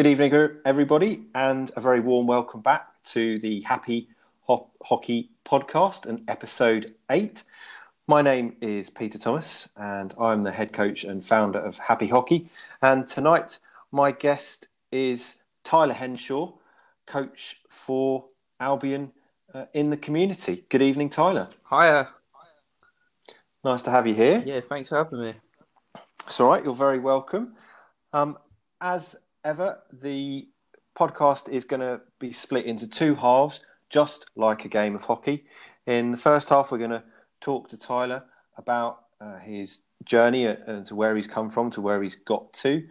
Good 0.00 0.06
evening, 0.06 0.56
everybody, 0.64 1.24
and 1.34 1.70
a 1.76 1.80
very 1.82 2.00
warm 2.00 2.26
welcome 2.26 2.62
back 2.62 2.86
to 3.12 3.38
the 3.38 3.60
Happy 3.60 4.08
Ho- 4.44 4.70
Hockey 4.82 5.28
Podcast 5.44 6.06
and 6.06 6.22
episode 6.26 6.94
eight. 7.10 7.42
My 8.08 8.22
name 8.22 8.56
is 8.62 8.88
Peter 8.88 9.18
Thomas, 9.18 9.68
and 9.76 10.14
I'm 10.18 10.42
the 10.42 10.52
head 10.52 10.72
coach 10.72 11.04
and 11.04 11.22
founder 11.22 11.58
of 11.58 11.76
Happy 11.76 12.06
Hockey. 12.06 12.48
And 12.80 13.06
tonight, 13.06 13.58
my 13.92 14.10
guest 14.10 14.68
is 14.90 15.36
Tyler 15.64 15.92
Henshaw, 15.92 16.54
coach 17.06 17.60
for 17.68 18.24
Albion 18.58 19.12
uh, 19.52 19.66
in 19.74 19.90
the 19.90 19.98
community. 19.98 20.64
Good 20.70 20.80
evening, 20.80 21.10
Tyler. 21.10 21.50
Hiya. 21.68 22.08
Nice 23.62 23.82
to 23.82 23.90
have 23.90 24.06
you 24.06 24.14
here. 24.14 24.42
Yeah, 24.46 24.60
thanks 24.60 24.88
for 24.88 24.96
having 24.96 25.20
me. 25.20 25.34
It's 26.26 26.40
all 26.40 26.48
right. 26.48 26.64
You're 26.64 26.74
very 26.74 27.00
welcome. 27.00 27.54
Um, 28.14 28.38
as 28.80 29.14
ever, 29.44 29.80
the 29.92 30.48
podcast 30.96 31.48
is 31.48 31.64
going 31.64 31.80
to 31.80 32.00
be 32.18 32.32
split 32.32 32.66
into 32.66 32.86
two 32.86 33.14
halves, 33.14 33.60
just 33.88 34.26
like 34.36 34.64
a 34.64 34.68
game 34.68 34.94
of 34.94 35.02
hockey. 35.02 35.44
In 35.86 36.10
the 36.10 36.16
first 36.16 36.48
half, 36.48 36.70
we're 36.70 36.78
going 36.78 36.90
to 36.90 37.02
talk 37.40 37.68
to 37.70 37.78
Tyler 37.78 38.24
about 38.56 39.04
uh, 39.20 39.38
his 39.38 39.80
journey 40.04 40.46
and 40.46 40.86
to 40.86 40.94
where 40.94 41.16
he's 41.16 41.26
come 41.26 41.50
from, 41.50 41.70
to 41.70 41.80
where 41.80 42.02
he's 42.02 42.16
got 42.16 42.52
to, 42.54 42.86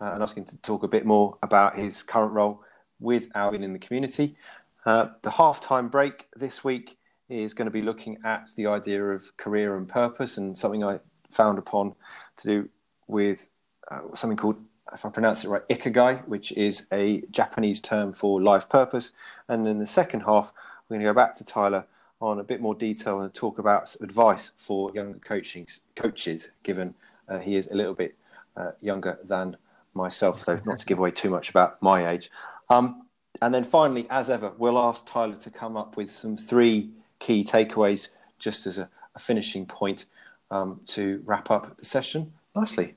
uh, 0.00 0.12
and 0.12 0.22
ask 0.22 0.36
him 0.36 0.44
to 0.44 0.56
talk 0.58 0.82
a 0.82 0.88
bit 0.88 1.06
more 1.06 1.38
about 1.42 1.78
his 1.78 2.02
current 2.02 2.32
role 2.32 2.62
with 3.00 3.28
Albion 3.34 3.62
in 3.62 3.72
the 3.72 3.78
community. 3.78 4.36
Uh, 4.84 5.08
the 5.22 5.30
half-time 5.30 5.88
break 5.88 6.26
this 6.36 6.62
week 6.62 6.96
is 7.28 7.54
going 7.54 7.66
to 7.66 7.72
be 7.72 7.82
looking 7.82 8.18
at 8.24 8.48
the 8.56 8.66
idea 8.66 9.02
of 9.02 9.36
career 9.36 9.76
and 9.76 9.88
purpose, 9.88 10.36
and 10.36 10.56
something 10.56 10.84
I 10.84 11.00
found 11.32 11.58
upon 11.58 11.94
to 12.38 12.46
do 12.46 12.68
with 13.08 13.48
uh, 13.90 14.00
something 14.14 14.36
called, 14.36 14.56
if 14.92 15.04
I 15.04 15.08
pronounce 15.10 15.44
it 15.44 15.48
right, 15.48 15.68
ikigai, 15.68 16.26
which 16.28 16.52
is 16.52 16.86
a 16.92 17.22
Japanese 17.30 17.80
term 17.80 18.12
for 18.12 18.40
life 18.40 18.68
purpose. 18.68 19.12
And 19.48 19.66
in 19.66 19.78
the 19.78 19.86
second 19.86 20.20
half, 20.20 20.52
we're 20.88 20.96
going 20.96 21.06
to 21.06 21.12
go 21.12 21.14
back 21.14 21.34
to 21.36 21.44
Tyler 21.44 21.84
on 22.20 22.38
a 22.38 22.44
bit 22.44 22.60
more 22.60 22.74
detail 22.74 23.20
and 23.20 23.32
talk 23.34 23.58
about 23.58 23.94
advice 24.00 24.52
for 24.56 24.90
young 24.94 25.14
coaching 25.20 25.66
coaches, 25.96 26.50
given 26.62 26.94
uh, 27.28 27.38
he 27.38 27.56
is 27.56 27.66
a 27.68 27.74
little 27.74 27.94
bit 27.94 28.16
uh, 28.56 28.70
younger 28.80 29.18
than 29.24 29.56
myself, 29.94 30.42
so 30.42 30.58
not 30.64 30.78
to 30.78 30.86
give 30.86 30.98
away 30.98 31.10
too 31.10 31.30
much 31.30 31.50
about 31.50 31.80
my 31.82 32.08
age. 32.08 32.30
Um, 32.70 33.06
and 33.42 33.54
then 33.54 33.64
finally, 33.64 34.06
as 34.08 34.30
ever, 34.30 34.52
we'll 34.56 34.78
ask 34.78 35.04
Tyler 35.06 35.36
to 35.36 35.50
come 35.50 35.76
up 35.76 35.96
with 35.96 36.10
some 36.10 36.36
three 36.36 36.90
key 37.18 37.44
takeaways 37.44 38.08
just 38.38 38.66
as 38.66 38.78
a, 38.78 38.88
a 39.14 39.18
finishing 39.18 39.66
point 39.66 40.06
um, 40.50 40.80
to 40.86 41.22
wrap 41.24 41.50
up 41.50 41.76
the 41.76 41.84
session 41.84 42.32
nicely. 42.54 42.94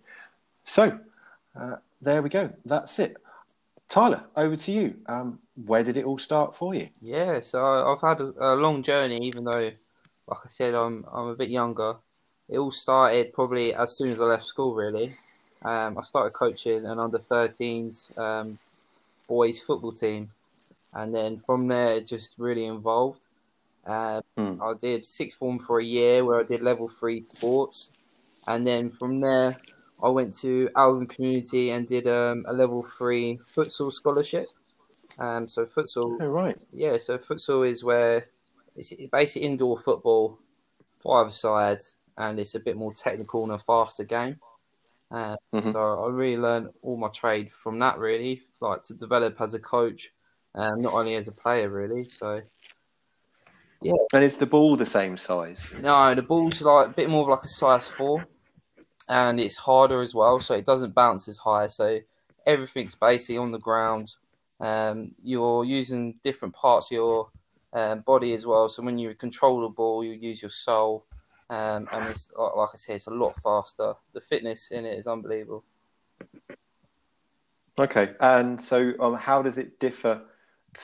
So 0.63 0.99
uh, 1.59 1.75
there 2.01 2.21
we 2.21 2.29
go. 2.29 2.51
That's 2.65 2.99
it. 2.99 3.17
Tyler, 3.89 4.23
over 4.35 4.55
to 4.55 4.71
you. 4.71 4.97
Um, 5.07 5.39
where 5.65 5.83
did 5.83 5.97
it 5.97 6.05
all 6.05 6.19
start 6.19 6.55
for 6.55 6.75
you? 6.75 6.89
Yeah, 7.01 7.41
so 7.41 7.91
I've 7.91 8.01
had 8.01 8.21
a, 8.21 8.53
a, 8.53 8.55
long 8.55 8.83
journey, 8.83 9.17
even 9.25 9.43
though, 9.43 9.71
like 10.27 10.39
I 10.45 10.47
said, 10.47 10.75
I'm 10.75 11.05
I'm 11.11 11.27
a 11.27 11.35
bit 11.35 11.49
younger. 11.49 11.95
It 12.47 12.59
all 12.59 12.71
started 12.71 13.33
probably 13.33 13.73
as 13.73 13.97
soon 13.97 14.11
as 14.11 14.21
I 14.21 14.25
left 14.25 14.45
school. 14.45 14.75
Really, 14.75 15.15
um, 15.63 15.97
I 15.97 16.03
started 16.03 16.33
coaching 16.33 16.85
an 16.85 16.99
under 16.99 17.19
13s 17.19 18.17
um, 18.17 18.59
boys 19.27 19.59
football 19.59 19.91
team, 19.91 20.29
and 20.93 21.13
then 21.13 21.41
from 21.45 21.67
there, 21.67 21.95
it 21.95 22.07
just 22.07 22.35
really 22.37 22.65
involved. 22.65 23.27
Um, 23.85 24.21
hmm. 24.37 24.55
I 24.61 24.73
did 24.79 25.03
sixth 25.03 25.37
form 25.37 25.57
for 25.57 25.79
a 25.79 25.83
year 25.83 26.23
where 26.23 26.39
I 26.39 26.43
did 26.43 26.61
level 26.61 26.89
three 26.89 27.23
sports, 27.23 27.89
and 28.47 28.65
then 28.65 28.87
from 28.87 29.19
there, 29.19 29.57
I 30.01 30.09
went 30.09 30.35
to 30.37 30.69
Albion 30.75 31.07
Community 31.07 31.71
and 31.71 31.87
did 31.87 32.07
um, 32.07 32.45
a 32.47 32.53
level 32.53 32.83
three 32.83 33.37
futsal 33.37 33.91
scholarship. 33.91 34.47
Um, 35.17 35.47
so 35.47 35.65
futsal, 35.65 36.17
oh, 36.21 36.27
right, 36.27 36.57
yeah. 36.71 36.97
So 36.97 37.17
futsal 37.17 37.69
is 37.69 37.83
where 37.83 38.27
it's 38.75 38.93
basically 39.11 39.47
indoor 39.47 39.77
football, 39.77 40.39
five 41.03 41.33
side, 41.33 41.79
and 42.17 42.39
it's 42.39 42.55
a 42.55 42.59
bit 42.59 42.77
more 42.77 42.93
technical 42.93 43.43
and 43.43 43.53
a 43.53 43.59
faster 43.59 44.05
game. 44.05 44.37
Uh, 45.11 45.35
mm-hmm. 45.53 45.71
So 45.71 46.05
I 46.05 46.09
really 46.09 46.37
learned 46.37 46.69
all 46.81 46.95
my 46.95 47.09
trade 47.09 47.51
from 47.51 47.79
that. 47.79 47.97
Really, 47.97 48.41
like 48.61 48.83
to 48.83 48.93
develop 48.93 49.41
as 49.41 49.53
a 49.53 49.59
coach, 49.59 50.11
um, 50.55 50.81
not 50.81 50.93
only 50.93 51.15
as 51.15 51.27
a 51.27 51.33
player, 51.33 51.69
really. 51.69 52.05
So 52.05 52.41
yeah. 53.81 53.93
And 54.13 54.23
is 54.23 54.37
the 54.37 54.45
ball 54.45 54.77
the 54.77 54.85
same 54.85 55.17
size? 55.17 55.79
No, 55.81 56.13
the 56.15 56.21
ball's 56.21 56.61
like 56.61 56.87
a 56.87 56.91
bit 56.91 57.09
more 57.09 57.23
of 57.23 57.29
like 57.29 57.43
a 57.43 57.47
size 57.47 57.87
four 57.87 58.25
and 59.09 59.39
it's 59.39 59.57
harder 59.57 60.01
as 60.01 60.15
well, 60.15 60.39
so 60.39 60.53
it 60.53 60.65
doesn't 60.65 60.95
bounce 60.95 61.27
as 61.27 61.37
high. 61.37 61.67
So 61.67 61.99
everything's 62.45 62.95
basically 62.95 63.37
on 63.37 63.51
the 63.51 63.59
ground. 63.59 64.15
Um, 64.59 65.11
you're 65.23 65.65
using 65.65 66.19
different 66.23 66.53
parts 66.53 66.87
of 66.87 66.91
your 66.91 67.29
um, 67.73 68.01
body 68.01 68.33
as 68.33 68.45
well. 68.45 68.69
So 68.69 68.83
when 68.83 68.97
you 68.97 69.13
control 69.15 69.61
the 69.61 69.69
ball, 69.69 70.03
you 70.03 70.11
use 70.11 70.41
your 70.41 70.51
sole, 70.51 71.05
um, 71.49 71.87
and 71.91 72.09
it's 72.09 72.31
like 72.37 72.69
I 72.73 72.77
say, 72.77 72.95
it's 72.95 73.07
a 73.07 73.11
lot 73.11 73.35
faster. 73.41 73.93
The 74.13 74.21
fitness 74.21 74.71
in 74.71 74.85
it 74.85 74.97
is 74.97 75.07
unbelievable. 75.07 75.63
Okay, 77.79 78.11
and 78.19 78.61
so 78.61 78.93
um, 78.99 79.15
how 79.15 79.41
does 79.41 79.57
it 79.57 79.79
differ 79.79 80.21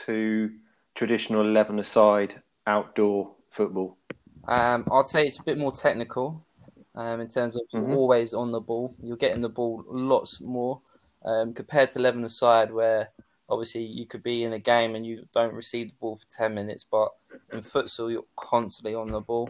to 0.05 0.51
traditional 0.95 1.41
eleven-a-side 1.41 2.41
outdoor 2.65 3.31
football? 3.51 3.97
Um, 4.47 4.87
I'd 4.91 5.05
say 5.05 5.25
it's 5.25 5.39
a 5.39 5.43
bit 5.43 5.57
more 5.57 5.73
technical 5.73 6.44
um, 6.95 7.21
in 7.21 7.27
terms 7.27 7.55
of 7.55 7.61
mm-hmm. 7.73 7.93
always 7.93 8.33
on 8.33 8.51
the 8.51 8.59
ball. 8.59 8.95
You're 9.01 9.17
getting 9.17 9.41
the 9.41 9.49
ball 9.49 9.83
lots 9.87 10.41
more 10.41 10.81
um, 11.25 11.53
compared 11.53 11.89
to 11.91 11.99
11 11.99 12.23
aside, 12.23 12.71
where 12.71 13.09
obviously 13.49 13.83
you 13.83 14.05
could 14.05 14.23
be 14.23 14.43
in 14.43 14.53
a 14.53 14.59
game 14.59 14.95
and 14.95 15.05
you 15.05 15.25
don't 15.33 15.53
receive 15.53 15.89
the 15.89 15.95
ball 15.99 16.17
for 16.17 16.37
10 16.37 16.53
minutes, 16.53 16.85
but 16.89 17.09
in 17.51 17.61
futsal, 17.61 18.11
you're 18.11 18.25
constantly 18.35 18.95
on 18.95 19.07
the 19.07 19.19
ball 19.19 19.49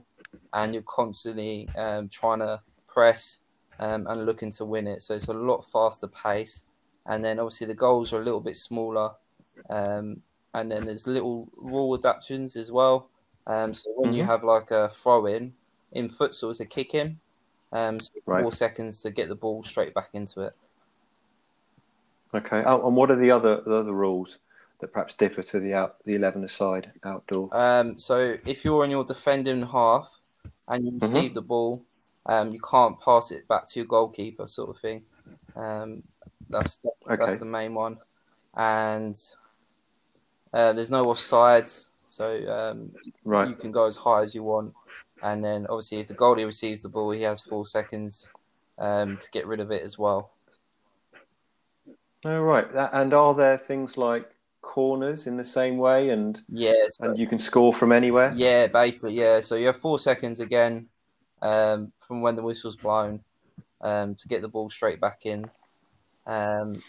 and 0.53 0.73
you're 0.73 0.83
constantly 0.83 1.67
um, 1.77 2.09
trying 2.09 2.39
to 2.39 2.59
press 2.87 3.39
um, 3.79 4.07
and 4.07 4.25
looking 4.25 4.51
to 4.51 4.65
win 4.65 4.87
it. 4.87 5.01
So 5.01 5.15
it's 5.15 5.27
a 5.27 5.33
lot 5.33 5.69
faster 5.71 6.07
pace. 6.07 6.65
And 7.05 7.23
then 7.23 7.39
obviously 7.39 7.67
the 7.67 7.75
goals 7.75 8.11
are 8.13 8.21
a 8.21 8.23
little 8.23 8.39
bit 8.39 8.55
smaller. 8.55 9.11
Um, 9.69 10.21
and 10.53 10.71
then 10.71 10.85
there's 10.85 11.05
little 11.05 11.49
rule 11.55 11.95
adaptations 11.95 12.55
as 12.55 12.71
well. 12.71 13.09
Um, 13.47 13.73
so 13.73 13.91
when 13.95 14.11
mm-hmm. 14.11 14.19
you 14.19 14.25
have 14.25 14.43
like 14.43 14.71
a 14.71 14.89
throw 14.89 15.27
in, 15.27 15.53
in 15.91 16.09
futsal, 16.09 16.49
it's 16.49 16.59
a 16.61 16.65
kick 16.65 16.95
in. 16.95 17.19
Um, 17.71 17.99
so 17.99 18.11
right. 18.25 18.41
four 18.41 18.51
seconds 18.51 19.01
to 19.01 19.11
get 19.11 19.27
the 19.29 19.35
ball 19.35 19.63
straight 19.63 19.93
back 19.93 20.09
into 20.13 20.41
it. 20.41 20.53
Okay. 22.33 22.63
Oh, 22.65 22.87
and 22.87 22.95
what 22.95 23.11
are 23.11 23.15
the 23.15 23.31
other 23.31 23.61
the 23.61 23.75
other 23.75 23.93
rules 23.93 24.39
that 24.79 24.91
perhaps 24.91 25.13
differ 25.15 25.41
to 25.41 25.59
the 25.59 25.73
out 25.73 25.97
the 26.05 26.15
eleven 26.15 26.43
aside 26.43 26.91
outdoor? 27.03 27.55
Um, 27.55 27.97
so 27.97 28.37
if 28.45 28.65
you're 28.65 28.83
in 28.83 28.91
your 28.91 29.03
defending 29.03 29.65
half 29.65 30.09
and 30.67 30.85
you 30.85 30.91
mm-hmm. 30.91 31.05
receive 31.05 31.29
mm-hmm. 31.29 31.33
the 31.33 31.41
ball, 31.41 31.85
um, 32.25 32.51
you 32.51 32.59
can't 32.59 32.99
pass 32.99 33.31
it 33.31 33.47
back 33.47 33.69
to 33.69 33.79
your 33.79 33.87
goalkeeper, 33.87 34.47
sort 34.47 34.69
of 34.69 34.79
thing. 34.81 35.03
Um, 35.55 36.03
that's 36.49 36.77
the, 36.77 36.91
okay. 37.09 37.25
that's 37.25 37.37
the 37.37 37.45
main 37.45 37.73
one, 37.73 37.97
and 38.55 39.19
uh, 40.53 40.73
there's 40.73 40.89
no 40.89 41.05
offsides, 41.05 41.87
so 42.15 42.49
um, 42.49 42.91
right. 43.25 43.49
you 43.49 43.55
can 43.55 43.73
go 43.73 43.85
as 43.85 43.97
high 43.97 44.23
as 44.23 44.33
you 44.33 44.41
want. 44.41 44.73
And 45.21 45.43
then 45.43 45.67
obviously, 45.67 45.99
if 45.99 46.07
the 46.07 46.13
goalie 46.13 46.45
receives 46.45 46.81
the 46.81 46.87
ball, 46.87 47.11
he 47.11 47.23
has 47.23 47.41
four 47.41 47.65
seconds 47.65 48.29
um, 48.77 49.17
to 49.17 49.29
get 49.31 49.45
rid 49.45 49.59
of 49.59 49.69
it 49.69 49.83
as 49.83 49.97
well. 49.97 50.31
Oh, 52.23 52.39
right. 52.39 52.67
And 52.93 53.13
are 53.13 53.33
there 53.33 53.57
things 53.57 53.97
like 53.97 54.29
corners 54.61 55.27
in 55.27 55.35
the 55.35 55.43
same 55.43 55.77
way? 55.77 56.11
And 56.11 56.39
yes, 56.47 56.95
and 57.01 57.19
you 57.19 57.27
can 57.27 57.37
score 57.37 57.73
from 57.73 57.91
anywhere. 57.91 58.31
Yeah, 58.33 58.67
basically, 58.67 59.15
yeah. 59.15 59.41
So 59.41 59.55
you 59.55 59.67
have 59.67 59.77
four 59.77 59.99
seconds 59.99 60.39
again 60.39 60.87
um, 61.41 61.91
from 61.99 62.21
when 62.21 62.37
the 62.37 62.43
whistle's 62.43 62.77
blown 62.77 63.19
um, 63.81 64.15
to 64.15 64.27
get 64.29 64.41
the 64.41 64.47
ball 64.47 64.69
straight 64.69 65.01
back 65.01 65.25
in. 65.25 65.49
Um, 66.25 66.81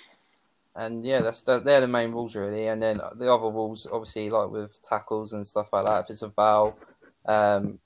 and 0.77 1.05
yeah, 1.05 1.23
that's 1.23 1.43
the, 1.43 1.59
they're 1.61 1.81
the 1.81 1.89
main 1.89 2.13
rules 2.13 2.37
really. 2.37 2.67
And 2.67 2.81
then 2.81 3.01
the 3.17 3.33
other 3.33 3.49
rules, 3.49 3.87
obviously, 3.91 4.31
like 4.31 4.51
with 4.51 4.81
tackles 4.83 5.33
and 5.33 5.47
stuff 5.47 5.73
like 5.73 5.87
that. 5.87 6.05
If 6.05 6.11
it's 6.11 6.23
a 6.23 6.31
foul, 6.31 6.79
um, 7.27 7.79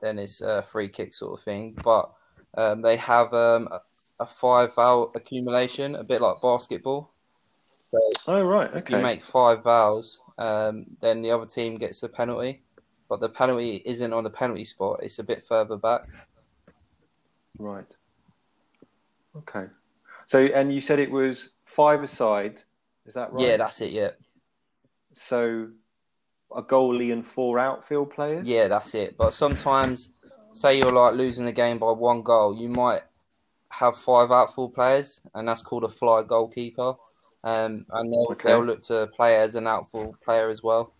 then 0.00 0.18
it's 0.18 0.40
a 0.40 0.62
free 0.62 0.88
kick 0.88 1.12
sort 1.12 1.38
of 1.38 1.44
thing. 1.44 1.76
But 1.82 2.12
um, 2.56 2.82
they 2.82 2.96
have 2.96 3.34
um, 3.34 3.68
a 4.20 4.26
five 4.26 4.72
foul 4.72 5.10
accumulation, 5.14 5.96
a 5.96 6.04
bit 6.04 6.20
like 6.20 6.40
basketball. 6.40 7.12
So 7.64 7.98
oh 8.26 8.42
right, 8.42 8.68
okay. 8.68 8.78
If 8.78 8.90
you 8.90 8.98
make 8.98 9.22
five 9.22 9.62
fouls, 9.62 10.20
um, 10.38 10.86
then 11.00 11.22
the 11.22 11.30
other 11.30 11.46
team 11.46 11.76
gets 11.76 12.02
a 12.02 12.08
penalty. 12.08 12.62
But 13.08 13.20
the 13.20 13.28
penalty 13.28 13.82
isn't 13.84 14.12
on 14.12 14.24
the 14.24 14.30
penalty 14.30 14.64
spot; 14.64 15.00
it's 15.02 15.18
a 15.18 15.24
bit 15.24 15.44
further 15.46 15.76
back. 15.76 16.04
Right. 17.58 17.86
Okay. 19.36 19.66
So, 20.26 20.40
and 20.46 20.74
you 20.74 20.80
said 20.80 20.98
it 20.98 21.10
was 21.10 21.50
five 21.66 22.02
aside. 22.02 22.62
Is 23.04 23.14
that 23.14 23.32
right? 23.32 23.46
Yeah, 23.46 23.56
that's 23.58 23.80
it. 23.82 23.92
Yeah. 23.92 24.12
So 25.12 25.68
a 26.54 26.62
goalie 26.62 27.12
and 27.12 27.26
four 27.26 27.58
outfield 27.58 28.10
players. 28.10 28.48
Yeah, 28.48 28.68
that's 28.68 28.94
it. 28.94 29.16
But 29.18 29.34
sometimes, 29.34 30.10
say 30.52 30.78
you're 30.78 30.92
like 30.92 31.14
losing 31.14 31.44
the 31.44 31.52
game 31.52 31.78
by 31.78 31.90
one 31.90 32.22
goal, 32.22 32.56
you 32.56 32.68
might 32.68 33.02
have 33.68 33.96
five 33.98 34.30
outfield 34.30 34.74
players, 34.74 35.20
and 35.34 35.46
that's 35.46 35.62
called 35.62 35.84
a 35.84 35.88
fly 35.88 36.22
goalkeeper. 36.22 36.94
um, 37.44 37.86
and 37.90 38.12
they'll, 38.12 38.26
okay. 38.32 38.48
they'll 38.48 38.64
look 38.64 38.82
to 38.82 39.06
play 39.08 39.36
as 39.36 39.54
an 39.54 39.66
outfield 39.66 40.20
player 40.20 40.50
as 40.50 40.62
well. 40.62 40.92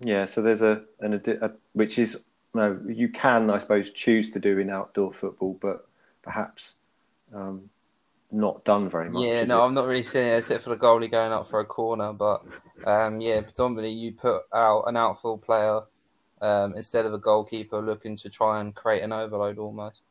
Yeah, 0.00 0.26
so 0.26 0.42
there's 0.42 0.62
a 0.62 0.82
an 1.00 1.14
a, 1.14 1.50
which 1.72 1.98
is 1.98 2.18
no, 2.54 2.80
you 2.88 3.08
can 3.08 3.50
I 3.50 3.58
suppose 3.58 3.90
choose 3.90 4.30
to 4.30 4.40
do 4.40 4.58
in 4.58 4.70
outdoor 4.70 5.12
football, 5.12 5.58
but 5.60 5.86
perhaps 6.22 6.74
um, 7.34 7.70
not 8.30 8.64
done 8.64 8.88
very 8.88 9.10
much. 9.10 9.24
Yeah, 9.24 9.44
no, 9.44 9.62
it? 9.62 9.66
I'm 9.66 9.74
not 9.74 9.86
really 9.86 10.02
seeing 10.02 10.28
it 10.28 10.38
except 10.38 10.64
for 10.64 10.70
the 10.70 10.76
goalie 10.76 11.10
going 11.10 11.32
up 11.32 11.48
for 11.48 11.60
a 11.60 11.64
corner, 11.64 12.12
but 12.12 12.44
um, 12.84 13.20
yeah, 13.20 13.40
predominantly 13.40 13.92
you 13.92 14.12
put 14.12 14.42
out 14.52 14.84
an 14.86 14.96
outfield 14.96 15.42
player 15.42 15.80
um, 16.40 16.74
instead 16.76 17.06
of 17.06 17.14
a 17.14 17.18
goalkeeper 17.18 17.80
looking 17.80 18.16
to 18.16 18.28
try 18.28 18.60
and 18.60 18.74
create 18.74 19.02
an 19.02 19.12
overload 19.12 19.58
almost. 19.58 20.04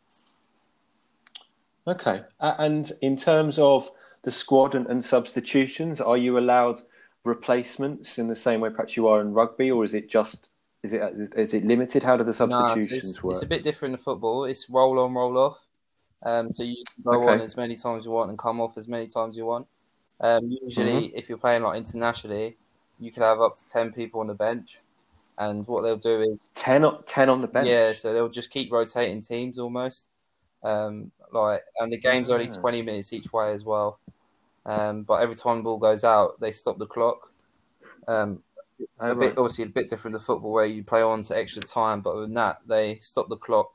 Okay, 1.87 2.21
and 2.39 2.91
in 3.01 3.15
terms 3.15 3.59
of 3.59 3.89
the 4.23 4.31
squad 4.31 4.75
and, 4.75 4.87
and 4.87 5.03
substitutions, 5.05 6.01
are 6.01 6.17
you 6.17 6.37
allowed 6.37 6.81
replacements 7.23 8.17
in 8.17 8.27
the 8.27 8.35
same 8.35 8.59
way 8.59 8.69
perhaps 8.69 8.97
you 8.97 9.07
are 9.07 9.21
in 9.21 9.33
rugby, 9.33 9.71
or 9.71 9.85
is 9.85 9.93
it 9.93 10.09
just 10.09 10.49
is 10.83 10.93
it 10.93 11.01
is 11.35 11.53
it 11.53 11.65
limited? 11.65 12.03
How 12.03 12.17
do 12.17 12.23
the 12.23 12.33
substitutions 12.33 13.03
no, 13.03 13.09
it's, 13.09 13.23
work? 13.23 13.33
It's 13.35 13.43
a 13.43 13.47
bit 13.47 13.63
different 13.63 13.95
in 13.95 14.01
football. 14.01 14.45
It's 14.45 14.69
roll 14.69 14.99
on, 14.99 15.13
roll 15.13 15.37
off. 15.37 15.57
Um, 16.23 16.51
so 16.51 16.63
you 16.63 16.83
can 16.93 17.03
go 17.03 17.21
okay. 17.21 17.33
on 17.33 17.41
as 17.41 17.55
many 17.55 17.75
times 17.75 18.05
you 18.05 18.11
want 18.11 18.29
and 18.29 18.39
come 18.39 18.59
off 18.59 18.77
as 18.77 18.87
many 18.87 19.07
times 19.07 19.37
you 19.37 19.45
want. 19.45 19.67
Um, 20.19 20.49
usually, 20.63 21.09
mm-hmm. 21.09 21.17
if 21.17 21.29
you're 21.29 21.37
playing 21.37 21.63
like 21.63 21.77
internationally, 21.77 22.57
you 22.99 23.11
can 23.11 23.23
have 23.23 23.39
up 23.39 23.55
to 23.57 23.65
ten 23.67 23.91
people 23.91 24.19
on 24.19 24.27
the 24.27 24.33
bench, 24.33 24.79
and 25.37 25.67
what 25.67 25.83
they'll 25.83 25.95
do 25.95 26.21
is 26.21 26.35
10, 26.55 26.85
10 27.05 27.29
on 27.29 27.41
the 27.41 27.47
bench. 27.47 27.67
Yeah, 27.67 27.93
so 27.93 28.13
they'll 28.13 28.29
just 28.29 28.49
keep 28.49 28.71
rotating 28.71 29.21
teams 29.21 29.59
almost. 29.59 30.09
Um, 30.63 31.11
like, 31.31 31.61
and 31.79 31.93
the 31.93 31.97
game's 31.97 32.29
only 32.31 32.47
ah. 32.47 32.59
twenty 32.59 32.81
minutes 32.81 33.13
each 33.13 33.31
way 33.31 33.53
as 33.53 33.63
well. 33.63 33.99
Um, 34.65 35.03
but 35.03 35.21
every 35.21 35.35
time 35.35 35.57
the 35.57 35.63
ball 35.63 35.77
goes 35.77 36.03
out, 36.03 36.39
they 36.39 36.51
stop 36.51 36.77
the 36.77 36.87
clock. 36.87 37.31
Um, 38.07 38.41
a 38.99 39.15
bit 39.15 39.37
obviously 39.37 39.63
a 39.63 39.67
bit 39.67 39.89
different 39.89 40.15
to 40.15 40.19
football 40.23 40.51
where 40.51 40.65
you 40.65 40.83
play 40.83 41.01
on 41.01 41.21
to 41.23 41.37
extra 41.37 41.61
time, 41.61 42.01
but 42.01 42.15
with 42.15 42.33
that 42.33 42.59
they 42.67 42.99
stop 42.99 43.29
the 43.29 43.37
clock. 43.37 43.71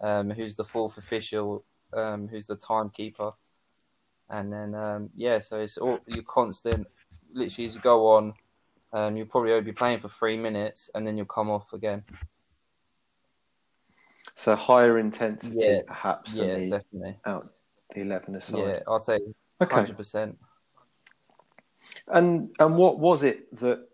Um, 0.00 0.30
who's 0.30 0.54
the 0.54 0.64
fourth 0.64 0.96
official? 0.96 1.64
Um, 1.92 2.28
who's 2.28 2.46
the 2.46 2.56
timekeeper? 2.56 3.32
And 4.30 4.52
then 4.52 4.74
um, 4.74 5.10
yeah, 5.14 5.38
so 5.38 5.60
it's 5.60 5.78
all 5.78 6.00
you 6.06 6.22
constant. 6.22 6.86
Literally, 7.32 7.66
as 7.66 7.74
you 7.74 7.80
go 7.80 8.08
on, 8.08 8.34
um, 8.92 9.16
you'll 9.16 9.26
probably 9.26 9.52
only 9.52 9.64
be 9.64 9.72
playing 9.72 10.00
for 10.00 10.08
three 10.08 10.36
minutes, 10.36 10.90
and 10.94 11.06
then 11.06 11.16
you'll 11.16 11.26
come 11.26 11.50
off 11.50 11.72
again. 11.72 12.04
So 14.34 14.54
higher 14.54 14.98
intensity, 14.98 15.56
yeah, 15.56 15.80
perhaps. 15.86 16.34
Yeah, 16.34 16.56
the, 16.56 16.70
definitely. 16.70 17.16
Out 17.24 17.52
the 17.94 18.02
eleven 18.02 18.36
aside. 18.36 18.58
Yeah, 18.58 18.80
I'd 18.88 19.02
say 19.02 19.18
hundred 19.62 19.96
percent. 19.96 20.38
And 22.06 22.50
and 22.58 22.76
what 22.76 22.98
was 22.98 23.22
it 23.22 23.54
that 23.60 23.88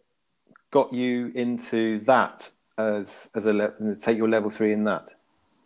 got 0.71 0.93
you 0.93 1.33
into 1.35 2.01
that 2.01 2.51
as 2.77 3.31
as 3.35 3.47
a 3.47 3.53
le- 3.53 3.97
take 3.97 4.19
your 4.19 4.29
level 4.29 4.51
three 4.51 4.73
in 4.73 4.85
that? 4.85 5.15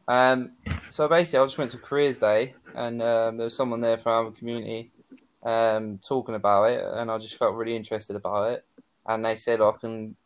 Um, 0.08 0.52
so 0.90 1.06
basically, 1.06 1.40
I 1.40 1.44
just 1.44 1.58
went 1.58 1.70
to 1.72 1.78
careers 1.78 2.18
day, 2.18 2.54
and 2.74 3.02
um, 3.02 3.36
there 3.36 3.44
was 3.44 3.54
someone 3.54 3.80
there 3.80 3.98
from 3.98 4.26
our 4.26 4.32
community 4.32 4.90
um, 5.42 5.98
talking 5.98 6.34
about 6.34 6.70
it, 6.70 6.82
and 6.82 7.10
I 7.10 7.18
just 7.18 7.36
felt 7.36 7.54
really 7.54 7.76
interested 7.76 8.16
about 8.16 8.52
it. 8.52 8.64
And 9.06 9.24
they 9.24 9.36
said 9.36 9.60
I 9.60 9.72
can 9.72 10.16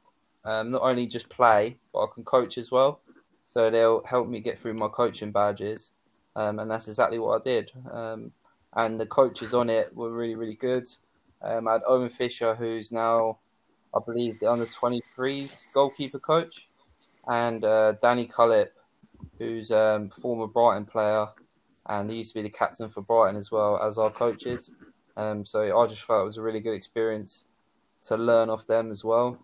um, 0.44 0.70
not 0.70 0.82
only 0.82 1.06
just 1.06 1.28
play, 1.28 1.76
but 1.92 2.04
I 2.04 2.06
can 2.14 2.24
coach 2.24 2.58
as 2.58 2.70
well. 2.70 3.00
So 3.46 3.70
they'll 3.70 4.04
help 4.04 4.28
me 4.28 4.40
get 4.40 4.58
through 4.58 4.74
my 4.74 4.88
coaching 4.88 5.32
badges, 5.32 5.92
um, 6.36 6.60
and 6.60 6.70
that's 6.70 6.86
exactly 6.86 7.18
what 7.18 7.40
I 7.40 7.44
did. 7.44 7.72
Um, 7.90 8.30
and 8.74 8.98
the 8.98 9.06
coaches 9.06 9.52
on 9.52 9.68
it 9.68 9.94
were 9.94 10.12
really, 10.12 10.36
really 10.36 10.54
good. 10.54 10.88
I 11.42 11.54
had 11.54 11.82
Owen 11.88 12.08
Fisher, 12.08 12.54
who's 12.54 12.92
now, 12.92 13.38
I 13.92 13.98
believe, 14.06 14.38
the 14.38 14.50
under 14.50 14.64
23s 14.64 15.74
goalkeeper 15.74 16.20
coach, 16.20 16.68
and 17.26 17.64
uh, 17.64 17.92
Danny 18.00 18.26
Cullip, 18.26 18.72
who's 19.38 19.70
a 19.70 19.96
um, 19.96 20.10
former 20.10 20.46
Brighton 20.46 20.86
player, 20.86 21.26
and 21.86 22.10
he 22.10 22.16
used 22.18 22.30
to 22.30 22.38
be 22.38 22.42
the 22.42 22.50
captain 22.50 22.88
for 22.88 23.02
Brighton 23.02 23.36
as 23.36 23.50
well 23.50 23.80
as 23.82 23.98
our 23.98 24.10
coaches. 24.10 24.72
Um, 25.16 25.44
so 25.44 25.78
I 25.78 25.86
just 25.86 26.02
felt 26.02 26.22
it 26.22 26.26
was 26.26 26.36
a 26.36 26.42
really 26.42 26.60
good 26.60 26.74
experience 26.74 27.44
to 28.06 28.16
learn 28.16 28.50
off 28.50 28.66
them 28.66 28.90
as 28.90 29.04
well. 29.04 29.38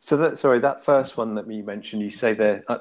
So 0.00 0.16
that 0.16 0.38
sorry, 0.38 0.58
that 0.60 0.84
first 0.84 1.16
one 1.16 1.34
that 1.34 1.50
you 1.50 1.62
mentioned, 1.62 2.02
you 2.02 2.10
say 2.10 2.34
they're 2.34 2.64
uh, 2.68 2.78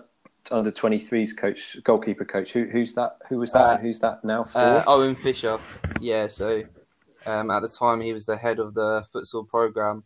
under 0.51 0.71
23s 0.71 1.35
coach, 1.35 1.77
goalkeeper 1.83 2.25
coach. 2.25 2.51
Who, 2.51 2.65
who's 2.65 2.93
that? 2.93 3.17
Who 3.29 3.37
was 3.37 3.51
that? 3.53 3.59
Uh, 3.59 3.77
who's 3.77 3.99
that 3.99 4.23
now 4.23 4.43
for? 4.43 4.59
Uh, 4.59 4.83
Owen 4.87 5.15
Fisher. 5.15 5.59
Yeah. 5.99 6.27
So 6.27 6.63
um, 7.25 7.51
at 7.51 7.61
the 7.61 7.69
time, 7.69 8.01
he 8.01 8.13
was 8.13 8.25
the 8.25 8.37
head 8.37 8.59
of 8.59 8.73
the 8.73 9.03
futsal 9.13 9.47
program, 9.47 10.03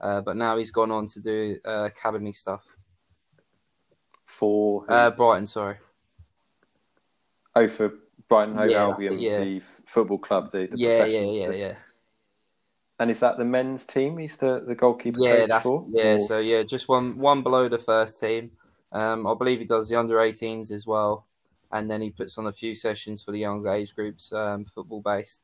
uh, 0.00 0.20
but 0.20 0.36
now 0.36 0.56
he's 0.56 0.70
gone 0.70 0.90
on 0.90 1.06
to 1.08 1.20
do 1.20 1.58
uh, 1.66 1.84
academy 1.84 2.32
stuff 2.32 2.64
for 4.24 4.84
uh, 4.88 5.10
Brighton. 5.10 5.46
Sorry. 5.46 5.76
Oh, 7.54 7.68
for 7.68 7.92
Brighton 8.28 8.56
Hove 8.56 8.70
yeah, 8.70 8.82
Albion, 8.82 9.18
yeah. 9.18 9.38
the 9.38 9.62
football 9.86 10.18
club, 10.18 10.50
the, 10.50 10.66
the 10.66 10.78
yeah, 10.78 11.04
yeah, 11.04 11.20
yeah, 11.20 11.50
yeah. 11.50 11.74
And 12.98 13.10
is 13.10 13.20
that 13.20 13.38
the 13.38 13.44
men's 13.44 13.84
team? 13.84 14.18
He's 14.18 14.36
the, 14.36 14.64
the 14.66 14.74
goalkeeper 14.74 15.18
yeah, 15.20 15.46
that's, 15.46 15.64
for? 15.64 15.86
Yeah, 15.90 16.14
or? 16.14 16.20
so 16.20 16.38
yeah, 16.38 16.62
just 16.62 16.88
one 16.88 17.18
one 17.18 17.42
below 17.42 17.68
the 17.68 17.78
first 17.78 18.20
team. 18.20 18.52
Um, 18.92 19.26
I 19.26 19.34
believe 19.34 19.58
he 19.58 19.64
does 19.64 19.88
the 19.88 19.98
under 19.98 20.16
18s 20.16 20.70
as 20.70 20.86
well, 20.86 21.26
and 21.72 21.90
then 21.90 22.00
he 22.00 22.10
puts 22.10 22.38
on 22.38 22.46
a 22.46 22.52
few 22.52 22.74
sessions 22.74 23.24
for 23.24 23.32
the 23.32 23.38
younger 23.38 23.70
age 23.70 23.94
groups, 23.94 24.32
um, 24.32 24.64
football 24.64 25.00
based. 25.00 25.42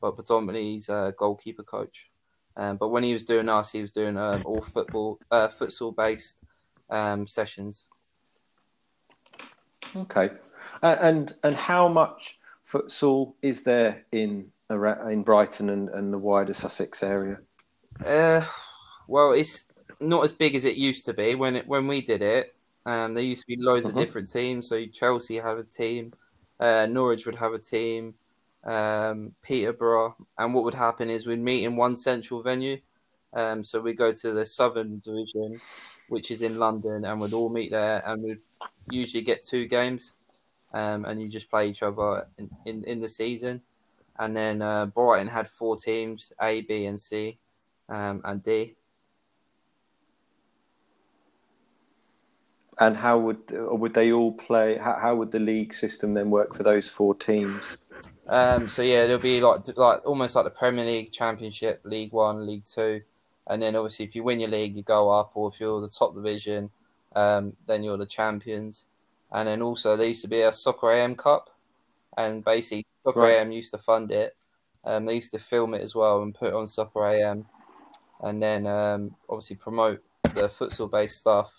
But 0.00 0.14
predominantly, 0.14 0.74
he's 0.74 0.88
a 0.88 1.12
goalkeeper 1.16 1.64
coach. 1.64 2.08
Um, 2.56 2.76
but 2.76 2.88
when 2.88 3.02
he 3.02 3.12
was 3.12 3.24
doing 3.24 3.48
us, 3.48 3.72
he 3.72 3.80
was 3.80 3.90
doing 3.90 4.16
um, 4.16 4.42
all 4.44 4.60
football, 4.60 5.18
uh, 5.30 5.48
futsal 5.48 5.94
based 5.94 6.36
um, 6.90 7.26
sessions. 7.26 7.86
Okay, 9.94 10.30
uh, 10.82 10.96
and 11.00 11.32
and 11.42 11.54
how 11.54 11.88
much 11.88 12.38
futsal 12.66 13.34
is 13.42 13.62
there 13.62 14.04
in 14.12 14.50
in 14.70 15.22
Brighton 15.22 15.68
and, 15.70 15.88
and 15.90 16.12
the 16.12 16.18
wider 16.18 16.54
Sussex 16.54 17.02
area? 17.02 17.38
Uh, 18.04 18.44
well, 19.06 19.32
it's 19.32 19.66
not 20.00 20.24
as 20.24 20.32
big 20.32 20.54
as 20.54 20.64
it 20.64 20.76
used 20.76 21.04
to 21.06 21.12
be. 21.12 21.34
When 21.34 21.56
it, 21.56 21.66
when 21.66 21.86
we 21.86 22.00
did 22.00 22.22
it, 22.22 22.54
um, 22.86 23.14
there 23.14 23.22
used 23.22 23.42
to 23.42 23.46
be 23.48 23.56
loads 23.58 23.86
of 23.86 23.94
different 23.94 24.30
teams. 24.30 24.68
So 24.68 24.86
Chelsea 24.86 25.36
had 25.36 25.58
a 25.58 25.64
team, 25.64 26.12
uh, 26.58 26.86
Norwich 26.86 27.26
would 27.26 27.36
have 27.36 27.52
a 27.52 27.58
team, 27.58 28.14
um, 28.64 29.34
Peterborough, 29.42 30.16
and 30.38 30.54
what 30.54 30.64
would 30.64 30.74
happen 30.74 31.10
is 31.10 31.26
we'd 31.26 31.38
meet 31.38 31.64
in 31.64 31.76
one 31.76 31.96
central 31.96 32.42
venue. 32.42 32.78
Um, 33.34 33.64
so 33.64 33.80
we 33.80 33.94
go 33.94 34.12
to 34.12 34.32
the 34.32 34.44
Southern 34.44 35.00
Division, 35.00 35.60
which 36.12 36.30
is 36.30 36.42
in 36.42 36.58
London, 36.58 37.06
and 37.06 37.18
we'd 37.18 37.32
all 37.32 37.48
meet 37.48 37.70
there, 37.70 38.02
and 38.06 38.22
we'd 38.22 38.38
usually 38.90 39.22
get 39.22 39.42
two 39.42 39.66
games, 39.66 40.20
um, 40.74 41.06
and 41.06 41.22
you 41.22 41.26
just 41.26 41.48
play 41.48 41.70
each 41.70 41.82
other 41.82 42.26
in, 42.36 42.50
in, 42.66 42.84
in 42.84 43.00
the 43.00 43.08
season. 43.08 43.62
And 44.18 44.36
then 44.36 44.60
uh, 44.60 44.84
Brighton 44.86 45.28
had 45.28 45.48
four 45.48 45.78
teams: 45.78 46.30
A, 46.38 46.60
B, 46.60 46.84
and 46.84 47.00
C, 47.00 47.38
um, 47.88 48.20
and 48.24 48.42
D. 48.42 48.76
And 52.78 52.94
how 52.94 53.18
would 53.18 53.50
would 53.50 53.94
they 53.94 54.12
all 54.12 54.32
play? 54.32 54.76
How, 54.76 54.98
how 55.00 55.14
would 55.14 55.30
the 55.32 55.40
league 55.40 55.72
system 55.72 56.12
then 56.12 56.28
work 56.30 56.54
for 56.54 56.62
those 56.62 56.90
four 56.90 57.14
teams? 57.14 57.78
Um, 58.28 58.68
so 58.68 58.82
yeah, 58.82 59.06
there'll 59.06 59.18
be 59.18 59.40
like 59.40 59.60
like 59.78 60.06
almost 60.06 60.34
like 60.34 60.44
the 60.44 60.50
Premier 60.50 60.84
League, 60.84 61.10
Championship, 61.10 61.80
League 61.84 62.12
One, 62.12 62.46
League 62.46 62.66
Two, 62.66 63.00
and 63.46 63.60
then 63.62 63.76
obviously 63.76 64.04
if 64.04 64.14
you 64.14 64.22
win 64.22 64.40
your 64.40 64.50
league, 64.50 64.76
you 64.76 64.82
go 64.82 65.10
up, 65.10 65.32
or 65.34 65.48
if 65.48 65.60
you're 65.60 65.80
the 65.80 65.88
top 65.88 66.14
division, 66.14 66.70
um, 67.14 67.54
then 67.66 67.82
you're 67.82 67.96
the 67.96 68.06
champions. 68.06 68.84
And 69.32 69.48
then 69.48 69.62
also 69.62 69.96
there 69.96 70.08
used 70.08 70.22
to 70.22 70.28
be 70.28 70.42
a 70.42 70.52
Soccer 70.52 70.92
AM 70.92 71.14
Cup, 71.14 71.50
and 72.16 72.44
basically 72.44 72.86
Soccer 73.04 73.20
right. 73.20 73.40
AM 73.40 73.52
used 73.52 73.72
to 73.72 73.78
fund 73.78 74.10
it. 74.10 74.36
Um, 74.84 75.06
they 75.06 75.14
used 75.14 75.30
to 75.32 75.38
film 75.38 75.74
it 75.74 75.82
as 75.82 75.94
well 75.94 76.22
and 76.22 76.34
put 76.34 76.48
it 76.48 76.54
on 76.54 76.66
Soccer 76.66 77.06
AM, 77.06 77.46
and 78.20 78.42
then 78.42 78.66
um, 78.66 79.14
obviously 79.28 79.56
promote 79.56 80.02
the 80.22 80.48
futsal 80.48 80.90
based 80.90 81.18
stuff. 81.18 81.52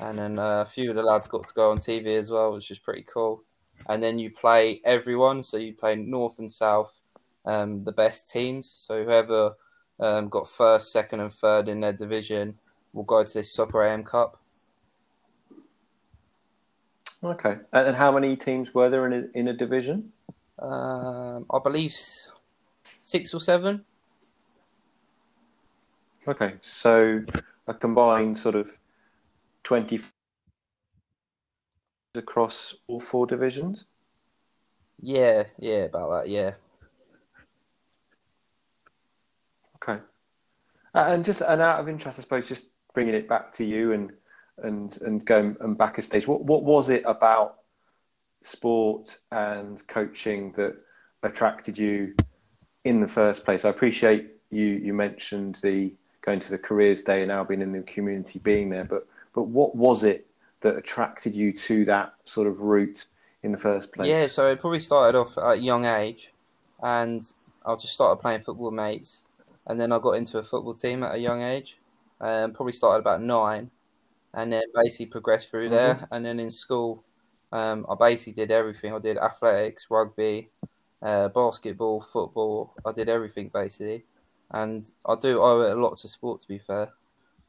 And 0.00 0.16
then 0.16 0.38
uh, 0.38 0.62
a 0.62 0.66
few 0.66 0.90
of 0.90 0.96
the 0.96 1.02
lads 1.02 1.28
got 1.28 1.46
to 1.46 1.54
go 1.54 1.70
on 1.70 1.78
TV 1.78 2.18
as 2.18 2.30
well, 2.30 2.54
which 2.54 2.70
is 2.70 2.78
pretty 2.78 3.04
cool. 3.12 3.42
And 3.88 4.02
then 4.02 4.18
you 4.18 4.30
play 4.30 4.80
everyone, 4.84 5.42
so 5.42 5.56
you 5.56 5.74
play 5.74 5.96
North 5.96 6.38
and 6.38 6.50
South, 6.50 7.00
um, 7.44 7.84
the 7.84 7.92
best 7.92 8.30
teams. 8.30 8.70
So 8.70 9.04
whoever 9.04 9.54
um, 10.00 10.28
got 10.28 10.48
first, 10.48 10.92
second, 10.92 11.20
and 11.20 11.32
third 11.32 11.68
in 11.68 11.80
their 11.80 11.92
division 11.92 12.58
will 12.92 13.04
go 13.04 13.22
to 13.22 13.32
this 13.32 13.52
Soccer 13.52 13.84
AM 13.84 14.02
Cup. 14.02 14.40
Okay, 17.22 17.58
and 17.72 17.96
how 17.96 18.10
many 18.10 18.34
teams 18.34 18.74
were 18.74 18.88
there 18.88 19.06
in 19.06 19.12
a, 19.12 19.38
in 19.38 19.48
a 19.48 19.52
division? 19.52 20.12
Um, 20.58 21.44
I 21.52 21.58
believe 21.62 21.94
six 23.00 23.34
or 23.34 23.40
seven. 23.40 23.84
Okay, 26.26 26.54
so 26.62 27.22
a 27.66 27.74
combined 27.74 28.38
sort 28.38 28.54
of 28.54 28.78
twenty 29.62 30.00
across 32.14 32.74
all 32.86 33.00
four 33.00 33.26
divisions. 33.26 33.84
Yeah, 35.02 35.44
yeah, 35.58 35.84
about 35.84 36.24
that. 36.24 36.30
Yeah. 36.30 36.52
Okay. 39.82 39.94
Uh, 39.94 40.79
Uh, 40.94 41.06
and 41.08 41.24
just 41.24 41.40
and 41.40 41.60
out 41.60 41.80
of 41.80 41.88
interest, 41.88 42.18
I 42.18 42.22
suppose, 42.22 42.48
just 42.48 42.66
bringing 42.94 43.14
it 43.14 43.28
back 43.28 43.52
to 43.54 43.64
you 43.64 43.92
and 43.92 44.12
and 44.62 45.00
and 45.02 45.24
going 45.24 45.56
and 45.60 45.76
back 45.76 45.98
a 45.98 46.02
stage. 46.02 46.26
What 46.26 46.44
what 46.44 46.64
was 46.64 46.88
it 46.88 47.02
about 47.06 47.56
sport 48.42 49.18
and 49.30 49.86
coaching 49.86 50.52
that 50.52 50.76
attracted 51.22 51.78
you 51.78 52.14
in 52.84 53.00
the 53.00 53.08
first 53.08 53.44
place? 53.44 53.64
I 53.64 53.68
appreciate 53.68 54.30
you 54.50 54.64
you 54.64 54.92
mentioned 54.92 55.58
the 55.62 55.92
going 56.22 56.40
to 56.40 56.50
the 56.50 56.58
careers 56.58 57.02
day 57.02 57.20
and 57.22 57.28
now 57.28 57.44
being 57.44 57.62
in 57.62 57.72
the 57.72 57.82
community, 57.82 58.38
being 58.40 58.68
there, 58.68 58.84
but 58.84 59.06
but 59.34 59.44
what 59.44 59.74
was 59.74 60.04
it 60.04 60.26
that 60.60 60.76
attracted 60.76 61.34
you 61.34 61.52
to 61.52 61.84
that 61.86 62.14
sort 62.24 62.46
of 62.46 62.60
route 62.60 63.06
in 63.42 63.52
the 63.52 63.58
first 63.58 63.92
place? 63.92 64.08
Yeah, 64.08 64.26
so 64.26 64.48
it 64.48 64.60
probably 64.60 64.80
started 64.80 65.18
off 65.18 65.38
at 65.38 65.52
a 65.52 65.56
young 65.56 65.86
age, 65.86 66.32
and 66.82 67.30
I 67.64 67.74
just 67.76 67.94
started 67.94 68.20
playing 68.20 68.42
football 68.42 68.70
mates, 68.70 69.22
and 69.66 69.80
then 69.80 69.92
I 69.92 69.98
got 69.98 70.12
into 70.12 70.38
a 70.38 70.42
football 70.42 70.74
team 70.74 71.02
at 71.02 71.14
a 71.14 71.18
young 71.18 71.42
age. 71.42 71.78
Um, 72.20 72.52
probably 72.52 72.72
started 72.72 73.00
about 73.00 73.22
nine, 73.22 73.70
and 74.34 74.52
then 74.52 74.62
basically 74.74 75.06
progressed 75.06 75.50
through 75.50 75.70
there. 75.70 75.94
Mm-hmm. 75.94 76.14
And 76.14 76.24
then 76.26 76.40
in 76.40 76.50
school, 76.50 77.04
um, 77.52 77.86
I 77.88 77.94
basically 77.98 78.34
did 78.34 78.50
everything. 78.50 78.92
I 78.92 78.98
did 78.98 79.16
athletics, 79.16 79.86
rugby, 79.90 80.50
uh, 81.02 81.28
basketball, 81.28 82.00
football. 82.00 82.74
I 82.84 82.92
did 82.92 83.08
everything 83.08 83.50
basically, 83.52 84.04
and 84.50 84.90
I 85.06 85.16
do 85.16 85.40
owe 85.40 85.62
it 85.62 85.76
a 85.76 85.80
lot 85.80 85.96
to 85.98 86.08
sport. 86.08 86.42
To 86.42 86.48
be 86.48 86.58
fair, 86.58 86.90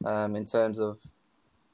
um, 0.04 0.36
in 0.36 0.44
terms 0.44 0.78
of 0.78 0.98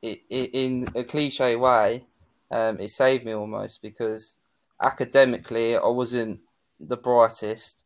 it, 0.03 0.23
it, 0.29 0.51
in 0.53 0.87
a 0.95 1.05
cliche 1.05 1.57
way, 1.57 2.05
um, 2.51 2.81
it 2.81 2.91
saved 2.91 3.25
me 3.25 3.33
almost 3.33 3.83
because 3.83 4.37
academically 4.83 5.77
I 5.77 5.89
wasn't 5.89 6.41
the 6.81 6.97
brightest, 6.97 7.85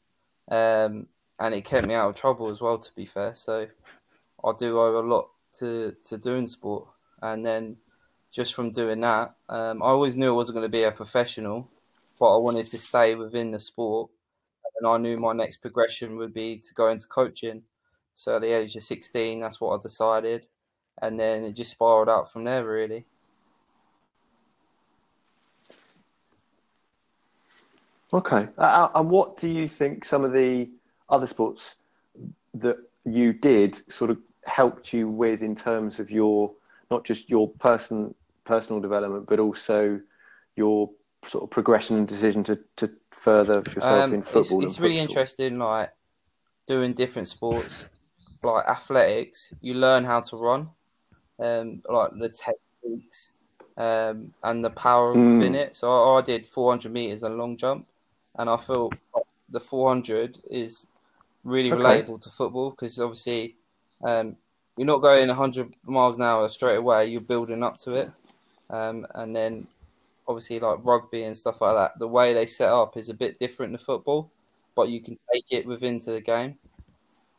um, 0.51 1.07
and 1.43 1.55
it 1.55 1.65
kept 1.65 1.89
me 1.89 1.95
out 1.95 2.09
of 2.09 2.15
trouble 2.15 2.51
as 2.51 2.61
well. 2.61 2.79
To 2.79 2.95
be 2.95 3.05
fair, 3.05 3.35
so 3.35 3.67
I 4.45 4.53
do 4.57 4.79
owe 4.79 5.01
a 5.01 5.05
lot 5.15 5.27
to 5.59 5.95
to 6.09 6.17
doing 6.17 6.47
sport, 6.47 6.87
and 7.21 7.45
then 7.45 7.77
just 8.31 8.55
from 8.55 8.71
doing 8.71 9.01
that, 9.01 9.35
um, 9.49 9.83
I 9.83 9.87
always 9.87 10.17
knew 10.17 10.33
I 10.33 10.37
wasn't 10.37 10.57
going 10.57 10.71
to 10.71 10.79
be 10.79 10.85
a 10.85 10.93
professional, 10.93 11.69
but 12.19 12.35
I 12.35 12.39
wanted 12.41 12.67
to 12.67 12.79
stay 12.79 13.15
within 13.15 13.51
the 13.51 13.59
sport, 13.59 14.11
and 14.79 14.87
I 14.89 14.97
knew 14.99 15.19
my 15.19 15.35
next 15.35 15.59
progression 15.59 16.17
would 16.17 16.33
be 16.33 16.59
to 16.59 16.75
go 16.75 16.89
into 16.89 17.07
coaching. 17.07 17.63
So 18.15 18.37
at 18.37 18.43
the 18.43 18.53
age 18.53 18.77
of 18.77 18.83
sixteen, 18.83 19.41
that's 19.41 19.61
what 19.61 19.77
I 19.77 19.83
decided, 19.83 20.47
and 21.03 21.19
then 21.19 21.45
it 21.45 21.57
just 21.57 21.73
spiraled 21.73 22.09
out 22.09 22.33
from 22.33 22.45
there. 22.45 22.65
Really. 22.65 23.05
Okay. 28.15 28.47
Uh, 28.59 28.89
and 28.95 29.11
what 29.11 29.39
do 29.39 29.49
you 29.49 29.67
think 29.67 30.05
some 30.05 30.23
of 30.23 30.33
the 30.35 30.69
other 31.13 31.27
sports 31.27 31.77
that 32.55 32.79
you 33.05 33.33
did 33.33 33.81
sort 33.93 34.11
of 34.11 34.19
helped 34.45 34.93
you 34.93 35.07
with 35.07 35.43
in 35.43 35.55
terms 35.55 36.01
of 36.01 36.11
your 36.11 36.53
not 36.91 37.05
just 37.05 37.31
your 37.31 37.49
person 37.49 38.15
personal 38.45 38.81
development, 38.81 39.27
but 39.29 39.39
also 39.39 40.01
your 40.57 40.91
sort 41.27 41.45
of 41.45 41.51
progression 41.51 41.97
and 41.97 42.09
decision 42.09 42.43
to, 42.45 42.59
to 42.77 42.91
further 43.11 43.57
yourself 43.75 44.05
um, 44.05 44.15
in 44.15 44.23
football? 44.23 44.63
It's, 44.63 44.73
it's 44.73 44.81
really 44.81 44.99
interesting, 44.99 45.59
like 45.59 45.93
doing 46.67 46.93
different 46.93 47.29
sports, 47.29 47.87
like 48.43 48.67
athletics. 48.67 49.53
You 49.61 49.75
learn 49.75 50.05
how 50.05 50.21
to 50.21 50.37
run, 50.37 50.71
um, 51.39 51.83
like 51.89 52.11
the 52.19 52.29
techniques 52.29 53.31
um, 53.77 54.35
and 54.43 54.65
the 54.65 54.71
power 54.71 55.15
mm. 55.15 55.45
in 55.45 55.55
it. 55.55 55.77
So 55.77 55.91
I, 55.91 56.19
I 56.19 56.23
did 56.23 56.47
400 56.47 56.93
meters 56.93 57.23
and 57.23 57.39
long 57.39 57.57
jump, 57.57 57.87
and 58.37 58.51
I 58.51 58.57
feel 58.57 58.91
the 59.49 59.61
400 59.61 60.41
is 60.51 60.87
really 61.45 61.73
okay. 61.73 61.83
relatable 61.83 62.23
to 62.23 62.31
football 62.31 62.71
because 62.71 62.99
obviously 62.99 63.57
um, 64.03 64.37
you're 64.77 64.87
not 64.87 65.03
going 65.03 65.29
100 65.29 65.75
miles 65.85 66.17
an 66.17 66.23
hour 66.23 66.49
straight 66.49 66.77
away. 66.77 67.07
You're 67.07 67.21
building 67.21 67.63
up 67.63 67.79
to 67.79 68.01
it, 68.01 68.11
um, 68.71 69.07
and 69.15 69.35
then 69.35 69.67
obviously 70.27 70.61
like 70.61 70.79
rugby 70.83 71.25
and 71.25 71.37
stuff 71.37 71.61
like 71.61 71.75
that. 71.75 71.99
The 71.99 72.09
way 72.09 72.33
they 72.33 72.47
set 72.47 72.71
up 72.71 72.97
is 72.97 73.09
a 73.09 73.15
bit 73.15 73.39
different 73.39 73.73
to 73.73 73.85
football, 73.85 74.31
but 74.75 74.89
you 74.89 75.01
can 75.01 75.17
take 75.33 75.45
it 75.51 75.67
within 75.67 75.99
to 76.01 76.13
the 76.13 76.21
game. 76.21 76.57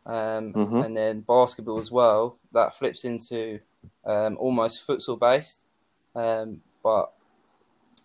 Um, 0.06 0.54
mm-hmm. 0.54 0.78
And 0.78 0.98
then 0.98 1.22
basketball 1.22 1.80
as 1.80 1.90
well. 1.90 2.38
That 2.52 2.78
flips 2.78 3.06
into 3.06 3.60
um, 4.06 4.38
almost 4.38 4.86
futsal 4.86 5.20
based, 5.20 5.66
um, 6.16 6.62
but 6.84 7.14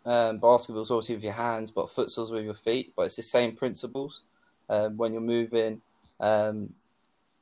um, 0.06 0.38
basketball 0.38 0.82
is 0.82 0.90
obviously 0.90 1.16
with 1.16 1.24
your 1.24 1.32
hands, 1.32 1.70
but 1.70 1.88
futsal's 1.88 2.30
with 2.30 2.44
your 2.44 2.54
feet. 2.54 2.92
But 2.96 3.06
it's 3.06 3.16
the 3.16 3.22
same 3.22 3.56
principles 3.56 4.22
um, 4.70 4.96
when 4.96 5.12
you're 5.12 5.20
moving, 5.20 5.82
um, 6.20 6.72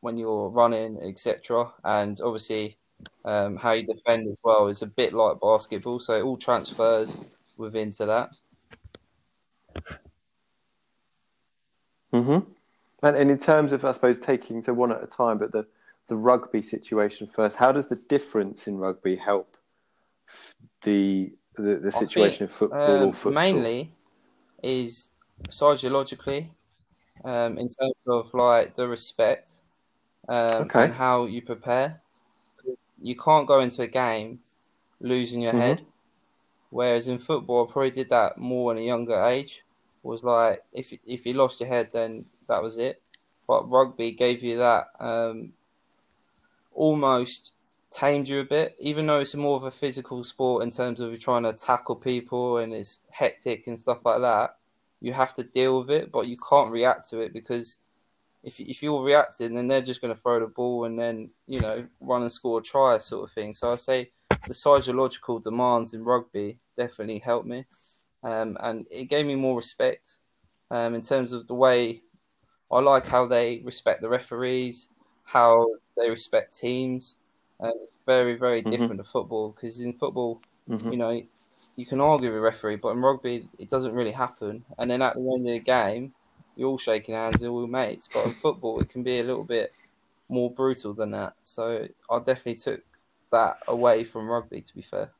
when 0.00 0.16
you're 0.16 0.48
running, 0.48 0.98
etc. 1.02 1.72
And 1.84 2.20
obviously, 2.20 2.76
um, 3.24 3.56
how 3.56 3.72
you 3.72 3.86
defend 3.86 4.28
as 4.28 4.38
well 4.42 4.68
is 4.68 4.82
a 4.82 4.86
bit 4.86 5.12
like 5.12 5.40
basketball. 5.40 6.00
So 6.00 6.14
it 6.14 6.22
all 6.22 6.36
transfers 6.36 7.20
within 7.56 7.90
to 7.92 8.06
that. 8.06 8.30
Hmm. 12.12 12.38
And, 13.02 13.16
and 13.16 13.30
in 13.30 13.38
terms 13.38 13.72
of, 13.72 13.84
I 13.84 13.92
suppose, 13.92 14.18
taking 14.18 14.62
to 14.62 14.74
one 14.74 14.90
at 14.90 15.02
a 15.02 15.06
time, 15.06 15.38
but 15.38 15.52
the 15.52 15.66
the 16.08 16.16
rugby 16.16 16.62
situation 16.62 17.26
first. 17.26 17.56
How 17.56 17.72
does 17.72 17.88
the 17.88 17.96
difference 17.96 18.68
in 18.68 18.78
rugby 18.78 19.16
help 19.16 19.56
the 20.82 21.32
the, 21.56 21.76
the 21.76 21.92
situation 21.92 22.46
think, 22.46 22.50
in 22.50 22.56
football 22.56 23.02
um, 23.04 23.12
football? 23.12 23.42
Mainly 23.42 23.92
is 24.62 25.10
sociologically, 25.48 26.52
um, 27.26 27.58
in 27.58 27.68
terms 27.68 27.94
of 28.06 28.32
like 28.32 28.76
the 28.76 28.86
respect 28.86 29.58
um, 30.28 30.62
okay. 30.64 30.84
and 30.84 30.94
how 30.94 31.26
you 31.26 31.42
prepare. 31.42 32.00
You 33.02 33.16
can't 33.16 33.46
go 33.46 33.60
into 33.60 33.82
a 33.82 33.86
game 33.86 34.38
losing 35.00 35.42
your 35.42 35.52
mm-hmm. 35.52 35.60
head. 35.60 35.86
Whereas 36.70 37.08
in 37.08 37.18
football, 37.18 37.66
I 37.68 37.72
probably 37.72 37.90
did 37.90 38.10
that 38.10 38.38
more 38.38 38.72
in 38.72 38.78
a 38.78 38.86
younger 38.86 39.22
age. 39.24 39.64
Was 40.02 40.22
like 40.22 40.62
if 40.72 40.92
if 41.04 41.26
you 41.26 41.34
lost 41.34 41.60
your 41.60 41.68
head, 41.68 41.90
then 41.92 42.24
that 42.48 42.62
was 42.62 42.78
it. 42.78 43.02
But 43.48 43.68
rugby 43.68 44.12
gave 44.12 44.42
you 44.42 44.58
that 44.58 44.88
um, 45.00 45.52
almost 46.72 47.50
tamed 47.90 48.28
you 48.28 48.40
a 48.40 48.44
bit, 48.44 48.76
even 48.78 49.06
though 49.06 49.18
it's 49.18 49.34
more 49.34 49.56
of 49.56 49.64
a 49.64 49.70
physical 49.70 50.22
sport 50.22 50.62
in 50.62 50.70
terms 50.70 51.00
of 51.00 51.18
trying 51.18 51.42
to 51.42 51.52
tackle 51.52 51.96
people 51.96 52.58
and 52.58 52.72
it's 52.72 53.00
hectic 53.10 53.66
and 53.66 53.80
stuff 53.80 53.98
like 54.04 54.20
that. 54.20 54.55
You 55.00 55.12
have 55.12 55.34
to 55.34 55.44
deal 55.44 55.80
with 55.80 55.90
it, 55.90 56.10
but 56.10 56.26
you 56.26 56.36
can't 56.48 56.70
react 56.70 57.10
to 57.10 57.20
it 57.20 57.32
because 57.32 57.78
if 58.42 58.60
if 58.60 58.82
you're 58.82 59.02
reacting, 59.02 59.54
then 59.54 59.68
they're 59.68 59.82
just 59.82 60.00
going 60.00 60.14
to 60.14 60.20
throw 60.20 60.40
the 60.40 60.46
ball 60.46 60.84
and 60.84 60.98
then 60.98 61.30
you 61.46 61.60
know 61.60 61.86
run 62.00 62.22
and 62.22 62.32
score 62.32 62.60
a 62.60 62.62
try, 62.62 62.98
sort 62.98 63.28
of 63.28 63.34
thing. 63.34 63.52
So 63.52 63.72
I 63.72 63.76
say 63.76 64.10
the 64.46 64.54
psychological 64.54 65.38
demands 65.38 65.94
in 65.94 66.04
rugby 66.04 66.58
definitely 66.76 67.18
helped 67.18 67.46
me, 67.46 67.64
um, 68.22 68.56
and 68.60 68.86
it 68.90 69.04
gave 69.04 69.26
me 69.26 69.34
more 69.34 69.56
respect 69.56 70.18
um, 70.70 70.94
in 70.94 71.02
terms 71.02 71.32
of 71.32 71.46
the 71.46 71.54
way 71.54 72.02
I 72.70 72.80
like 72.80 73.06
how 73.06 73.26
they 73.26 73.62
respect 73.64 74.00
the 74.00 74.08
referees, 74.08 74.88
how 75.24 75.68
they 75.96 76.10
respect 76.10 76.56
teams. 76.56 77.16
Um, 77.60 77.72
it's 77.82 77.92
very, 78.04 78.36
very 78.36 78.60
mm-hmm. 78.60 78.70
different 78.70 78.98
to 78.98 79.04
football 79.04 79.50
because 79.50 79.80
in 79.80 79.92
football, 79.92 80.40
mm-hmm. 80.68 80.90
you 80.90 80.98
know, 80.98 81.22
you 81.76 81.86
can 81.86 82.00
argue 82.00 82.30
with 82.30 82.38
a 82.38 82.40
referee, 82.40 82.76
but 82.76 82.90
in 82.90 83.02
rugby, 83.02 83.48
it 83.58 83.70
doesn't 83.70 83.92
really 83.92 84.12
happen. 84.12 84.64
And 84.78 84.90
then 84.90 85.02
at 85.02 85.14
the 85.14 85.20
end 85.20 85.46
of 85.46 85.52
the 85.52 85.60
game, 85.60 86.14
you're 86.56 86.70
all 86.70 86.78
shaking 86.78 87.14
hands, 87.14 87.40
you're 87.40 87.50
all 87.50 87.66
mates. 87.66 88.08
But 88.12 88.26
in 88.26 88.32
football, 88.32 88.80
it 88.80 88.88
can 88.88 89.02
be 89.02 89.20
a 89.20 89.24
little 89.24 89.44
bit 89.44 89.72
more 90.28 90.50
brutal 90.50 90.94
than 90.94 91.10
that. 91.10 91.34
So 91.42 91.86
I 92.10 92.18
definitely 92.18 92.56
took 92.56 92.82
that 93.30 93.58
away 93.68 94.04
from 94.04 94.28
rugby, 94.28 94.62
to 94.62 94.74
be 94.74 94.82
fair. 94.82 95.10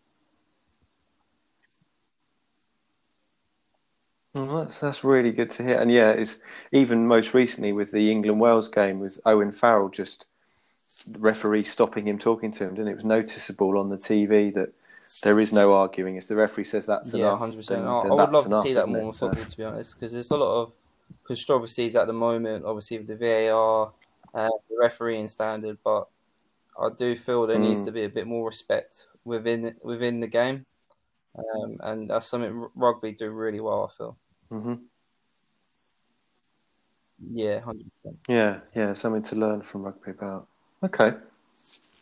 Well, 4.32 4.64
that's 4.64 4.80
that's 4.80 5.02
really 5.02 5.32
good 5.32 5.50
to 5.52 5.62
hear. 5.62 5.78
And 5.78 5.90
yeah, 5.90 6.10
it's 6.10 6.36
even 6.70 7.06
most 7.06 7.32
recently 7.32 7.72
with 7.72 7.90
the 7.92 8.10
England 8.10 8.38
Wales 8.38 8.68
game 8.68 9.00
was 9.00 9.18
Owen 9.24 9.50
Farrell 9.50 9.88
just 9.88 10.26
the 11.10 11.18
referee 11.18 11.64
stopping 11.64 12.06
him 12.06 12.18
talking 12.18 12.50
to 12.52 12.64
him, 12.64 12.74
didn't 12.74 12.88
it? 12.88 12.92
It 12.92 12.96
was 12.96 13.04
noticeable 13.04 13.78
on 13.78 13.88
the 13.88 13.96
TV 13.96 14.52
that 14.52 14.72
there 15.22 15.38
is 15.40 15.52
no 15.52 15.74
arguing. 15.74 16.16
If 16.16 16.28
the 16.28 16.36
referee 16.36 16.64
says 16.64 16.86
that's 16.86 17.12
yeah, 17.12 17.34
enough, 17.34 17.40
100%. 17.40 17.66
Then, 17.66 17.78
I, 17.78 18.02
then 18.02 18.12
I 18.12 18.14
would 18.14 18.32
love 18.32 18.46
enough, 18.46 18.62
to 18.62 18.68
see 18.68 18.74
that 18.74 18.88
more 18.88 19.02
in 19.02 19.12
football, 19.12 19.42
so. 19.42 19.50
to 19.50 19.56
be 19.56 19.64
honest, 19.64 19.94
because 19.94 20.12
there's 20.12 20.30
a 20.30 20.36
lot 20.36 20.62
of 20.62 20.72
controversies 21.24 21.96
at 21.96 22.06
the 22.06 22.12
moment, 22.12 22.64
obviously 22.64 22.98
with 22.98 23.06
the 23.06 23.16
VAR, 23.16 23.92
uh, 24.34 24.48
the 24.68 24.76
refereeing 24.78 25.28
standard, 25.28 25.78
but 25.84 26.08
I 26.78 26.88
do 26.96 27.16
feel 27.16 27.46
there 27.46 27.56
mm. 27.56 27.68
needs 27.68 27.84
to 27.84 27.92
be 27.92 28.04
a 28.04 28.08
bit 28.08 28.26
more 28.26 28.46
respect 28.46 29.06
within 29.24 29.74
within 29.82 30.20
the 30.20 30.26
game, 30.26 30.66
um, 31.38 31.78
and 31.80 32.10
that's 32.10 32.26
something 32.26 32.68
rugby 32.74 33.12
do 33.12 33.30
really 33.30 33.60
well. 33.60 33.90
I 33.90 33.96
feel. 33.96 34.16
Mm-hmm. 34.52 34.74
Yeah, 37.32 37.60
hundred 37.60 37.90
percent. 38.02 38.18
Yeah, 38.28 38.58
yeah, 38.74 38.92
something 38.92 39.22
to 39.22 39.36
learn 39.36 39.62
from 39.62 39.82
rugby 39.82 40.10
about. 40.10 40.48
Okay. 40.82 41.14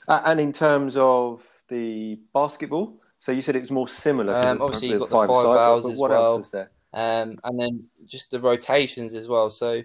Uh, 0.06 0.22
and 0.26 0.40
in 0.40 0.52
terms 0.52 0.96
of 0.96 1.42
the 1.68 2.18
basketball, 2.32 2.98
so 3.18 3.32
you 3.32 3.42
said 3.42 3.56
it 3.56 3.60
was 3.60 3.70
more 3.70 3.88
similar. 3.88 4.34
Um, 4.34 4.60
obviously, 4.60 4.88
you've 4.88 5.00
got 5.00 5.08
the 5.08 5.26
five 5.26 5.28
vowels 5.28 5.90
as 5.90 5.98
what 5.98 6.10
well. 6.10 6.24
Else 6.24 6.38
was 6.40 6.50
there? 6.50 6.70
Um, 6.92 7.38
and 7.44 7.58
then 7.58 7.88
just 8.06 8.30
the 8.30 8.40
rotations 8.40 9.14
as 9.14 9.26
well. 9.26 9.50
So 9.50 9.82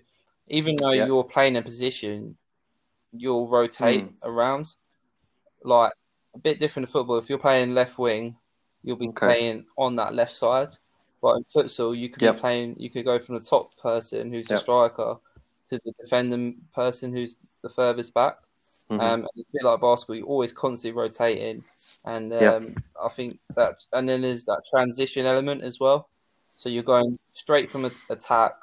even 0.47 0.75
though 0.75 0.91
yeah. 0.91 1.05
you're 1.05 1.23
playing 1.23 1.57
a 1.57 1.61
position, 1.61 2.37
you'll 3.11 3.47
rotate 3.47 4.11
mm. 4.11 4.25
around. 4.25 4.67
Like 5.63 5.91
a 6.35 6.39
bit 6.39 6.59
different 6.59 6.87
to 6.87 6.91
football. 6.91 7.17
If 7.17 7.29
you're 7.29 7.37
playing 7.37 7.73
left 7.73 7.97
wing, 7.97 8.35
you'll 8.83 8.97
be 8.97 9.09
okay. 9.09 9.25
playing 9.25 9.65
on 9.77 9.95
that 9.97 10.13
left 10.13 10.33
side. 10.33 10.69
But 11.21 11.35
in 11.37 11.43
futsal, 11.43 11.97
you 11.97 12.09
could 12.09 12.21
yep. 12.21 12.35
be 12.35 12.41
playing. 12.41 12.75
You 12.79 12.89
could 12.89 13.05
go 13.05 13.19
from 13.19 13.35
the 13.35 13.41
top 13.41 13.75
person, 13.81 14.31
who's 14.31 14.49
yep. 14.49 14.59
the 14.59 14.63
striker, 14.63 15.15
to 15.69 15.81
the 15.83 15.93
defending 16.01 16.57
person, 16.73 17.11
who's 17.11 17.37
the 17.61 17.69
furthest 17.69 18.13
back. 18.13 18.37
Mm-hmm. 18.89 19.01
Um, 19.01 19.27
it's 19.35 19.49
a 19.49 19.53
bit 19.53 19.63
like 19.63 19.81
basketball. 19.81 20.15
You're 20.15 20.25
always 20.25 20.51
constantly 20.51 20.99
rotating, 20.99 21.63
and 22.05 22.33
um. 22.33 22.75
I 23.03 23.09
think 23.09 23.39
that. 23.55 23.75
And 23.93 24.09
then 24.09 24.21
there's 24.21 24.45
that 24.45 24.63
transition 24.69 25.25
element 25.25 25.61
as 25.63 25.79
well. 25.79 26.09
So 26.43 26.69
you're 26.69 26.83
going 26.83 27.17
straight 27.27 27.69
from 27.69 27.89
attack 28.09 28.53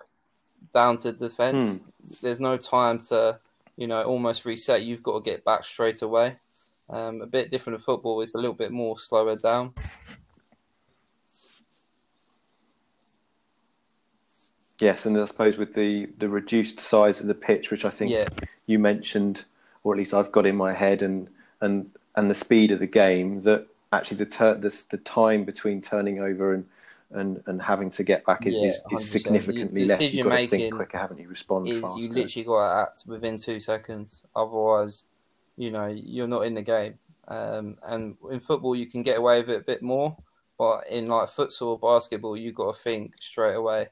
down 0.75 0.99
to 0.99 1.13
defense. 1.13 1.79
Mm. 1.79 2.21
There's 2.21 2.41
no 2.41 2.57
time 2.57 2.99
to, 3.09 3.39
you 3.77 3.87
know, 3.87 4.03
almost 4.03 4.45
reset. 4.45 4.83
You've 4.83 5.03
got 5.03 5.25
to 5.25 5.31
get 5.31 5.45
back 5.45 5.65
straight 5.65 6.03
away. 6.03 6.35
Um, 6.91 7.23
a 7.23 7.27
bit 7.27 7.51
different 7.51 7.79
to 7.79 7.85
football. 7.85 8.21
It's 8.21 8.35
a 8.35 8.39
little 8.39 8.55
bit 8.55 8.73
more 8.73 8.99
slower 8.99 9.37
down. 9.37 9.73
Yes, 14.79 15.07
and 15.07 15.19
I 15.19 15.25
suppose 15.25 15.57
with 15.57 15.73
the, 15.73 16.07
the 16.19 16.29
reduced 16.29 16.81
size 16.81 17.21
of 17.21 17.29
the 17.29 17.35
pitch, 17.35 17.71
which 17.71 17.87
I 17.87 17.91
think 17.91 18.13
yeah. 18.13 18.29
you 18.67 18.79
mentioned, 18.79 19.47
or 19.87 19.95
at 19.95 19.99
least 19.99 20.13
I've 20.13 20.33
got 20.33 20.47
in 20.47 20.57
my 20.57 20.73
head, 20.73 21.01
and 21.01 21.29
and 21.61 21.89
and 22.17 22.29
the 22.29 22.35
speed 22.35 22.73
of 22.73 22.81
the 22.81 22.89
game, 22.89 23.39
that 23.41 23.69
actually 23.93 24.17
the 24.17 24.27
ter- 24.27 24.59
the, 24.59 24.83
the 24.91 24.97
time 24.99 25.45
between 25.45 25.81
turning 25.81 26.19
over 26.19 26.55
and 26.55 26.67
and, 27.13 27.41
and 27.47 27.63
having 27.63 27.89
to 27.91 28.03
get 28.03 28.27
back 28.27 28.47
is, 28.47 28.57
yeah, 28.57 28.67
is, 28.67 28.81
is, 28.91 29.09
significantly 29.09 29.85
less. 29.85 30.13
You've 30.13 30.27
got 30.27 30.39
to 30.39 30.47
think 30.49 30.75
quicker, 30.75 30.99
haven't 30.99 31.21
you? 31.21 31.29
Respond 31.29 31.69
is 31.69 31.81
faster. 31.81 32.01
You 32.01 32.09
literally 32.09 32.45
got 32.45 32.69
to 32.69 32.81
act 32.83 33.03
within 33.07 33.39
two 33.39 33.61
seconds. 33.61 34.25
Otherwise, 34.35 35.05
you 35.57 35.71
know, 35.71 35.87
you're 35.87 36.27
not 36.27 36.47
in 36.47 36.55
the 36.55 36.63
game. 36.63 36.99
Um, 37.29 37.79
and 37.85 38.17
in 38.29 38.41
football, 38.41 38.75
you 38.75 38.87
can 38.87 39.05
get 39.05 39.19
away 39.19 39.39
with 39.39 39.51
it 39.51 39.61
a 39.61 39.65
bit 39.65 39.83
more, 39.83 40.17
but 40.59 40.89
in 40.89 41.07
like 41.07 41.29
futsal 41.29 41.69
or 41.69 41.79
basketball, 41.79 42.37
you've 42.37 42.57
got 42.57 42.75
to 42.75 42.83
think 42.83 43.15
straight 43.21 43.55
away. 43.55 43.87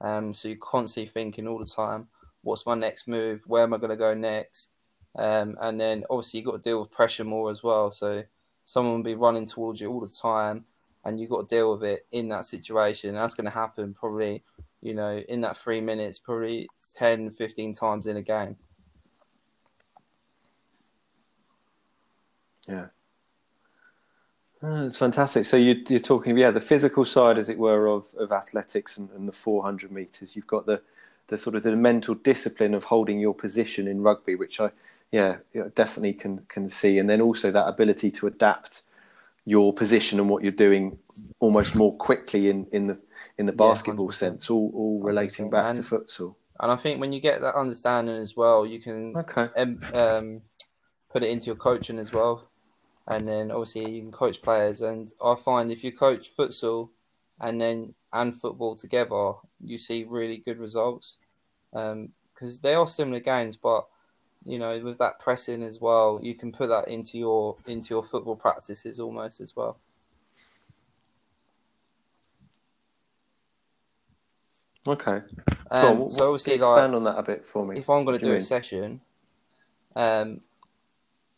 Um, 0.00 0.32
so 0.32 0.46
you're 0.46 0.58
constantly 0.58 1.10
thinking 1.10 1.48
all 1.48 1.58
the 1.58 1.66
time, 1.66 2.06
what's 2.42 2.66
my 2.66 2.76
next 2.76 3.08
move? 3.08 3.40
Where 3.46 3.64
am 3.64 3.74
I 3.74 3.78
going 3.78 3.90
to 3.90 3.96
go 3.96 4.14
next? 4.14 4.70
Um, 5.16 5.56
and 5.60 5.80
then 5.80 6.04
obviously 6.08 6.40
you've 6.40 6.46
got 6.46 6.62
to 6.62 6.70
deal 6.70 6.80
with 6.80 6.90
pressure 6.90 7.24
more 7.24 7.50
as 7.50 7.62
well. 7.62 7.90
So 7.90 8.22
someone 8.64 8.96
will 8.96 9.02
be 9.02 9.14
running 9.14 9.46
towards 9.46 9.80
you 9.80 9.90
all 9.90 10.00
the 10.00 10.08
time, 10.08 10.64
and 11.04 11.18
you've 11.18 11.30
got 11.30 11.48
to 11.48 11.54
deal 11.54 11.72
with 11.72 11.84
it 11.84 12.06
in 12.12 12.28
that 12.28 12.44
situation. 12.44 13.10
And 13.10 13.18
that's 13.18 13.34
going 13.34 13.46
to 13.46 13.50
happen 13.50 13.94
probably, 13.94 14.42
you 14.80 14.94
know, 14.94 15.22
in 15.28 15.40
that 15.42 15.56
three 15.56 15.80
minutes, 15.80 16.18
probably 16.18 16.68
10, 16.96 17.30
15 17.30 17.74
times 17.74 18.06
in 18.06 18.16
a 18.16 18.22
game. 18.22 18.56
Yeah. 22.68 22.86
It's 24.62 24.98
fantastic. 24.98 25.46
So 25.46 25.56
you, 25.56 25.82
are 25.90 25.98
talking, 25.98 26.36
yeah, 26.36 26.50
the 26.50 26.60
physical 26.60 27.06
side, 27.06 27.38
as 27.38 27.48
it 27.48 27.58
were, 27.58 27.88
of, 27.88 28.04
of 28.18 28.30
athletics 28.30 28.98
and, 28.98 29.08
and, 29.12 29.26
the 29.26 29.32
400 29.32 29.90
meters. 29.90 30.36
You've 30.36 30.46
got 30.46 30.66
the, 30.66 30.82
the 31.28 31.38
sort 31.38 31.56
of 31.56 31.62
the 31.62 31.74
mental 31.74 32.14
discipline 32.14 32.74
of 32.74 32.84
holding 32.84 33.18
your 33.18 33.34
position 33.34 33.88
in 33.88 34.02
rugby, 34.02 34.34
which 34.34 34.60
I, 34.60 34.70
yeah, 35.12 35.38
definitely 35.74 36.14
can 36.14 36.38
can 36.48 36.68
see, 36.68 36.98
and 36.98 37.08
then 37.08 37.20
also 37.20 37.50
that 37.50 37.68
ability 37.68 38.10
to 38.12 38.26
adapt 38.26 38.82
your 39.44 39.72
position 39.72 40.20
and 40.20 40.28
what 40.28 40.42
you're 40.42 40.52
doing 40.52 40.96
almost 41.40 41.74
more 41.74 41.96
quickly 41.96 42.50
in, 42.50 42.66
in 42.72 42.86
the 42.86 42.98
in 43.38 43.46
the 43.46 43.52
basketball 43.52 44.06
yeah, 44.06 44.16
sense, 44.16 44.50
all 44.50 44.70
all 44.74 45.00
relating 45.02 45.50
back 45.50 45.74
and, 45.74 45.84
to 45.84 45.96
futsal. 45.96 46.34
And 46.60 46.70
I 46.70 46.76
think 46.76 47.00
when 47.00 47.12
you 47.12 47.20
get 47.20 47.40
that 47.40 47.54
understanding 47.54 48.16
as 48.16 48.36
well, 48.36 48.66
you 48.66 48.80
can 48.80 49.16
okay. 49.16 49.48
um, 49.56 49.80
um, 49.94 50.42
put 51.10 51.22
it 51.22 51.30
into 51.30 51.46
your 51.46 51.56
coaching 51.56 51.98
as 51.98 52.12
well 52.12 52.50
and 53.10 53.28
then 53.28 53.50
obviously 53.50 53.90
you 53.90 54.02
can 54.02 54.12
coach 54.12 54.40
players. 54.40 54.82
And 54.82 55.12
I 55.22 55.34
find 55.34 55.70
if 55.70 55.82
you 55.82 55.92
coach 55.92 56.34
futsal 56.36 56.90
and 57.40 57.60
then 57.60 57.94
and 58.12 58.40
football 58.40 58.76
together, 58.76 59.32
you 59.62 59.78
see 59.78 60.04
really 60.04 60.38
good 60.38 60.58
results 60.58 61.18
because 61.72 61.92
um, 61.92 62.60
they 62.62 62.74
are 62.74 62.86
similar 62.86 63.20
games, 63.20 63.56
but 63.56 63.86
you 64.44 64.58
know 64.58 64.78
with 64.80 64.98
that 64.98 65.18
pressing 65.20 65.62
as 65.62 65.80
well, 65.80 66.18
you 66.22 66.34
can 66.34 66.52
put 66.52 66.68
that 66.68 66.88
into 66.88 67.18
your 67.18 67.56
into 67.66 67.94
your 67.94 68.02
football 68.02 68.36
practices 68.36 69.00
almost 69.00 69.40
as 69.40 69.54
well. 69.54 69.78
Okay. 74.86 75.20
Um, 75.70 75.98
well, 75.98 76.10
so 76.10 76.24
obviously, 76.26 76.54
expand 76.54 76.92
like, 76.92 76.96
on 76.96 77.04
that 77.04 77.18
a 77.18 77.22
bit 77.22 77.46
for 77.46 77.66
me. 77.66 77.78
If 77.78 77.90
I'm 77.90 78.04
going 78.04 78.18
to 78.18 78.24
do, 78.24 78.32
do 78.32 78.36
a 78.36 78.40
session, 78.40 79.00
um, 79.94 80.40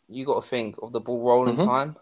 you 0.09 0.25
got 0.25 0.43
to 0.43 0.49
think 0.49 0.77
of 0.83 0.93
the 0.93 1.01
ball 1.01 1.21
rolling 1.21 1.57
mm-hmm. 1.57 1.69
time. 1.69 1.97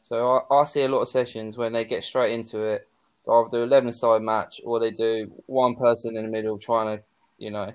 So 0.00 0.44
I, 0.50 0.54
I, 0.54 0.64
see 0.64 0.82
a 0.82 0.88
lot 0.88 1.02
of 1.02 1.08
sessions 1.08 1.56
when 1.56 1.72
they 1.72 1.84
get 1.84 2.04
straight 2.04 2.32
into 2.32 2.60
it. 2.62 2.88
Either 3.28 3.48
do 3.50 3.62
eleven 3.62 3.92
side 3.92 4.22
match 4.22 4.60
or 4.64 4.80
they 4.80 4.90
do 4.90 5.30
one 5.46 5.76
person 5.76 6.16
in 6.16 6.24
the 6.24 6.30
middle 6.30 6.58
trying 6.58 6.96
to, 6.96 7.04
you 7.38 7.50
know, 7.50 7.72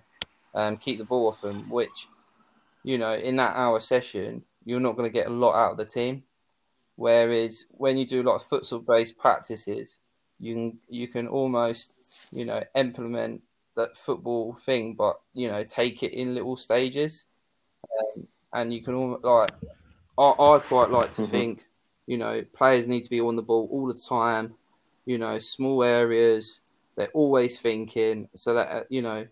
um, 0.53 0.75
keep 0.75 0.97
the 0.97 1.05
ball 1.05 1.29
off 1.29 1.41
them. 1.41 1.69
Which, 1.69 2.07
you 2.85 2.99
know, 2.99 3.15
in 3.15 3.35
that 3.37 3.55
hour 3.55 3.79
session, 3.79 4.43
you're 4.63 4.79
not 4.79 4.95
going 4.95 5.09
to 5.09 5.13
get 5.13 5.25
a 5.25 5.31
lot 5.31 5.55
out 5.55 5.71
of 5.71 5.77
the 5.77 5.85
team. 5.85 6.23
Whereas 6.95 7.65
when 7.71 7.97
you 7.97 8.05
do 8.05 8.21
a 8.21 8.27
lot 8.29 8.35
of 8.35 8.47
futsal 8.47 8.85
based 8.85 9.17
practices, 9.17 10.01
you 10.39 10.53
can 10.53 10.79
you 10.87 11.07
can 11.07 11.27
almost, 11.27 12.27
you 12.31 12.45
know, 12.45 12.61
implement 12.75 13.41
that 13.75 13.97
football 13.97 14.53
thing, 14.53 14.93
but 14.93 15.19
you 15.33 15.47
know, 15.47 15.63
take 15.63 16.03
it 16.03 16.13
in 16.13 16.35
little 16.35 16.57
stages. 16.57 17.25
Um, 17.83 18.27
and 18.53 18.73
you 18.73 18.83
can 18.83 18.93
all 18.93 19.19
like 19.23 19.51
I, 20.19 20.29
I 20.29 20.59
quite 20.59 20.91
like 20.91 21.11
to 21.13 21.23
mm-hmm. 21.23 21.31
think, 21.31 21.65
you 22.05 22.19
know, 22.19 22.43
players 22.55 22.87
need 22.87 23.03
to 23.03 23.09
be 23.09 23.19
on 23.19 23.35
the 23.35 23.41
ball 23.41 23.67
all 23.71 23.87
the 23.87 23.95
time. 23.95 24.53
You 25.07 25.17
know, 25.17 25.39
small 25.39 25.83
areas. 25.83 26.59
They're 26.95 27.09
always 27.15 27.59
thinking, 27.59 28.29
so 28.35 28.53
that 28.53 28.67
uh, 28.71 28.83
you 28.89 29.01
know 29.01 29.25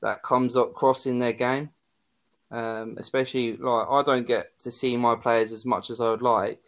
that 0.00 0.22
comes 0.22 0.56
across 0.56 1.04
in 1.04 1.18
their 1.18 1.34
game. 1.34 1.68
Um, 2.50 2.96
especially 2.98 3.56
like 3.56 3.86
I 3.88 4.02
don't 4.02 4.26
get 4.26 4.58
to 4.60 4.72
see 4.72 4.96
my 4.96 5.14
players 5.14 5.52
as 5.52 5.64
much 5.64 5.88
as 5.88 6.00
I 6.00 6.10
would 6.10 6.22
like, 6.22 6.60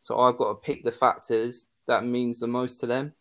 so 0.00 0.20
I've 0.20 0.36
got 0.36 0.48
to 0.48 0.64
pick 0.64 0.84
the 0.84 0.92
factors 0.92 1.66
that 1.86 2.04
means 2.04 2.38
the 2.38 2.46
most 2.46 2.80
to 2.80 2.86
them. 2.86 3.12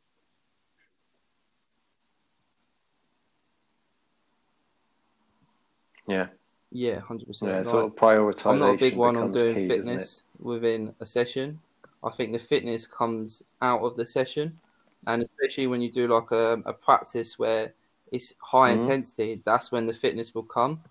Yeah, 6.07 6.27
yeah, 6.71 6.99
hundred 6.99 7.27
percent. 7.27 7.51
Yeah, 7.51 7.63
sort 7.63 7.85
of 7.85 7.95
prioritization. 7.95 8.51
I'm 8.51 8.59
not 8.59 8.75
a 8.75 8.77
big 8.77 8.95
one 8.95 9.15
on 9.15 9.31
doing 9.31 9.55
key, 9.55 9.67
fitness 9.67 10.23
within 10.39 10.93
a 10.99 11.05
session. 11.05 11.59
I 12.03 12.11
think 12.11 12.31
the 12.31 12.39
fitness 12.39 12.85
comes 12.85 13.43
out 13.61 13.81
of 13.81 13.95
the 13.95 14.05
session, 14.05 14.59
and 15.07 15.23
especially 15.23 15.67
when 15.67 15.81
you 15.81 15.91
do 15.91 16.07
like 16.07 16.31
a, 16.31 16.61
a 16.65 16.73
practice 16.73 17.39
where 17.39 17.73
it's 18.11 18.33
high 18.39 18.71
mm-hmm. 18.71 18.81
intensity, 18.81 19.41
that's 19.45 19.71
when 19.71 19.87
the 19.87 19.93
fitness 19.93 20.35
will 20.35 20.43
come. 20.43 20.81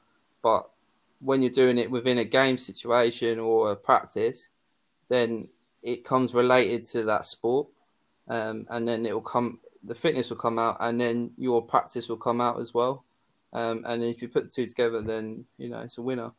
But 0.43 0.69
when 1.23 1.41
you're 1.41 1.53
doing 1.53 1.79
it 1.79 1.91
within 1.91 2.19
a 2.19 2.25
game 2.25 2.59
situation 2.59 3.39
or 3.39 3.73
a 3.73 3.77
practice, 3.77 4.49
then 5.09 5.49
it 5.83 6.05
comes 6.05 6.35
related 6.35 6.85
to 6.85 7.05
that 7.05 7.27
sport, 7.27 7.69
um, 8.29 8.67
and 8.71 8.87
then 8.87 9.07
it 9.07 9.13
will 9.13 9.21
come. 9.21 9.61
The 9.85 9.95
fitness 9.95 10.31
will 10.31 10.37
come 10.37 10.59
out, 10.59 10.77
and 10.81 11.01
then 11.01 11.31
your 11.37 11.63
practice 11.63 12.09
will 12.09 12.17
come 12.17 12.41
out 12.41 12.61
as 12.61 12.75
well. 12.75 13.05
Um, 13.53 13.85
and 13.87 14.03
if 14.03 14.23
you 14.23 14.29
put 14.29 14.45
the 14.45 14.51
two 14.51 14.67
together, 14.67 15.03
then 15.03 15.45
you 15.59 15.69
know 15.69 15.81
it's 15.81 15.99
a 15.99 16.03
winner. 16.03 16.33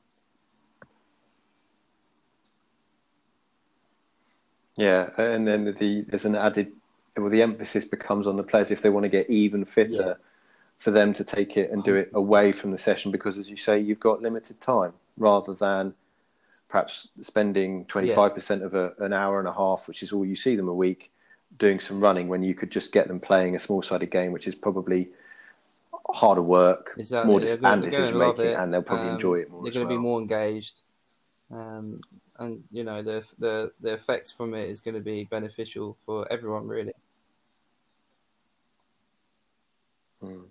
Yeah, 4.75 5.09
and 5.17 5.47
then 5.47 5.75
the 5.77 6.01
there's 6.01 6.25
an 6.25 6.35
added 6.35 6.71
well, 7.17 7.29
the 7.29 7.41
emphasis 7.41 7.85
becomes 7.85 8.25
on 8.27 8.37
the 8.37 8.43
players 8.43 8.71
if 8.71 8.81
they 8.81 8.89
want 8.89 9.03
to 9.03 9.09
get 9.09 9.29
even 9.29 9.65
fitter, 9.65 10.17
yeah. 10.17 10.25
For 10.83 10.91
them 10.91 11.13
to 11.13 11.23
take 11.23 11.55
it 11.55 11.71
and 11.71 11.81
do 11.81 11.95
it 11.95 12.11
away 12.13 12.51
from 12.51 12.71
the 12.71 12.77
session 12.77 13.09
because, 13.09 13.37
as 13.37 13.49
you 13.49 13.55
say, 13.55 13.79
you've 13.79 14.01
got 14.01 14.21
limited 14.21 14.59
time 14.59 14.91
rather 15.15 15.53
than 15.53 15.93
perhaps 16.67 17.07
spending 17.21 17.85
25% 17.85 18.59
yeah. 18.59 18.65
of 18.65 18.73
a, 18.73 18.91
an 18.99 19.13
hour 19.13 19.39
and 19.39 19.47
a 19.47 19.53
half, 19.53 19.87
which 19.87 20.03
is 20.03 20.11
all 20.11 20.25
you 20.25 20.35
see 20.35 20.57
them 20.57 20.67
a 20.67 20.73
week, 20.73 21.09
doing 21.57 21.79
some 21.79 22.01
running 22.01 22.27
when 22.27 22.43
you 22.43 22.53
could 22.53 22.69
just 22.69 22.91
get 22.91 23.07
them 23.07 23.17
playing 23.17 23.55
a 23.55 23.59
small 23.59 23.81
sided 23.81 24.11
game, 24.11 24.33
which 24.33 24.45
is 24.45 24.55
probably 24.55 25.07
harder 26.09 26.41
work, 26.41 26.93
exactly. 26.97 27.31
more 27.31 27.39
dis- 27.39 27.61
and 27.63 27.81
decision 27.81 28.17
making, 28.17 28.47
and 28.47 28.73
they'll 28.73 28.81
probably 28.81 29.07
um, 29.07 29.15
enjoy 29.15 29.35
it 29.35 29.49
more. 29.49 29.63
They're 29.63 29.71
going 29.71 29.87
to 29.87 29.93
well. 29.93 30.01
be 30.01 30.03
more 30.03 30.19
engaged, 30.19 30.81
um, 31.49 32.01
and 32.39 32.61
you 32.73 32.83
know 32.83 33.01
the 33.01 33.23
the 33.39 33.71
the 33.79 33.93
effects 33.93 34.33
from 34.33 34.53
it 34.53 34.69
is 34.69 34.81
going 34.81 34.95
to 34.95 35.01
be 35.01 35.23
beneficial 35.23 35.95
for 36.05 36.29
everyone, 36.29 36.67
really. 36.67 36.93
Hmm. 40.19 40.41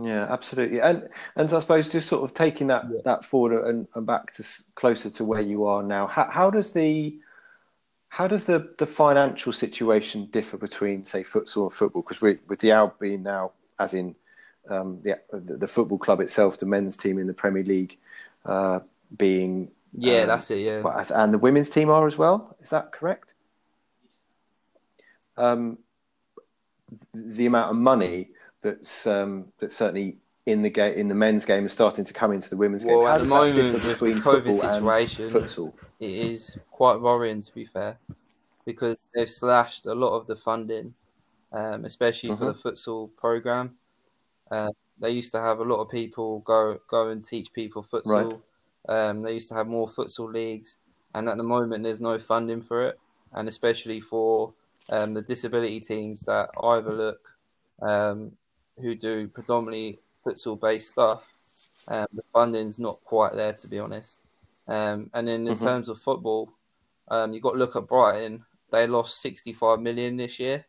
Yeah, 0.00 0.26
absolutely, 0.30 0.80
and 0.80 1.08
and 1.34 1.52
I 1.52 1.60
suppose 1.60 1.88
just 1.88 2.08
sort 2.08 2.22
of 2.22 2.32
taking 2.32 2.68
that 2.68 2.84
yeah. 2.90 3.00
that 3.04 3.24
forward 3.24 3.66
and, 3.66 3.88
and 3.94 4.06
back 4.06 4.32
to 4.34 4.44
closer 4.76 5.10
to 5.10 5.24
where 5.24 5.40
you 5.40 5.66
are 5.66 5.82
now. 5.82 6.06
How, 6.06 6.28
how 6.30 6.50
does 6.50 6.72
the 6.72 7.18
how 8.08 8.26
does 8.26 8.44
the, 8.44 8.74
the 8.78 8.86
financial 8.86 9.52
situation 9.52 10.26
differ 10.30 10.56
between, 10.56 11.04
say, 11.04 11.22
futsal 11.22 11.64
and 11.64 11.72
football? 11.72 12.02
Because 12.02 12.20
with 12.22 12.58
the 12.60 12.72
Albion 12.72 13.22
now, 13.22 13.52
as 13.78 13.92
in 13.92 14.14
um, 14.70 15.00
the, 15.02 15.20
the 15.32 15.68
football 15.68 15.98
club 15.98 16.20
itself, 16.20 16.58
the 16.58 16.66
men's 16.66 16.96
team 16.96 17.18
in 17.18 17.26
the 17.26 17.34
Premier 17.34 17.62
League, 17.62 17.98
uh, 18.46 18.80
being 19.16 19.70
yeah, 19.92 20.20
um, 20.20 20.28
that's 20.28 20.50
it. 20.50 20.58
Yeah, 20.58 21.04
and 21.14 21.32
the 21.34 21.38
women's 21.38 21.70
team 21.70 21.90
are 21.90 22.06
as 22.06 22.16
well. 22.16 22.56
Is 22.62 22.70
that 22.70 22.92
correct? 22.92 23.34
Um, 25.36 25.78
the 27.14 27.46
amount 27.46 27.70
of 27.70 27.76
money 27.76 28.28
that's 28.62 29.06
um, 29.06 29.46
that's 29.58 29.76
certainly 29.76 30.16
in 30.46 30.62
the 30.62 30.70
game 30.70 30.94
in 30.94 31.08
the 31.08 31.14
men's 31.14 31.44
game 31.44 31.66
is 31.66 31.72
starting 31.72 32.04
to 32.04 32.14
come 32.14 32.32
into 32.32 32.48
the 32.48 32.56
women's 32.56 32.84
well, 32.84 33.00
game. 33.00 33.06
How 33.06 33.14
at 33.14 33.18
the 33.18 33.24
moment, 33.26 33.72
with 33.74 33.98
the 33.98 34.12
COVID 34.14 34.60
situation, 34.60 35.30
futsal? 35.30 35.72
it 36.00 36.12
is 36.12 36.56
quite 36.70 37.00
worrying 37.00 37.42
to 37.42 37.54
be 37.54 37.66
fair, 37.66 37.98
because 38.64 39.08
they've 39.14 39.30
slashed 39.30 39.86
a 39.86 39.94
lot 39.94 40.16
of 40.16 40.26
the 40.26 40.36
funding, 40.36 40.94
um, 41.52 41.84
especially 41.84 42.30
mm-hmm. 42.30 42.46
for 42.46 42.52
the 42.52 42.58
futsal 42.58 43.10
program. 43.16 43.76
Uh, 44.50 44.70
they 44.98 45.10
used 45.10 45.32
to 45.32 45.40
have 45.40 45.60
a 45.60 45.64
lot 45.64 45.80
of 45.82 45.90
people 45.90 46.40
go 46.40 46.78
go 46.88 47.08
and 47.08 47.24
teach 47.24 47.52
people 47.52 47.84
futsal. 47.84 48.40
Right. 48.88 49.08
Um, 49.10 49.20
they 49.20 49.34
used 49.34 49.50
to 49.50 49.54
have 49.54 49.66
more 49.66 49.88
futsal 49.88 50.32
leagues, 50.32 50.76
and 51.14 51.28
at 51.28 51.36
the 51.36 51.42
moment, 51.42 51.82
there's 51.82 52.00
no 52.00 52.18
funding 52.18 52.62
for 52.62 52.88
it, 52.88 52.98
and 53.34 53.48
especially 53.48 54.00
for 54.00 54.54
um, 54.90 55.12
the 55.12 55.20
disability 55.20 55.80
teams 55.80 56.22
that 56.22 56.48
overlook, 56.56 57.34
um, 57.82 58.32
who 58.80 58.94
do 58.94 59.28
predominantly 59.28 60.00
futsal 60.24 60.60
based 60.60 60.90
stuff. 60.90 61.26
Um, 61.88 62.06
the 62.12 62.22
funding's 62.32 62.78
not 62.78 63.02
quite 63.04 63.34
there, 63.34 63.52
to 63.52 63.68
be 63.68 63.78
honest. 63.78 64.20
Um, 64.66 65.10
and 65.14 65.26
then 65.26 65.46
in 65.46 65.54
mm-hmm. 65.54 65.64
terms 65.64 65.88
of 65.88 65.98
football, 65.98 66.52
um, 67.10 67.32
you've 67.32 67.42
got 67.42 67.52
to 67.52 67.58
look 67.58 67.76
at 67.76 67.88
Brighton. 67.88 68.44
They 68.70 68.86
lost 68.86 69.22
65 69.22 69.80
million 69.80 70.16
this 70.16 70.38
year 70.38 70.66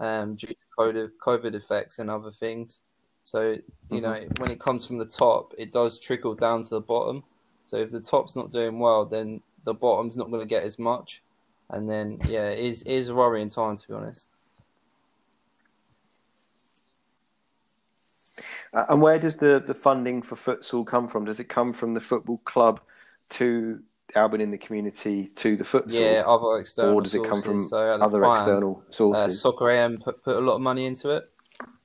um, 0.00 0.34
due 0.34 0.48
to 0.48 0.62
COVID, 0.76 1.10
COVID 1.24 1.54
effects 1.54 2.00
and 2.00 2.10
other 2.10 2.32
things. 2.32 2.80
So, 3.22 3.50
you 3.50 3.62
mm-hmm. 3.90 3.98
know, 4.00 4.20
when 4.38 4.50
it 4.50 4.60
comes 4.60 4.86
from 4.86 4.98
the 4.98 5.06
top, 5.06 5.54
it 5.56 5.72
does 5.72 5.98
trickle 5.98 6.34
down 6.34 6.62
to 6.64 6.70
the 6.70 6.80
bottom. 6.80 7.22
So 7.64 7.76
if 7.76 7.90
the 7.90 8.00
top's 8.00 8.36
not 8.36 8.52
doing 8.52 8.78
well, 8.78 9.04
then 9.04 9.40
the 9.64 9.74
bottom's 9.74 10.16
not 10.16 10.30
going 10.30 10.42
to 10.42 10.46
get 10.46 10.64
as 10.64 10.78
much. 10.78 11.22
And 11.70 11.90
then, 11.90 12.18
yeah, 12.28 12.48
it 12.50 12.60
is, 12.60 12.82
it 12.82 12.92
is 12.92 13.08
a 13.08 13.14
worrying 13.14 13.50
time, 13.50 13.76
to 13.76 13.88
be 13.88 13.94
honest. 13.94 14.35
Uh, 18.72 18.84
and 18.88 19.00
where 19.00 19.18
does 19.18 19.36
the, 19.36 19.62
the 19.66 19.74
funding 19.74 20.22
for 20.22 20.36
futsal 20.36 20.86
come 20.86 21.08
from? 21.08 21.24
Does 21.24 21.40
it 21.40 21.48
come 21.48 21.72
from 21.72 21.94
the 21.94 22.00
football 22.00 22.38
club 22.38 22.80
to 23.30 23.80
Albion 24.14 24.40
in 24.40 24.50
the 24.50 24.58
community 24.58 25.28
to 25.36 25.56
the 25.56 25.64
futsal? 25.64 25.92
Yeah, 25.92 26.22
other 26.26 26.58
external. 26.58 26.94
Or 26.94 27.02
does 27.02 27.14
it 27.14 27.24
come 27.24 27.42
from 27.42 27.66
so 27.66 27.78
other 27.78 28.24
external 28.24 28.84
uh, 28.88 28.92
sources? 28.92 29.24
Uh, 29.24 29.30
Soccer 29.30 29.70
AM 29.70 29.98
put, 29.98 30.22
put 30.22 30.36
a 30.36 30.40
lot 30.40 30.56
of 30.56 30.62
money 30.62 30.86
into 30.86 31.10
it, 31.10 31.30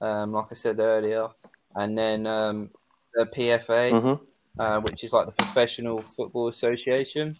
um, 0.01 0.33
like 0.33 0.45
I 0.51 0.55
said 0.55 0.79
earlier. 0.79 1.27
And 1.75 1.97
then 1.97 2.27
um, 2.27 2.69
the 3.13 3.25
PFA, 3.25 3.91
mm-hmm. 3.91 4.61
uh, 4.61 4.79
which 4.81 5.03
is 5.03 5.13
like 5.13 5.27
the 5.27 5.31
Professional 5.33 6.01
Football 6.01 6.49
Association, 6.49 7.35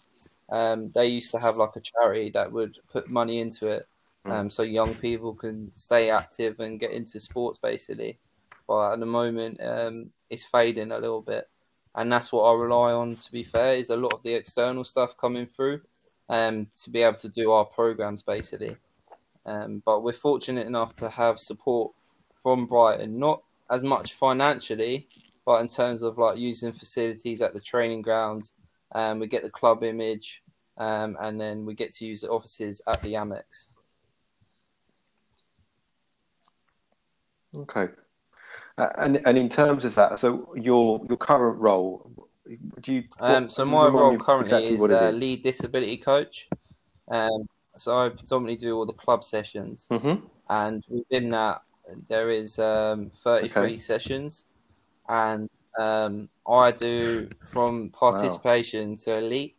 um, 0.50 0.90
they 0.94 1.06
used 1.06 1.30
to 1.32 1.38
have 1.38 1.56
like 1.56 1.76
a 1.76 1.80
charity 1.80 2.30
that 2.30 2.52
would 2.52 2.76
put 2.90 3.10
money 3.10 3.40
into 3.40 3.70
it. 3.70 3.86
Mm. 4.26 4.30
Um, 4.30 4.50
so 4.50 4.62
young 4.62 4.94
people 4.94 5.34
can 5.34 5.72
stay 5.74 6.08
active 6.10 6.60
and 6.60 6.78
get 6.78 6.92
into 6.92 7.18
sports 7.18 7.58
basically 7.58 8.18
at 8.80 9.00
the 9.00 9.06
moment 9.06 9.60
um, 9.62 10.10
it's 10.30 10.44
fading 10.44 10.92
a 10.92 10.98
little 10.98 11.22
bit, 11.22 11.48
and 11.94 12.10
that's 12.10 12.32
what 12.32 12.44
I 12.44 12.54
rely 12.54 12.92
on. 12.92 13.14
To 13.16 13.32
be 13.32 13.44
fair, 13.44 13.74
is 13.74 13.90
a 13.90 13.96
lot 13.96 14.14
of 14.14 14.22
the 14.22 14.34
external 14.34 14.84
stuff 14.84 15.16
coming 15.16 15.46
through, 15.46 15.80
um, 16.28 16.66
to 16.82 16.90
be 16.90 17.02
able 17.02 17.18
to 17.18 17.28
do 17.28 17.52
our 17.52 17.64
programs 17.64 18.22
basically. 18.22 18.76
Um, 19.44 19.82
but 19.84 20.02
we're 20.02 20.12
fortunate 20.12 20.66
enough 20.66 20.94
to 20.94 21.08
have 21.08 21.38
support 21.38 21.92
from 22.42 22.66
Brighton, 22.66 23.18
not 23.18 23.42
as 23.70 23.82
much 23.82 24.14
financially, 24.14 25.08
but 25.44 25.60
in 25.60 25.68
terms 25.68 26.02
of 26.02 26.18
like 26.18 26.38
using 26.38 26.72
facilities 26.72 27.40
at 27.40 27.52
the 27.52 27.60
training 27.60 28.02
grounds. 28.02 28.52
Um, 28.94 29.18
we 29.18 29.26
get 29.26 29.42
the 29.42 29.50
club 29.50 29.82
image, 29.82 30.42
um, 30.76 31.16
and 31.20 31.40
then 31.40 31.64
we 31.64 31.74
get 31.74 31.94
to 31.94 32.04
use 32.04 32.20
the 32.20 32.28
offices 32.28 32.80
at 32.86 33.00
the 33.02 33.14
Amex. 33.14 33.68
Okay. 37.54 37.88
And 38.78 39.20
and 39.26 39.36
in 39.36 39.48
terms 39.48 39.84
of 39.84 39.94
that, 39.96 40.18
so 40.18 40.52
your 40.56 41.04
your 41.08 41.18
current 41.18 41.58
role, 41.58 42.10
do 42.80 42.94
you? 42.94 43.04
Um, 43.20 43.50
so 43.50 43.64
my 43.64 43.86
role 43.86 44.16
currently 44.18 44.64
exactly 44.64 44.74
is, 44.76 44.90
uh, 44.90 45.10
is, 45.12 45.18
lead 45.18 45.42
disability 45.42 45.98
coach. 45.98 46.48
Um, 47.08 47.48
so 47.76 47.98
I 47.98 48.08
predominantly 48.08 48.56
do 48.56 48.76
all 48.76 48.86
the 48.86 48.94
club 48.94 49.24
sessions, 49.24 49.86
mm-hmm. 49.90 50.24
and 50.48 50.84
within 50.88 51.30
that 51.30 51.62
there 52.08 52.30
is 52.30 52.58
um, 52.58 53.10
33 53.22 53.62
okay. 53.62 53.78
sessions, 53.78 54.46
and 55.08 55.50
um, 55.78 56.30
I 56.48 56.70
do 56.70 57.28
from 57.46 57.90
participation 57.90 58.90
wow. 58.90 58.96
to 59.04 59.18
elite. 59.18 59.56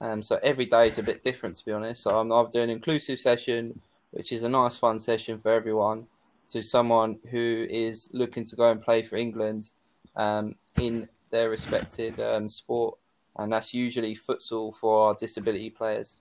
Um, 0.00 0.22
so 0.22 0.38
every 0.42 0.66
day 0.66 0.88
is 0.88 0.98
a 0.98 1.02
bit 1.02 1.22
different, 1.22 1.56
to 1.56 1.64
be 1.64 1.72
honest. 1.72 2.02
So 2.02 2.18
I'm, 2.18 2.30
I'm 2.32 2.50
doing 2.50 2.64
an 2.64 2.70
inclusive 2.70 3.18
session, 3.18 3.78
which 4.10 4.32
is 4.32 4.42
a 4.42 4.48
nice, 4.48 4.76
fun 4.76 4.98
session 4.98 5.38
for 5.38 5.50
everyone 5.50 6.06
to 6.52 6.62
someone 6.62 7.18
who 7.30 7.66
is 7.68 8.08
looking 8.12 8.44
to 8.44 8.56
go 8.56 8.70
and 8.70 8.82
play 8.82 9.02
for 9.02 9.16
England 9.16 9.72
um, 10.16 10.54
in 10.80 11.08
their 11.30 11.50
respected 11.50 12.20
um, 12.20 12.48
sport, 12.48 12.98
and 13.38 13.52
that's 13.52 13.74
usually 13.74 14.14
futsal 14.14 14.74
for 14.74 15.08
our 15.08 15.14
disability 15.14 15.70
players. 15.70 16.20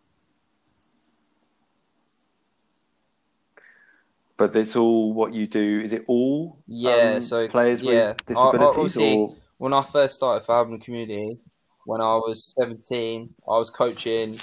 But 4.36 4.56
it's 4.56 4.76
all 4.76 5.14
what 5.14 5.34
you 5.34 5.46
do. 5.46 5.82
Is 5.82 5.94
it 5.94 6.06
all? 6.08 6.58
Yeah. 6.68 7.14
Um, 7.16 7.22
so 7.22 7.48
players 7.48 7.82
yeah, 7.82 8.10
with 8.10 8.26
disabilities, 8.26 8.98
I, 8.98 9.02
I, 9.02 9.14
or 9.16 9.36
when 9.60 9.74
I 9.74 9.84
first 9.84 10.16
started 10.16 10.44
for 10.44 10.56
Albion 10.56 10.80
Community, 10.80 11.38
when 11.86 12.02
I 12.02 12.16
was 12.16 12.54
seventeen, 12.58 13.34
I 13.48 13.58
was 13.60 13.70
coaching 13.70 14.36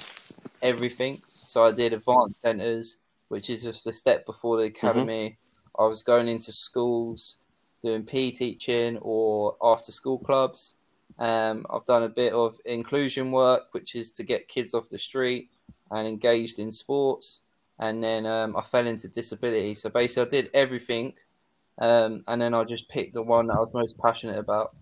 everything. 0.61 1.19
So 1.25 1.67
I 1.67 1.71
did 1.71 1.91
advanced 1.93 2.41
centres, 2.41 2.97
which 3.27 3.49
is 3.49 3.63
just 3.63 3.85
a 3.87 3.93
step 3.93 4.25
before 4.25 4.57
the 4.57 4.63
academy. 4.63 5.31
Mm-hmm. 5.31 5.40
I 5.77 5.85
was 5.85 6.03
going 6.03 6.27
into 6.27 6.51
schools 6.51 7.37
doing 7.83 8.03
PE 8.03 8.31
teaching 8.31 8.97
or 9.01 9.55
after 9.61 9.91
school 9.91 10.19
clubs. 10.19 10.75
Um, 11.19 11.65
I've 11.69 11.85
done 11.85 12.03
a 12.03 12.09
bit 12.09 12.33
of 12.33 12.57
inclusion 12.65 13.31
work, 13.31 13.63
which 13.71 13.95
is 13.95 14.11
to 14.11 14.23
get 14.23 14.47
kids 14.47 14.73
off 14.73 14.89
the 14.89 14.97
street 14.97 15.49
and 15.91 16.07
engaged 16.07 16.59
in 16.59 16.71
sports. 16.71 17.41
And 17.79 18.03
then 18.03 18.25
um, 18.25 18.55
I 18.55 18.61
fell 18.61 18.87
into 18.87 19.07
disability. 19.07 19.73
So 19.73 19.89
basically, 19.89 20.39
I 20.39 20.41
did 20.41 20.51
everything. 20.53 21.13
Um, 21.79 22.23
and 22.27 22.41
then 22.41 22.53
I 22.53 22.63
just 22.63 22.87
picked 22.89 23.13
the 23.13 23.23
one 23.23 23.47
that 23.47 23.53
I 23.55 23.59
was 23.59 23.73
most 23.73 23.97
passionate 23.97 24.37
about. 24.37 24.75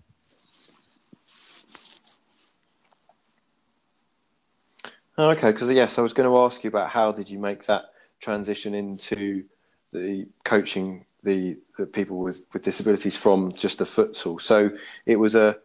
Okay, 5.17 5.51
because 5.51 5.69
yes, 5.69 5.97
I 5.97 6.01
was 6.01 6.13
going 6.13 6.29
to 6.29 6.37
ask 6.37 6.63
you 6.63 6.69
about 6.69 6.89
how 6.89 7.11
did 7.11 7.29
you 7.29 7.39
make 7.39 7.65
that 7.65 7.85
transition 8.21 8.73
into 8.73 9.43
the 9.91 10.27
coaching 10.43 11.05
the, 11.23 11.57
the 11.77 11.85
people 11.85 12.19
with, 12.19 12.45
with 12.53 12.63
disabilities 12.63 13.17
from 13.17 13.51
just 13.51 13.81
a 13.81 13.85
futsal. 13.85 14.39
So 14.39 14.71
it 15.05 15.17
was 15.17 15.35
a 15.35 15.57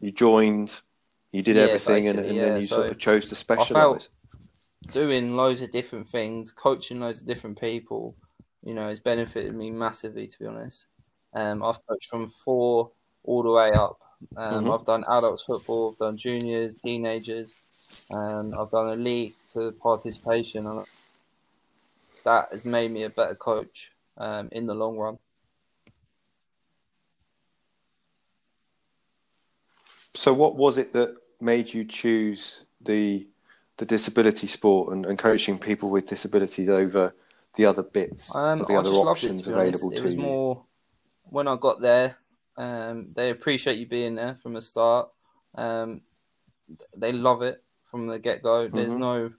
you 0.00 0.12
joined, 0.12 0.80
you 1.32 1.42
did 1.42 1.56
everything, 1.56 2.08
and, 2.08 2.18
and 2.20 2.36
yeah. 2.36 2.42
then 2.42 2.60
you 2.60 2.66
so 2.66 2.76
sort 2.76 2.90
of 2.90 2.98
chose 2.98 3.26
to 3.28 3.34
specialize. 3.34 4.10
Doing 4.92 5.34
loads 5.34 5.60
of 5.60 5.72
different 5.72 6.08
things, 6.08 6.52
coaching 6.52 7.00
loads 7.00 7.20
of 7.20 7.26
different 7.26 7.60
people, 7.60 8.14
you 8.64 8.74
know, 8.74 8.88
has 8.88 9.00
benefited 9.00 9.54
me 9.54 9.70
massively. 9.70 10.26
To 10.26 10.38
be 10.38 10.46
honest, 10.46 10.86
um, 11.34 11.62
I've 11.62 11.84
coached 11.86 12.08
from 12.08 12.32
four 12.44 12.90
all 13.24 13.42
the 13.42 13.50
way 13.50 13.72
up. 13.72 13.98
Um, 14.36 14.64
mm-hmm. 14.64 14.70
I've 14.72 14.84
done 14.84 15.04
adults 15.10 15.44
football, 15.44 15.92
I've 15.92 15.98
done 15.98 16.16
juniors, 16.16 16.76
teenagers, 16.76 17.60
and 18.10 18.54
I've 18.54 18.70
done 18.70 18.90
elite 18.90 19.36
to 19.52 19.72
participation 19.72 20.66
that 22.24 22.48
has 22.52 22.64
made 22.64 22.90
me 22.90 23.04
a 23.04 23.10
better 23.10 23.34
coach 23.34 23.92
um, 24.16 24.48
in 24.52 24.66
the 24.66 24.74
long 24.74 24.96
run. 24.96 25.18
So, 30.14 30.34
what 30.34 30.56
was 30.56 30.78
it 30.78 30.92
that 30.94 31.16
made 31.40 31.72
you 31.72 31.84
choose 31.84 32.64
the 32.80 33.26
the 33.76 33.86
disability 33.86 34.48
sport 34.48 34.92
and, 34.92 35.06
and 35.06 35.18
coaching 35.18 35.58
people 35.58 35.90
with 35.90 36.08
disabilities 36.08 36.68
over 36.68 37.14
the 37.54 37.64
other 37.64 37.82
bits, 37.82 38.34
um, 38.34 38.62
the 38.66 38.74
I 38.74 38.78
other 38.78 38.90
options 38.90 39.46
it, 39.46 39.52
available 39.52 39.90
to, 39.90 39.96
you? 39.96 40.02
it 40.02 40.04
was? 40.06 40.16
More 40.16 40.64
when 41.30 41.48
I 41.48 41.56
got 41.56 41.80
there, 41.80 42.16
um, 42.56 43.08
they 43.14 43.30
appreciate 43.30 43.78
you 43.78 43.86
being 43.86 44.14
there 44.14 44.36
from 44.42 44.54
the 44.54 44.62
start. 44.62 45.08
Um, 45.54 46.02
they 46.96 47.12
love 47.12 47.42
it 47.42 47.62
from 47.90 48.06
the 48.06 48.18
get 48.18 48.42
go. 48.42 48.68
There's 48.68 48.92
mm-hmm. 48.92 49.00
no 49.00 49.32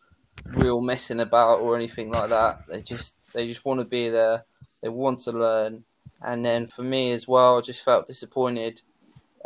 real 0.45 0.81
messing 0.81 1.19
about 1.19 1.59
or 1.59 1.75
anything 1.75 2.11
like 2.11 2.29
that. 2.29 2.67
They 2.67 2.81
just 2.81 3.15
they 3.33 3.47
just 3.47 3.65
want 3.65 3.79
to 3.79 3.85
be 3.85 4.09
there. 4.09 4.45
They 4.81 4.89
want 4.89 5.19
to 5.21 5.31
learn. 5.31 5.83
And 6.21 6.45
then 6.45 6.67
for 6.67 6.83
me 6.83 7.11
as 7.11 7.27
well, 7.27 7.57
I 7.57 7.61
just 7.61 7.83
felt 7.83 8.07
disappointed 8.07 8.81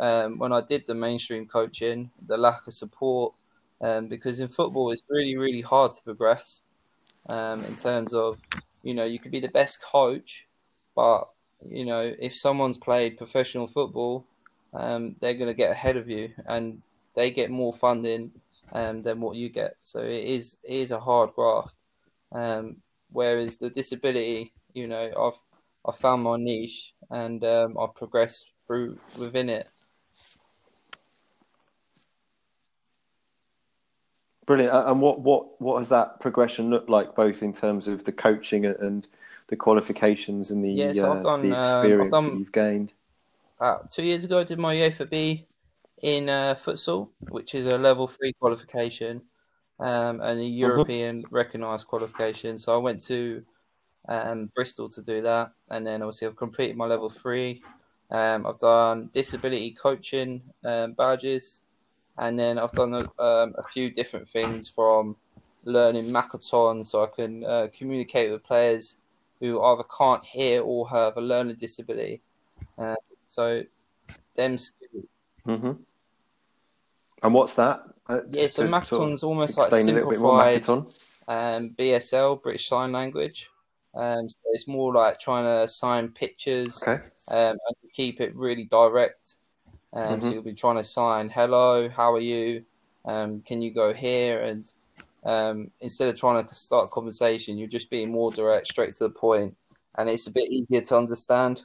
um, 0.00 0.38
when 0.38 0.52
I 0.52 0.60
did 0.60 0.86
the 0.86 0.94
mainstream 0.94 1.46
coaching, 1.46 2.10
the 2.26 2.36
lack 2.36 2.66
of 2.66 2.74
support, 2.74 3.34
um, 3.80 4.08
because 4.08 4.40
in 4.40 4.48
football 4.48 4.90
it's 4.90 5.02
really 5.08 5.36
really 5.36 5.60
hard 5.60 5.92
to 5.92 6.02
progress 6.02 6.62
um, 7.28 7.64
in 7.64 7.76
terms 7.76 8.12
of 8.12 8.38
you 8.82 8.94
know 8.94 9.04
you 9.04 9.18
could 9.18 9.32
be 9.32 9.40
the 9.40 9.48
best 9.48 9.82
coach, 9.82 10.46
but 10.96 11.28
you 11.68 11.84
know, 11.84 12.14
if 12.18 12.34
someone's 12.34 12.78
played 12.78 13.16
professional 13.16 13.66
football, 13.66 14.26
um, 14.72 15.16
they're 15.20 15.34
going 15.34 15.48
to 15.48 15.54
get 15.54 15.70
ahead 15.70 15.96
of 15.96 16.08
you, 16.08 16.30
and 16.46 16.82
they 17.14 17.30
get 17.30 17.50
more 17.50 17.72
funding 17.72 18.32
um, 18.72 19.02
than 19.02 19.20
what 19.20 19.36
you 19.36 19.48
get. 19.48 19.76
So 19.82 20.00
it 20.00 20.24
is 20.24 20.56
it 20.64 20.74
is 20.74 20.90
a 20.90 21.00
hard 21.00 21.30
graft. 21.34 21.74
Um, 22.32 22.76
whereas 23.10 23.58
the 23.58 23.70
disability, 23.70 24.52
you 24.72 24.86
know, 24.86 25.10
I've 25.16 25.40
I 25.86 25.96
found 25.96 26.22
my 26.22 26.36
niche 26.36 26.92
and 27.10 27.44
um, 27.44 27.76
I've 27.78 27.94
progressed 27.94 28.50
through 28.66 28.98
within 29.18 29.50
it. 29.50 29.68
Brilliant. 34.46 34.72
And 34.74 35.00
what, 35.00 35.20
what, 35.20 35.60
what 35.60 35.78
has 35.78 35.88
that 35.88 36.20
progression 36.20 36.68
looked 36.68 36.90
like, 36.90 37.14
both 37.14 37.42
in 37.42 37.52
terms 37.52 37.88
of 37.88 38.04
the 38.04 38.12
coaching 38.12 38.66
and 38.66 39.06
the 39.48 39.56
qualifications 39.56 40.50
and 40.50 40.62
the, 40.62 40.70
yeah, 40.70 40.92
so 40.92 41.12
uh, 41.12 41.22
done, 41.22 41.42
the 41.42 41.56
um, 41.56 41.62
experience 41.62 42.12
done, 42.12 42.24
that 42.24 42.38
you've 42.38 42.52
gained? 42.52 42.92
About 43.58 43.90
two 43.90 44.04
years 44.04 44.24
ago, 44.24 44.40
I 44.40 44.44
did 44.44 44.58
my 44.58 44.74
UEFA 44.74 45.08
B 45.08 45.46
in 46.04 46.28
uh, 46.28 46.54
futsal, 46.54 47.08
which 47.30 47.54
is 47.54 47.66
a 47.66 47.78
level 47.78 48.06
three 48.06 48.34
qualification 48.34 49.22
um, 49.80 50.20
and 50.20 50.38
a 50.38 50.44
uh-huh. 50.44 50.66
European 50.66 51.20
uh-huh. 51.20 51.28
recognised 51.30 51.86
qualification. 51.86 52.58
So 52.58 52.74
I 52.74 52.76
went 52.76 53.00
to 53.06 53.42
um, 54.08 54.50
Bristol 54.54 54.90
to 54.90 55.00
do 55.00 55.22
that, 55.22 55.52
and 55.70 55.86
then 55.86 56.02
obviously 56.02 56.28
I've 56.28 56.36
completed 56.36 56.76
my 56.76 56.84
level 56.84 57.08
three. 57.08 57.62
Um, 58.10 58.46
I've 58.46 58.58
done 58.58 59.08
disability 59.14 59.70
coaching 59.70 60.42
um, 60.62 60.92
badges 60.92 61.62
and 62.18 62.38
then 62.38 62.58
I've 62.58 62.72
done 62.72 62.94
a, 62.94 63.22
um, 63.22 63.54
a 63.58 63.62
few 63.72 63.90
different 63.90 64.28
things 64.28 64.68
from 64.68 65.16
learning 65.64 66.04
Makaton 66.04 66.84
so 66.84 67.02
I 67.02 67.06
can 67.06 67.44
uh, 67.44 67.68
communicate 67.76 68.30
with 68.30 68.44
players 68.44 68.98
who 69.40 69.62
either 69.62 69.84
can't 69.96 70.24
hear 70.24 70.62
or 70.62 70.88
have 70.90 71.16
a 71.16 71.20
learning 71.20 71.56
disability. 71.56 72.20
Uh, 72.78 72.94
so, 73.24 73.62
them 74.36 74.58
skills. 74.58 75.06
Mm-hmm. 75.46 75.72
And 77.24 77.34
what's 77.34 77.54
that? 77.54 77.82
Uh, 78.08 78.20
yeah, 78.30 78.46
so 78.46 78.68
Makaton's 78.68 78.88
sort 78.88 79.12
of 79.12 79.24
almost 79.24 79.58
like 79.58 79.72
simplified 79.72 80.68
um, 80.68 81.70
BSL, 81.76 82.42
British 82.42 82.68
Sign 82.68 82.92
Language. 82.92 83.50
Um, 83.94 84.28
so 84.28 84.38
it's 84.52 84.68
more 84.68 84.92
like 84.92 85.18
trying 85.18 85.44
to 85.44 85.68
sign 85.68 86.08
pictures 86.08 86.82
okay. 86.82 87.02
um, 87.30 87.56
and 87.66 87.76
keep 87.94 88.20
it 88.20 88.34
really 88.36 88.64
direct 88.64 89.36
um, 89.94 90.02
mm-hmm. 90.02 90.26
So 90.26 90.32
you'll 90.32 90.42
be 90.42 90.54
trying 90.54 90.76
to 90.76 90.84
sign, 90.84 91.30
hello, 91.30 91.88
how 91.88 92.12
are 92.12 92.20
you? 92.20 92.64
Um, 93.04 93.40
can 93.42 93.62
you 93.62 93.72
go 93.72 93.92
here? 93.92 94.42
And 94.42 94.70
um, 95.24 95.70
instead 95.80 96.08
of 96.08 96.16
trying 96.18 96.44
to 96.44 96.54
start 96.54 96.86
a 96.86 96.88
conversation, 96.88 97.56
you're 97.56 97.68
just 97.68 97.90
being 97.90 98.10
more 98.10 98.32
direct, 98.32 98.66
straight 98.66 98.92
to 98.94 99.04
the 99.04 99.10
point, 99.10 99.56
and 99.96 100.08
it's 100.08 100.26
a 100.26 100.32
bit 100.32 100.48
easier 100.50 100.80
to 100.80 100.96
understand. 100.96 101.62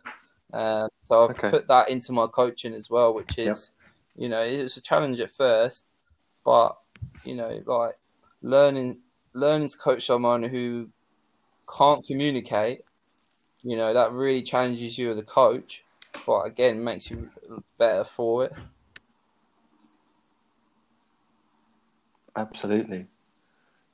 Um, 0.54 0.89
so 1.02 1.24
I've 1.24 1.32
okay. 1.32 1.50
put 1.50 1.67
that 1.67 1.89
into 1.89 2.12
my 2.12 2.28
coaching 2.28 2.74
as 2.74 2.89
well, 2.89 3.13
which 3.13 3.38
is. 3.38 3.72
You 4.20 4.30
know, 4.30 4.42
it 4.42 4.62
was 4.62 4.78
a 4.78 4.82
challenge 4.82 5.20
at 5.20 5.32
first, 5.32 5.94
but 6.46 6.78
you 7.24 7.36
know, 7.36 7.62
like 7.66 7.98
learning 8.42 9.00
learning 9.34 9.70
to 9.70 9.78
coach 9.78 10.06
someone 10.06 10.44
who 10.44 10.90
can't 11.78 12.06
communicate, 12.06 12.82
you 13.64 13.78
know, 13.78 13.94
that 13.94 14.12
really 14.12 14.42
challenges 14.42 14.98
you 14.98 15.10
as 15.12 15.18
a 15.18 15.24
coach 15.24 15.84
but 16.26 16.42
again 16.42 16.84
makes 16.84 17.10
you 17.10 17.30
better 17.78 18.04
for 18.04 18.46
it. 18.46 18.54
Absolutely. 22.36 23.08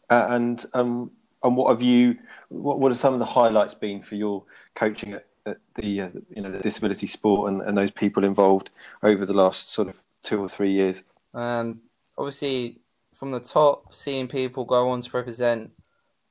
And 0.09 0.63
um, 0.73 1.11
and 1.43 1.55
what 1.55 1.71
have 1.71 1.81
you? 1.81 2.17
What 2.49 2.79
what 2.79 2.91
are 2.91 2.95
some 2.95 3.13
of 3.13 3.19
the 3.19 3.25
highlights 3.25 3.73
been 3.73 4.01
for 4.01 4.15
your 4.15 4.43
coaching 4.75 5.13
at, 5.13 5.25
at 5.45 5.57
the 5.75 6.01
uh, 6.01 6.09
you 6.29 6.41
know 6.41 6.51
the 6.51 6.59
disability 6.59 7.07
sport 7.07 7.51
and, 7.51 7.61
and 7.61 7.77
those 7.77 7.91
people 7.91 8.23
involved 8.23 8.69
over 9.01 9.25
the 9.25 9.33
last 9.33 9.71
sort 9.71 9.87
of 9.87 10.03
two 10.25 10.39
or 10.39 10.49
three 10.49 10.71
years? 10.71 11.03
Um, 11.33 11.81
obviously, 12.17 12.81
from 13.13 13.31
the 13.31 13.39
top, 13.39 13.93
seeing 13.93 14.27
people 14.27 14.65
go 14.65 14.89
on 14.89 15.01
to 15.01 15.17
represent 15.17 15.71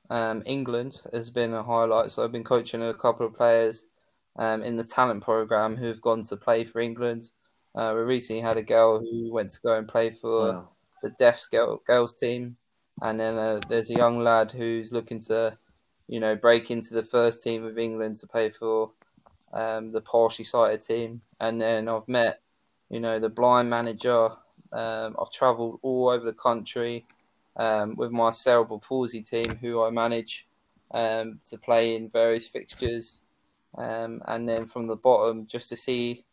um, 0.09 0.43
England 0.45 1.01
has 1.13 1.29
been 1.29 1.53
a 1.53 1.63
highlight. 1.63 2.11
So 2.11 2.23
I've 2.23 2.31
been 2.31 2.43
coaching 2.43 2.83
a 2.83 2.93
couple 2.93 3.25
of 3.25 3.35
players 3.35 3.85
um, 4.37 4.63
in 4.63 4.75
the 4.75 4.83
talent 4.83 5.23
program 5.23 5.75
who've 5.75 6.01
gone 6.01 6.23
to 6.23 6.37
play 6.37 6.63
for 6.63 6.79
England. 6.79 7.31
Uh, 7.73 7.93
we 7.95 8.01
recently 8.01 8.41
had 8.41 8.57
a 8.57 8.61
girl 8.61 8.99
who 8.99 9.31
went 9.31 9.49
to 9.51 9.61
go 9.61 9.77
and 9.77 9.87
play 9.87 10.11
for 10.11 10.53
wow. 10.53 10.69
the 11.03 11.09
deaf 11.11 11.41
girl, 11.51 11.81
girls 11.85 12.13
team, 12.15 12.55
and 13.01 13.19
then 13.19 13.37
uh, 13.37 13.59
there's 13.67 13.89
a 13.89 13.95
young 13.95 14.19
lad 14.19 14.51
who's 14.51 14.93
looking 14.93 15.19
to, 15.19 15.57
you 16.07 16.19
know, 16.19 16.35
break 16.35 16.71
into 16.71 16.93
the 16.93 17.03
first 17.03 17.43
team 17.43 17.65
of 17.65 17.77
England 17.77 18.15
to 18.17 18.27
play 18.27 18.49
for 18.49 18.91
um, 19.51 19.91
the 19.91 20.01
partially 20.01 20.45
sighted 20.45 20.81
team. 20.81 21.21
And 21.41 21.59
then 21.59 21.89
I've 21.89 22.07
met, 22.07 22.41
you 22.89 22.99
know, 22.99 23.19
the 23.19 23.29
blind 23.29 23.69
manager. 23.69 24.29
Um, 24.71 25.15
I've 25.19 25.31
travelled 25.31 25.79
all 25.81 26.09
over 26.09 26.25
the 26.25 26.33
country 26.33 27.05
um, 27.55 27.95
with 27.95 28.11
my 28.11 28.31
cerebral 28.31 28.79
palsy 28.79 29.21
team, 29.21 29.57
who 29.61 29.83
I 29.83 29.89
manage 29.89 30.47
um, 30.91 31.39
to 31.49 31.57
play 31.57 31.95
in 31.95 32.09
various 32.09 32.45
fixtures 32.45 33.19
um, 33.77 34.21
and 34.27 34.47
then 34.47 34.65
from 34.65 34.87
the 34.87 34.95
bottom 34.95 35.47
just 35.47 35.69
to 35.69 35.75
see 35.75 36.25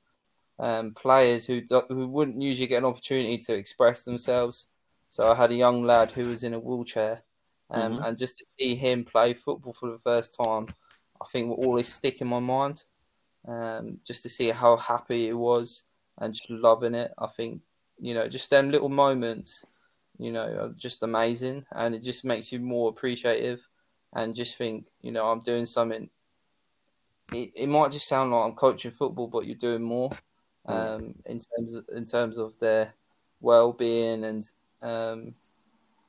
um, 0.59 0.93
players 0.95 1.47
who 1.47 1.61
do, 1.61 1.83
who 1.89 2.07
wouldn't 2.07 2.41
usually 2.41 2.67
get 2.67 2.79
an 2.79 2.85
opportunity 2.85 3.39
to 3.39 3.55
express 3.55 4.05
themselves. 4.05 4.67
So 5.09 5.31
I 5.31 5.35
had 5.35 5.51
a 5.51 5.57
young 5.57 5.85
lad 5.85 6.11
who 6.11 6.27
was 6.27 6.45
in 6.45 6.55
a 6.55 6.59
wheelchair, 6.59 7.23
um, 7.71 7.95
mm-hmm. 7.95 8.05
and 8.05 8.19
just 8.19 8.37
to 8.39 8.47
see 8.59 8.75
him 8.75 9.05
play 9.05 9.35
football 9.35 9.73
for 9.73 9.91
the 9.91 9.99
first 9.99 10.39
time, 10.43 10.67
I 11.21 11.27
think 11.27 11.49
will 11.49 11.67
always 11.67 11.93
stick 11.93 12.21
in 12.21 12.29
my 12.29 12.41
mind. 12.41 12.85
Um, 13.47 13.99
just 14.07 14.23
to 14.23 14.29
see 14.29 14.51
how 14.51 14.77
happy 14.77 15.27
he 15.27 15.33
was 15.33 15.83
and 16.23 16.35
just 16.35 16.51
loving 16.51 16.95
it. 16.95 17.13
I 17.19 17.27
think 17.27 17.61
you 18.01 18.15
know 18.15 18.29
just 18.29 18.51
them 18.51 18.71
little 18.71 18.89
moments, 18.89 19.65
you 20.19 20.33
know, 20.33 20.47
are 20.47 20.75
just 20.77 21.03
amazing, 21.03 21.65
and 21.73 21.95
it 21.95 22.03
just 22.03 22.25
makes 22.25 22.53
you 22.53 22.61
more 22.61 22.89
appreciative, 22.89 23.61
and 24.15 24.35
just 24.35 24.57
think 24.57 24.87
you 25.03 25.13
know 25.13 25.31
I'm 25.31 25.41
doing 25.41 25.67
something 25.67 26.09
it, 27.35 27.53
it 27.55 27.69
might 27.69 27.93
just 27.93 28.09
sound 28.09 28.33
like 28.33 28.45
I'm 28.45 28.55
coaching 28.55 28.91
football, 28.91 29.27
but 29.27 29.47
you're 29.47 29.57
doing 29.57 29.83
more 29.83 30.11
um, 30.67 31.15
in 31.27 31.39
terms 31.39 31.75
of, 31.75 31.85
in 31.95 32.05
terms 32.05 32.39
of 32.39 32.59
their 32.59 32.95
well 33.41 33.73
being 33.73 34.25
and 34.25 34.45
um, 34.83 35.33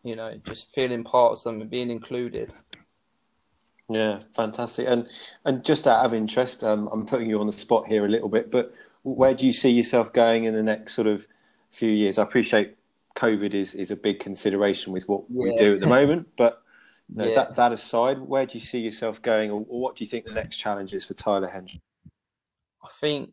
you 0.04 0.16
know 0.16 0.40
just 0.46 0.74
feeling 0.74 1.04
part 1.04 1.34
of 1.34 1.38
something, 1.40 1.68
being 1.68 1.92
included. 1.92 2.52
Yeah, 3.90 4.20
fantastic. 4.36 4.88
And 4.88 5.08
and 5.46 5.64
just 5.64 5.88
out 5.88 6.06
of 6.06 6.14
interest, 6.14 6.64
um, 6.64 6.90
I'm 6.92 7.06
putting 7.06 7.30
you 7.30 7.40
on 7.40 7.48
the 7.48 7.54
spot 7.54 7.88
here 7.88 8.06
a 8.06 8.10
little 8.10 8.30
bit, 8.30 8.52
but 8.52 8.74
where 9.04 9.34
do 9.34 9.46
you 9.46 9.54
see 9.54 9.70
yourself 9.70 10.12
going 10.14 10.46
in 10.46 10.54
the 10.54 10.64
next 10.64 10.94
sort 10.94 11.08
of 11.08 11.28
few 11.70 11.90
years? 11.90 12.18
I 12.18 12.24
appreciate 12.24 12.76
COVID 13.16 13.54
is 13.54 13.76
is 13.76 13.92
a 13.92 13.96
big 13.96 14.20
consideration 14.20 14.92
with 14.92 15.08
what 15.08 15.24
yeah. 15.30 15.44
we 15.44 15.56
do 15.58 15.76
at 15.76 15.80
the 15.82 15.88
moment, 15.88 16.28
but 16.38 16.64
no, 17.10 17.26
yeah. 17.26 17.36
that, 17.36 17.56
that 17.56 17.74
aside, 17.74 18.20
where 18.20 18.46
do 18.46 18.58
you 18.58 18.64
see 18.64 18.80
yourself 18.80 19.22
going, 19.22 19.52
or, 19.52 19.66
or 19.68 19.82
what 19.82 19.96
do 19.96 20.04
you 20.04 20.10
think 20.10 20.26
the 20.26 20.34
next 20.34 20.58
challenge 20.58 20.94
is 20.94 21.06
for 21.06 21.14
Tyler 21.14 21.48
Henge? 21.48 21.80
I 22.84 22.88
think 23.00 23.32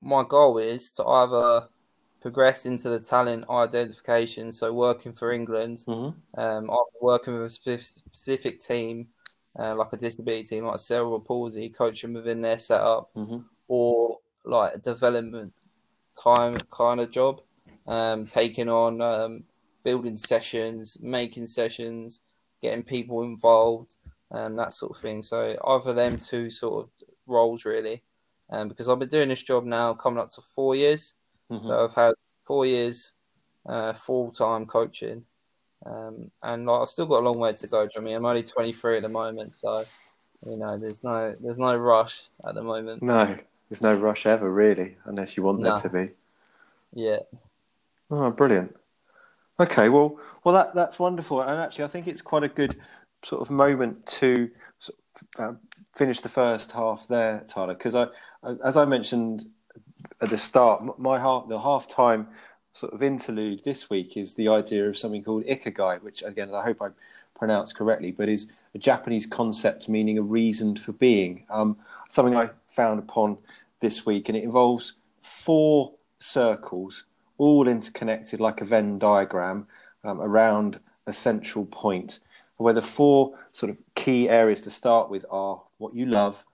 my 0.00 0.24
goal 0.26 0.58
is 0.58 0.90
to 0.92 1.04
either 1.04 1.68
progress 2.22 2.66
into 2.66 2.88
the 2.88 3.00
talent 3.00 3.44
identification, 3.50 4.50
so 4.50 4.72
working 4.72 5.12
for 5.12 5.32
England, 5.32 5.84
mm-hmm. 5.86 6.40
um, 6.40 6.70
working 7.00 7.34
with 7.34 7.46
a 7.46 7.78
specific 7.78 8.60
team, 8.60 9.08
uh, 9.58 9.74
like 9.74 9.92
a 9.92 9.96
disability 9.96 10.44
team, 10.44 10.64
like 10.64 10.78
cerebral 10.78 11.20
palsy, 11.20 11.68
coaching 11.68 12.14
within 12.14 12.40
their 12.40 12.58
setup, 12.58 13.10
mm-hmm. 13.14 13.38
or 13.68 14.18
like 14.46 14.74
a 14.74 14.78
development 14.78 15.52
time 16.22 16.56
kind 16.70 17.00
of 17.00 17.10
job, 17.10 17.40
um, 17.86 18.24
taking 18.24 18.68
on 18.68 19.00
um, 19.00 19.44
building 19.84 20.16
sessions, 20.16 20.98
making 21.02 21.46
sessions, 21.46 22.22
getting 22.62 22.82
people 22.82 23.22
involved, 23.22 23.96
and 24.30 24.58
that 24.58 24.72
sort 24.72 24.96
of 24.96 25.02
thing. 25.02 25.22
So 25.22 25.56
either 25.66 25.92
them 25.92 26.18
two 26.18 26.50
sort 26.50 26.84
of 26.84 26.90
roles 27.26 27.64
really, 27.64 28.02
um, 28.50 28.68
because 28.68 28.88
I've 28.88 28.98
been 28.98 29.08
doing 29.08 29.28
this 29.28 29.42
job 29.42 29.64
now 29.64 29.94
coming 29.94 30.20
up 30.20 30.30
to 30.30 30.40
four 30.54 30.74
years. 30.74 31.14
Mm-hmm. 31.50 31.66
So 31.66 31.84
I've 31.84 31.94
had 31.94 32.14
four 32.44 32.66
years 32.66 33.14
uh, 33.68 33.92
full 33.92 34.30
time 34.30 34.66
coaching, 34.66 35.24
um, 35.84 36.30
and 36.42 36.66
like, 36.66 36.82
I've 36.82 36.88
still 36.88 37.06
got 37.06 37.20
a 37.20 37.24
long 37.24 37.38
way 37.38 37.52
to 37.52 37.66
go. 37.66 37.88
I 37.96 38.00
mean, 38.00 38.16
I'm 38.16 38.24
only 38.24 38.42
23 38.42 38.96
at 38.96 39.02
the 39.02 39.08
moment, 39.08 39.54
so 39.54 39.82
you 40.44 40.56
know, 40.58 40.78
there's 40.78 41.02
no 41.02 41.34
there's 41.40 41.58
no 41.58 41.74
rush 41.76 42.28
at 42.46 42.54
the 42.54 42.62
moment. 42.62 43.02
No, 43.02 43.36
there's 43.68 43.82
no 43.82 43.94
rush 43.94 44.26
ever 44.26 44.50
really, 44.50 44.96
unless 45.04 45.36
you 45.36 45.42
want 45.42 45.60
no. 45.60 45.70
there 45.70 45.80
to 45.80 45.88
be. 45.88 46.12
Yeah. 46.94 47.18
Oh, 48.10 48.30
brilliant. 48.30 48.76
Okay, 49.58 49.88
well, 49.88 50.18
well, 50.44 50.54
that 50.54 50.74
that's 50.74 50.98
wonderful, 50.98 51.40
and 51.40 51.60
actually, 51.60 51.84
I 51.84 51.88
think 51.88 52.06
it's 52.06 52.22
quite 52.22 52.42
a 52.44 52.48
good 52.48 52.76
sort 53.24 53.40
of 53.42 53.50
moment 53.50 54.06
to 54.06 54.50
sort 54.78 54.98
of, 55.38 55.40
uh, 55.44 55.58
finish 55.94 56.20
the 56.20 56.28
first 56.28 56.72
half 56.72 57.08
there, 57.08 57.42
Tyler, 57.48 57.74
because 57.74 57.94
I, 57.94 58.08
as 58.62 58.76
I 58.76 58.84
mentioned 58.84 59.46
at 60.20 60.30
the 60.30 60.38
start, 60.38 60.98
my 60.98 61.18
half 61.18 61.48
the 61.48 61.58
half 61.58 61.88
time 61.88 62.28
sort 62.74 62.92
of 62.92 63.02
interlude 63.02 63.64
this 63.64 63.88
week 63.88 64.16
is 64.16 64.34
the 64.34 64.48
idea 64.48 64.86
of 64.86 64.96
something 64.96 65.24
called 65.24 65.44
ikigai, 65.44 66.02
which 66.02 66.22
again 66.22 66.54
I 66.54 66.62
hope 66.62 66.82
I 66.82 66.88
pronounce 67.36 67.72
correctly, 67.72 68.10
but 68.10 68.28
is 68.28 68.52
a 68.74 68.78
Japanese 68.78 69.26
concept 69.26 69.88
meaning 69.88 70.18
a 70.18 70.22
reason 70.22 70.76
for 70.76 70.92
being. 70.92 71.44
Um, 71.50 71.76
something 72.08 72.36
I 72.36 72.50
found 72.68 72.98
upon 72.98 73.38
this 73.80 74.06
week, 74.06 74.28
and 74.28 74.36
it 74.36 74.44
involves 74.44 74.94
four 75.22 75.92
circles, 76.18 77.04
all 77.38 77.68
interconnected 77.68 78.40
like 78.40 78.60
a 78.60 78.64
Venn 78.64 78.98
diagram 78.98 79.66
um, 80.04 80.20
around 80.20 80.80
a 81.06 81.12
central 81.12 81.66
point, 81.66 82.20
where 82.56 82.74
the 82.74 82.82
four 82.82 83.38
sort 83.52 83.70
of 83.70 83.76
key 83.94 84.28
areas 84.28 84.62
to 84.62 84.70
start 84.70 85.10
with 85.10 85.24
are 85.30 85.62
what 85.78 85.94
you 85.94 86.06
love, 86.06 86.44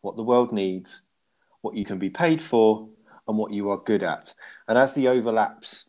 what 0.00 0.16
the 0.16 0.22
world 0.22 0.52
needs, 0.52 1.02
what 1.60 1.76
you 1.76 1.84
can 1.84 1.98
be 1.98 2.10
paid 2.10 2.42
for, 2.42 2.88
and 3.28 3.38
what 3.38 3.52
you 3.52 3.70
are 3.70 3.78
good 3.78 4.02
at. 4.02 4.34
And 4.66 4.76
as 4.76 4.94
the 4.94 5.08
overlaps 5.08 5.86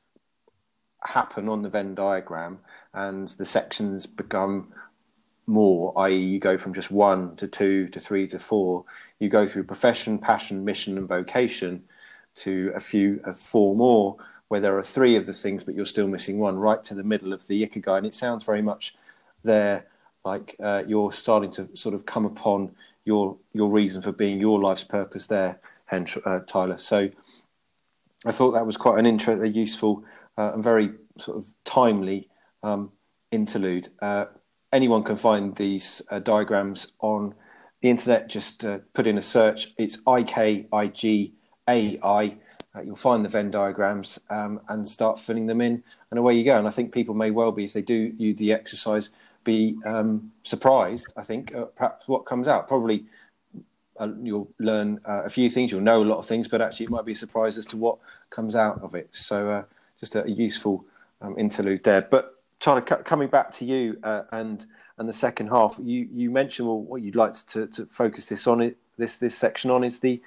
happen 1.06 1.50
on 1.50 1.62
the 1.62 1.70
Venn 1.70 1.96
diagram 1.96 2.60
and 2.94 3.30
the 3.30 3.46
sections 3.46 4.06
become 4.06 4.72
more, 5.46 5.94
i.e., 5.98 6.18
you 6.18 6.40
go 6.40 6.58
from 6.58 6.74
just 6.74 6.92
one 6.92 7.36
to 7.36 7.48
two 7.48 7.88
to 7.90 8.00
three 8.00 8.28
to 8.28 8.40
four, 8.40 8.86
you 9.20 9.30
go 9.30 9.48
through 9.48 9.64
profession, 9.64 10.18
passion, 10.18 10.64
mission, 10.64 10.98
and 10.98 11.08
vocation 11.08 11.84
to 12.36 12.72
a 12.76 12.80
few, 12.80 13.20
uh, 13.26 13.34
four 13.34 13.76
more, 13.76 14.18
where 14.48 14.62
there 14.62 14.78
are 14.78 14.84
three 14.84 15.16
of 15.16 15.26
the 15.26 15.34
things, 15.34 15.64
but 15.64 15.76
you're 15.76 15.86
still 15.86 16.08
missing 16.08 16.40
one, 16.40 16.56
right 16.58 16.84
to 16.84 16.96
the 16.96 17.04
middle 17.04 17.34
of 17.34 17.46
the 17.48 17.68
ikigai. 17.68 17.98
And 17.98 18.06
it 18.06 18.14
sounds 18.14 18.44
very 18.44 18.62
much 18.62 18.96
there 19.44 19.88
like 20.26 20.56
uh, 20.64 20.84
you're 20.88 21.12
starting 21.12 21.52
to 21.52 21.70
sort 21.76 21.94
of 21.94 22.06
come 22.06 22.26
upon 22.26 22.72
your 23.06 23.38
your 23.54 23.70
reason 23.70 24.02
for 24.02 24.12
being, 24.12 24.40
your 24.40 24.60
life's 24.60 24.84
purpose 24.84 25.28
there, 25.28 25.60
Hench, 25.92 26.20
uh, 26.26 26.40
Tyler. 26.46 26.78
So 26.78 27.10
I 28.26 28.32
thought 28.32 28.52
that 28.52 28.66
was 28.66 28.78
quite 28.78 29.00
an 29.00 29.06
interesting, 29.06 29.54
useful, 29.54 30.04
uh, 30.38 30.54
and 30.54 30.64
very 30.64 30.92
sort 31.18 31.38
of 31.38 31.46
timely 31.66 32.30
um, 32.64 32.92
interlude. 33.32 33.90
Uh, 34.02 34.26
anyone 34.72 35.04
can 35.04 35.18
find 35.18 35.56
these 35.56 36.02
uh, 36.10 36.20
diagrams 36.20 36.94
on 37.00 37.36
the 37.82 37.90
internet. 37.90 38.30
Just 38.30 38.66
uh, 38.66 38.80
put 38.94 39.06
in 39.06 39.18
a 39.18 39.22
search. 39.22 39.74
It's 39.78 40.00
I 40.08 40.24
K 40.24 40.66
I 40.72 40.88
G 40.88 41.34
A 41.70 42.00
I. 42.02 42.38
Uh, 42.76 42.82
you'll 42.82 42.96
find 42.96 43.24
the 43.24 43.30
Venn 43.30 43.52
diagrams 43.52 44.20
um, 44.32 44.60
and 44.70 44.90
start 44.90 45.20
filling 45.20 45.46
them 45.46 45.62
in, 45.62 45.84
and 46.10 46.18
away 46.18 46.34
you 46.34 46.44
go. 46.44 46.58
And 46.58 46.68
I 46.68 46.72
think 46.72 46.92
people 46.92 47.14
may 47.14 47.30
well 47.30 47.52
be, 47.52 47.66
if 47.66 47.74
they 47.74 47.84
do 47.84 48.14
use 48.18 48.38
the 48.38 48.52
exercise, 48.52 49.12
be 49.44 49.78
um, 49.86 50.32
surprised. 50.42 51.14
I 51.16 51.24
think 51.24 51.54
perhaps 51.76 52.08
what 52.08 52.26
comes 52.26 52.48
out 52.48 52.68
probably. 52.68 53.06
Uh, 54.00 54.10
you'll 54.24 54.50
learn 54.58 55.00
uh, 55.06 55.22
a 55.24 55.30
few 55.30 55.52
things. 55.52 55.72
You'll 55.72 55.82
know 55.82 56.02
a 56.02 56.04
lot 56.04 56.18
of 56.18 56.26
things, 56.26 56.48
but 56.48 56.62
actually, 56.62 56.86
it 56.86 56.90
might 56.90 57.06
be 57.06 57.12
a 57.12 57.16
surprise 57.16 57.60
as 57.60 57.68
to 57.68 57.78
what 57.78 58.00
comes 58.32 58.56
out 58.56 58.82
of 58.82 58.96
it. 58.96 59.08
So, 59.12 59.64
just 60.00 60.16
a, 60.16 60.24
a 60.26 60.30
useful 60.30 60.84
um, 61.22 61.38
interlude 61.38 61.84
there. 61.84 62.02
But 62.02 62.33
Tyler, 62.64 62.82
coming 62.82 63.28
back 63.28 63.52
to 63.52 63.66
you 63.66 64.00
uh, 64.04 64.24
and 64.32 64.66
and 64.98 65.10
the 65.10 65.14
second 65.14 65.48
half, 65.48 65.76
you, 65.84 66.08
you 66.14 66.32
mentioned 66.32 66.68
well, 66.68 66.80
what 66.80 67.02
you'd 67.02 67.16
like 67.16 67.34
to, 67.48 67.68
to 67.68 67.86
focus 67.88 68.28
this 68.28 68.48
on 68.48 68.62
it 68.62 68.78
this 68.98 69.18
this 69.18 69.38
section 69.38 69.70
on 69.70 69.84
is 69.84 70.00
the 70.00 70.22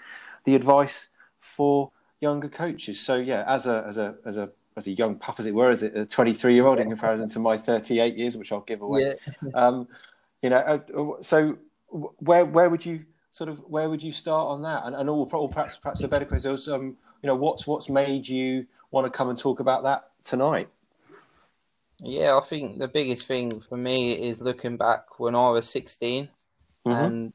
the 0.45 0.55
advice 0.55 1.09
for 1.41 1.91
younger 2.21 2.49
coaches. 2.49 3.01
So 3.01 3.17
yeah, 3.17 3.45
as 3.47 3.65
a 3.65 3.85
as 3.87 3.97
a 3.97 4.17
as 4.27 4.37
a 4.37 4.51
as 4.77 4.87
a 4.87 4.91
young 4.91 5.17
pup, 5.17 5.41
as 5.41 5.47
it 5.47 5.55
were, 5.55 5.71
as 5.71 5.83
a 5.83 6.05
23 6.05 6.53
year 6.53 6.67
old 6.67 6.79
in 6.79 6.91
comparison 6.91 7.31
to 7.31 7.39
my 7.39 7.57
38 7.57 8.15
years, 8.15 8.37
which 8.37 8.53
I'll 8.53 8.61
give 8.61 8.83
away. 8.83 9.17
Yeah. 9.43 9.51
um, 9.55 9.89
you 10.43 10.51
know, 10.51 10.59
uh, 10.59 11.23
so 11.23 11.57
where 11.89 12.45
where 12.45 12.69
would 12.69 12.85
you 12.85 13.07
sort 13.31 13.49
of 13.49 13.61
where 13.61 13.89
would 13.89 14.03
you 14.03 14.13
start 14.13 14.49
on 14.49 14.61
that? 14.63 14.83
And 14.85 14.95
and 14.95 15.09
all, 15.09 15.25
perhaps 15.25 15.79
perhaps 15.79 16.03
a 16.03 16.09
better 16.09 16.27
question 16.27 16.53
is, 16.53 16.69
um, 16.69 16.99
you 17.23 17.29
know, 17.29 17.37
what's 17.37 17.67
what's 17.67 17.89
made 17.89 18.29
you 18.29 18.67
want 18.91 19.07
to 19.07 19.11
come 19.11 19.31
and 19.31 19.39
talk 19.39 19.61
about 19.61 19.85
that 19.85 20.11
tonight? 20.23 20.69
Yeah, 22.01 22.37
I 22.37 22.41
think 22.45 22.79
the 22.79 22.89
biggest 22.89 23.27
thing 23.27 23.61
for 23.61 23.77
me 23.77 24.13
is 24.13 24.41
looking 24.41 24.77
back 24.77 25.19
when 25.19 25.35
I 25.35 25.49
was 25.51 25.69
16 25.69 26.29
mm-hmm. 26.87 26.91
and 26.91 27.33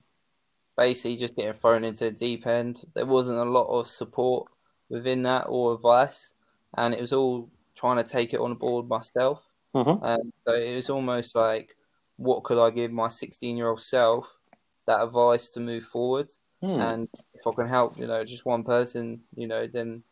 basically 0.77 1.17
just 1.17 1.35
getting 1.35 1.53
thrown 1.53 1.83
into 1.83 2.05
the 2.05 2.11
deep 2.11 2.45
end. 2.45 2.83
There 2.93 3.05
wasn't 3.05 3.39
a 3.39 3.49
lot 3.49 3.67
of 3.67 3.87
support 3.87 4.51
within 4.89 5.23
that 5.23 5.45
or 5.47 5.73
advice, 5.73 6.33
and 6.77 6.93
it 6.93 7.01
was 7.01 7.13
all 7.13 7.49
trying 7.75 7.97
to 7.97 8.09
take 8.09 8.33
it 8.33 8.39
on 8.39 8.53
board 8.55 8.87
myself. 8.87 9.41
Mm-hmm. 9.73 10.03
Um, 10.03 10.33
so 10.45 10.53
it 10.53 10.75
was 10.75 10.89
almost 10.89 11.35
like, 11.35 11.75
what 12.17 12.43
could 12.43 12.59
I 12.59 12.69
give 12.69 12.91
my 12.91 13.09
16 13.09 13.57
year 13.57 13.69
old 13.69 13.81
self 13.81 14.27
that 14.85 15.01
advice 15.01 15.49
to 15.49 15.59
move 15.59 15.85
forward? 15.85 16.29
Mm. 16.63 16.93
And 16.93 17.09
if 17.33 17.47
I 17.47 17.51
can 17.55 17.67
help, 17.67 17.97
you 17.97 18.05
know, 18.05 18.23
just 18.23 18.45
one 18.45 18.63
person, 18.63 19.21
you 19.35 19.47
know, 19.47 19.65
then 19.65 20.03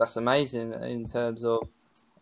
that's 0.00 0.16
amazing 0.16 0.72
in 0.72 1.04
terms 1.04 1.44
of 1.44 1.68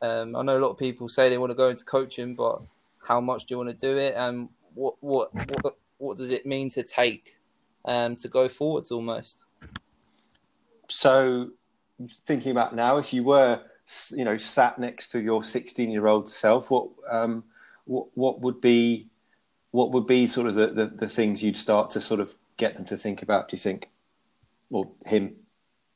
um, 0.02 0.34
I 0.34 0.42
know 0.42 0.58
a 0.58 0.60
lot 0.60 0.70
of 0.70 0.78
people 0.78 1.08
say 1.08 1.28
they 1.28 1.38
want 1.38 1.50
to 1.50 1.56
go 1.56 1.70
into 1.70 1.84
coaching, 1.84 2.34
but 2.34 2.60
how 3.02 3.20
much 3.20 3.46
do 3.46 3.54
you 3.54 3.58
want 3.58 3.70
to 3.70 3.74
do 3.86 3.96
it, 3.96 4.14
and 4.16 4.48
what 4.74 4.96
what 5.00 5.32
what 5.62 5.76
what 5.98 6.16
does 6.18 6.30
it 6.30 6.44
mean 6.44 6.68
to 6.70 6.82
take 6.82 7.36
um, 7.84 8.16
to 8.16 8.28
go 8.28 8.48
forwards 8.48 8.90
almost? 8.90 9.44
So, 10.88 11.50
thinking 12.26 12.50
about 12.50 12.74
now, 12.74 12.98
if 12.98 13.12
you 13.12 13.22
were 13.22 13.62
you 14.10 14.24
know 14.24 14.36
sat 14.36 14.78
next 14.78 15.08
to 15.12 15.20
your 15.20 15.44
16 15.44 15.90
year 15.90 16.08
old 16.08 16.28
self, 16.28 16.70
what 16.70 16.88
um, 17.08 17.44
what 17.84 18.08
what 18.14 18.40
would 18.40 18.60
be 18.60 19.08
what 19.70 19.92
would 19.92 20.06
be 20.06 20.26
sort 20.26 20.48
of 20.48 20.54
the, 20.56 20.66
the, 20.66 20.86
the 20.86 21.08
things 21.08 21.42
you'd 21.42 21.56
start 21.56 21.90
to 21.90 22.00
sort 22.00 22.20
of 22.20 22.34
get 22.56 22.74
them 22.74 22.84
to 22.86 22.96
think 22.96 23.22
about? 23.22 23.48
Do 23.48 23.54
you 23.54 23.60
think, 23.60 23.88
or 24.70 24.90
him? 25.06 25.36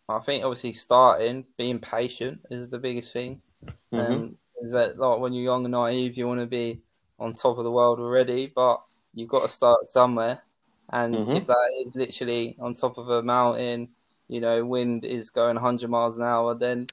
I 0.08 0.20
think 0.20 0.44
obviously 0.44 0.72
starting 0.72 1.44
being 1.58 1.80
patient 1.80 2.40
is 2.50 2.68
the 2.68 2.78
biggest 2.78 3.12
thing. 3.12 3.42
Mm-hmm. 3.64 3.96
Um, 3.96 4.36
is 4.60 4.72
that 4.72 4.98
like 4.98 5.18
when 5.18 5.32
you're 5.32 5.44
young 5.44 5.64
and 5.64 5.72
naive, 5.72 6.16
you 6.16 6.26
want 6.26 6.40
to 6.40 6.46
be 6.46 6.80
on 7.18 7.32
top 7.32 7.58
of 7.58 7.64
the 7.64 7.70
world 7.70 7.98
already, 7.98 8.52
but 8.54 8.82
you've 9.14 9.28
got 9.28 9.42
to 9.42 9.48
start 9.48 9.86
somewhere. 9.86 10.42
And 10.90 11.14
mm-hmm. 11.14 11.32
if 11.32 11.46
that 11.46 11.84
is 11.84 11.94
literally 11.94 12.56
on 12.60 12.74
top 12.74 12.98
of 12.98 13.08
a 13.08 13.22
mountain, 13.22 13.88
you 14.28 14.40
know, 14.40 14.64
wind 14.64 15.04
is 15.04 15.30
going 15.30 15.54
100 15.54 15.90
miles 15.90 16.16
an 16.16 16.22
hour, 16.22 16.54
then 16.54 16.88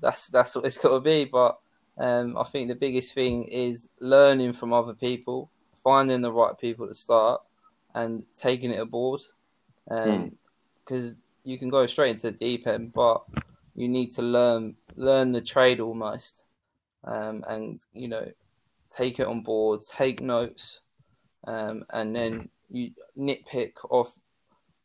that's 0.00 0.28
that's 0.28 0.54
what 0.54 0.64
it's 0.64 0.78
got 0.78 0.90
to 0.90 1.00
be. 1.00 1.24
But 1.24 1.58
um, 1.98 2.36
I 2.36 2.44
think 2.44 2.68
the 2.68 2.74
biggest 2.74 3.14
thing 3.14 3.44
is 3.44 3.88
learning 4.00 4.52
from 4.52 4.72
other 4.72 4.94
people, 4.94 5.50
finding 5.82 6.20
the 6.20 6.32
right 6.32 6.58
people 6.58 6.86
to 6.88 6.94
start, 6.94 7.42
and 7.94 8.24
taking 8.34 8.70
it 8.70 8.80
aboard. 8.80 9.20
Because 9.88 10.10
um, 10.10 10.32
mm. 10.90 11.16
you 11.44 11.58
can 11.58 11.68
go 11.68 11.86
straight 11.86 12.10
into 12.10 12.30
the 12.30 12.32
deep 12.32 12.66
end, 12.66 12.92
but 12.92 13.22
you 13.76 13.88
need 13.88 14.10
to 14.12 14.22
learn 14.22 14.74
learn 14.96 15.32
the 15.32 15.40
trade 15.40 15.80
almost, 15.80 16.42
um, 17.04 17.44
and 17.46 17.80
you 17.92 18.08
know, 18.08 18.26
take 18.96 19.20
it 19.20 19.26
on 19.26 19.42
board, 19.42 19.80
take 19.96 20.20
notes, 20.20 20.80
um, 21.46 21.84
and 21.90 22.16
then 22.16 22.48
you 22.70 22.90
nitpick 23.16 23.72
off 23.90 24.10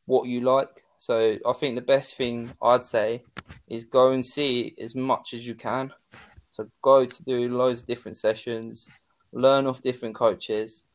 what 0.05 0.27
you 0.27 0.41
like. 0.41 0.83
So 0.97 1.37
I 1.47 1.53
think 1.53 1.75
the 1.75 1.81
best 1.81 2.15
thing 2.15 2.51
I'd 2.61 2.83
say 2.83 3.23
is 3.67 3.85
go 3.85 4.11
and 4.11 4.23
see 4.23 4.75
as 4.79 4.93
much 4.93 5.33
as 5.33 5.47
you 5.47 5.55
can. 5.55 5.91
So 6.51 6.67
go 6.83 7.05
to 7.05 7.23
do 7.23 7.49
loads 7.49 7.81
of 7.81 7.87
different 7.87 8.17
sessions, 8.17 8.87
learn 9.31 9.65
off 9.65 9.81
different 9.81 10.15
coaches, 10.15 10.85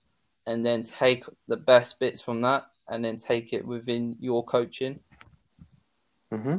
and 0.47 0.65
then 0.65 0.85
take 0.85 1.25
the 1.49 1.57
best 1.57 1.99
bits 1.99 2.21
from 2.21 2.43
that, 2.43 2.67
and 2.89 3.05
then 3.05 3.17
take 3.17 3.53
it 3.53 3.67
within 3.67 4.17
your 4.21 4.45
coaching. 4.45 5.01
Mm-hmm. 6.33 6.59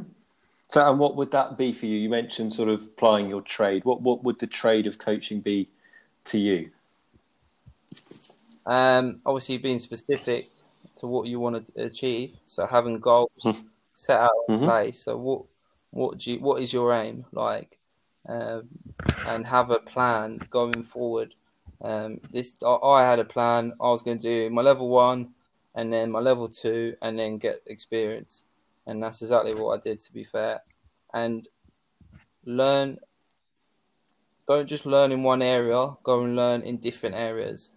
So, 0.72 0.88
and 0.88 0.98
what 0.98 1.16
would 1.16 1.30
that 1.30 1.56
be 1.56 1.72
for 1.72 1.86
you? 1.86 1.96
You 1.96 2.10
mentioned 2.10 2.52
sort 2.52 2.68
of 2.68 2.82
applying 2.82 3.28
your 3.28 3.40
trade. 3.40 3.84
What 3.84 4.02
what 4.02 4.22
would 4.24 4.38
the 4.38 4.46
trade 4.46 4.86
of 4.86 4.98
coaching 4.98 5.40
be 5.40 5.70
to 6.26 6.38
you? 6.38 6.70
Um, 8.66 9.20
obviously, 9.24 9.56
being 9.58 9.78
specific 9.78 10.50
to 10.98 11.06
what 11.06 11.26
you 11.26 11.40
want 11.40 11.66
to 11.66 11.82
achieve. 11.82 12.36
So, 12.44 12.66
having 12.66 13.00
goals 13.00 13.30
mm-hmm. 13.42 13.62
set 13.94 14.20
out 14.20 14.30
in 14.48 14.56
mm-hmm. 14.56 14.64
place. 14.66 15.02
So, 15.02 15.16
what 15.16 15.44
what 15.90 16.18
do 16.18 16.32
you, 16.32 16.40
what 16.40 16.60
is 16.60 16.70
your 16.70 16.92
aim 16.92 17.24
like, 17.32 17.78
um, 18.28 18.68
and 19.28 19.46
have 19.46 19.70
a 19.70 19.78
plan 19.78 20.38
going 20.50 20.82
forward. 20.82 21.34
Um, 21.80 22.20
this 22.30 22.56
I, 22.62 22.74
I 22.74 23.08
had 23.08 23.20
a 23.20 23.24
plan. 23.24 23.72
I 23.80 23.88
was 23.88 24.02
going 24.02 24.18
to 24.18 24.22
do 24.22 24.50
my 24.50 24.60
level 24.60 24.90
one, 24.90 25.30
and 25.74 25.90
then 25.90 26.10
my 26.10 26.20
level 26.20 26.46
two, 26.46 26.94
and 27.00 27.18
then 27.18 27.38
get 27.38 27.62
experience 27.68 28.44
and 28.88 29.02
that's 29.02 29.22
exactly 29.22 29.54
what 29.54 29.78
I 29.78 29.80
did. 29.80 30.00
To 30.00 30.12
be 30.12 30.24
fair, 30.24 30.60
and 31.14 31.46
learn. 32.44 32.98
Don't 34.48 34.66
just 34.66 34.86
learn 34.86 35.12
in 35.12 35.22
one 35.22 35.42
area. 35.42 35.90
Go 36.02 36.24
and 36.24 36.34
learn 36.34 36.62
in 36.62 36.78
different 36.78 37.14
areas, 37.14 37.72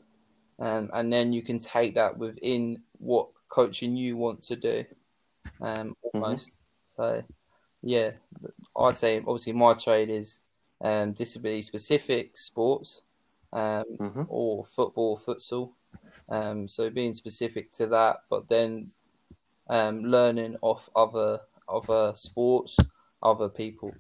um, 0.60 0.90
and 0.94 1.12
then 1.12 1.34
you 1.34 1.42
can 1.42 1.60
take 1.60 1.96
that 1.96 2.18
within 2.18 2.82
what 2.98 3.28
coaching 3.50 3.96
you 3.96 4.16
want 4.18 4.42
to 4.44 4.56
do. 4.56 4.86
Um, 5.60 5.90
mm-hmm. 5.90 6.18
almost. 6.18 6.52
Mm-hmm. 6.52 6.58
So, 6.86 7.24
yeah, 7.84 8.12
I'd 8.78 8.96
say 8.96 9.18
obviously 9.18 9.54
my 9.54 9.74
trade 9.74 10.10
is 10.10 10.40
um, 10.82 11.14
disability 11.14 11.62
specific 11.62 12.38
sports 12.38 13.02
um, 13.54 13.86
mm-hmm. 14.00 14.24
or 14.28 14.66
football, 14.66 15.20
futsal. 15.20 15.72
Um, 16.30 16.68
so 16.68 16.90
being 16.90 17.14
specific 17.14 17.72
to 17.74 17.88
that, 17.88 18.24
but 18.30 18.48
then 18.48 18.92
um, 19.72 20.04
learning 20.04 20.58
off 20.62 20.90
other 20.96 21.40
other 21.68 22.12
sports, 22.16 22.78
other 23.24 23.50
people. 23.50 23.96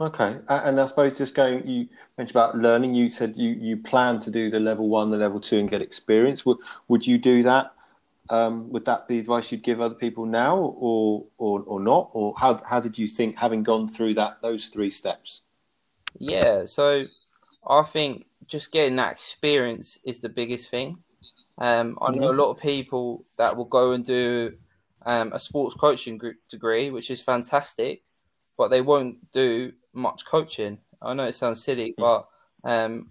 Okay, 0.00 0.38
and 0.48 0.80
I 0.80 0.86
suppose 0.86 1.18
just 1.18 1.34
going, 1.34 1.66
you 1.66 1.88
mentioned 2.16 2.36
about 2.36 2.56
learning. 2.56 2.94
You 2.94 3.10
said 3.10 3.36
you, 3.36 3.50
you 3.50 3.76
plan 3.76 4.20
to 4.20 4.30
do 4.30 4.48
the 4.48 4.60
level 4.60 4.88
one, 4.88 5.10
the 5.10 5.16
level 5.16 5.40
two, 5.40 5.58
and 5.58 5.68
get 5.68 5.82
experience. 5.82 6.46
Would 6.46 6.58
would 6.88 7.06
you 7.06 7.18
do 7.18 7.42
that? 7.42 7.72
Um, 8.30 8.70
would 8.70 8.84
that 8.84 9.08
be 9.08 9.18
advice 9.18 9.50
you'd 9.50 9.62
give 9.62 9.80
other 9.80 9.96
people 9.96 10.24
now, 10.24 10.56
or 10.56 11.26
or 11.36 11.62
or 11.66 11.80
not? 11.80 12.10
Or 12.12 12.32
how 12.38 12.60
how 12.64 12.80
did 12.80 12.96
you 12.96 13.06
think, 13.06 13.36
having 13.36 13.62
gone 13.64 13.88
through 13.88 14.14
that 14.14 14.40
those 14.40 14.68
three 14.68 14.90
steps? 14.90 15.42
Yeah, 16.18 16.64
so 16.64 17.04
I 17.68 17.82
think 17.82 18.26
just 18.46 18.72
getting 18.72 18.96
that 18.96 19.12
experience 19.12 19.98
is 20.04 20.20
the 20.20 20.28
biggest 20.28 20.70
thing. 20.70 20.98
Um, 21.60 21.98
I 22.00 22.12
know 22.12 22.30
mm-hmm. 22.30 22.38
a 22.38 22.42
lot 22.42 22.50
of 22.50 22.60
people 22.60 23.24
that 23.36 23.56
will 23.56 23.64
go 23.64 23.92
and 23.92 24.04
do 24.04 24.56
um, 25.06 25.32
a 25.32 25.38
sports 25.38 25.74
coaching 25.74 26.20
degree, 26.48 26.90
which 26.90 27.10
is 27.10 27.20
fantastic, 27.20 28.02
but 28.56 28.68
they 28.68 28.80
won't 28.80 29.30
do 29.32 29.72
much 29.92 30.24
coaching. 30.24 30.78
I 31.02 31.14
know 31.14 31.24
it 31.24 31.34
sounds 31.34 31.62
silly, 31.62 31.94
mm. 31.98 32.02
but 32.04 32.26
um, 32.68 33.10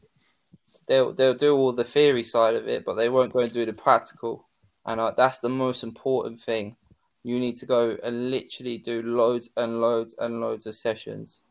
they'll 0.87 1.13
they'll 1.13 1.33
do 1.33 1.55
all 1.55 1.73
the 1.73 1.83
theory 1.83 2.23
side 2.23 2.55
of 2.55 2.67
it, 2.67 2.85
but 2.85 2.95
they 2.95 3.09
won't 3.09 3.33
go 3.33 3.39
and 3.39 3.51
do 3.51 3.65
the 3.65 3.73
practical. 3.73 4.47
And 4.85 5.01
uh, 5.01 5.13
that's 5.17 5.39
the 5.39 5.49
most 5.49 5.83
important 5.83 6.39
thing. 6.39 6.75
You 7.23 7.39
need 7.39 7.55
to 7.55 7.65
go 7.65 7.97
and 8.03 8.31
literally 8.31 8.77
do 8.77 9.01
loads 9.01 9.49
and 9.57 9.81
loads 9.81 10.15
and 10.19 10.39
loads 10.39 10.65
of 10.65 10.75
sessions, 10.75 11.41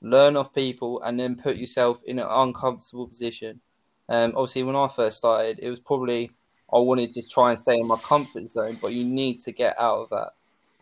learn 0.00 0.36
off 0.36 0.54
people, 0.54 1.02
and 1.02 1.20
then 1.20 1.36
put 1.36 1.56
yourself 1.56 2.00
in 2.06 2.18
an 2.18 2.26
uncomfortable 2.30 3.06
position. 3.06 3.60
Um, 4.08 4.32
obviously, 4.34 4.62
when 4.62 4.76
I 4.76 4.88
first 4.88 5.18
started, 5.18 5.58
it 5.60 5.68
was 5.68 5.80
probably 5.80 6.30
I 6.72 6.78
wanted 6.78 7.12
to 7.12 7.22
try 7.28 7.52
and 7.52 7.60
stay 7.60 7.78
in 7.78 7.86
my 7.86 7.96
comfort 7.96 8.48
zone, 8.48 8.76
but 8.80 8.92
you 8.92 9.04
need 9.04 9.38
to 9.40 9.52
get 9.52 9.78
out 9.78 9.98
of 9.98 10.10
that. 10.10 10.30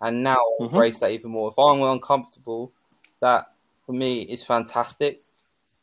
And 0.01 0.23
now 0.23 0.37
mm-hmm. 0.37 0.65
embrace 0.65 1.01
that 1.01 1.11
even 1.11 1.31
more. 1.31 1.51
If 1.51 1.59
I'm 1.59 1.83
uncomfortable, 1.83 2.73
that 3.21 3.53
for 3.87 3.93
me 3.93 4.23
is 4.23 4.43
fantastic 4.43 5.21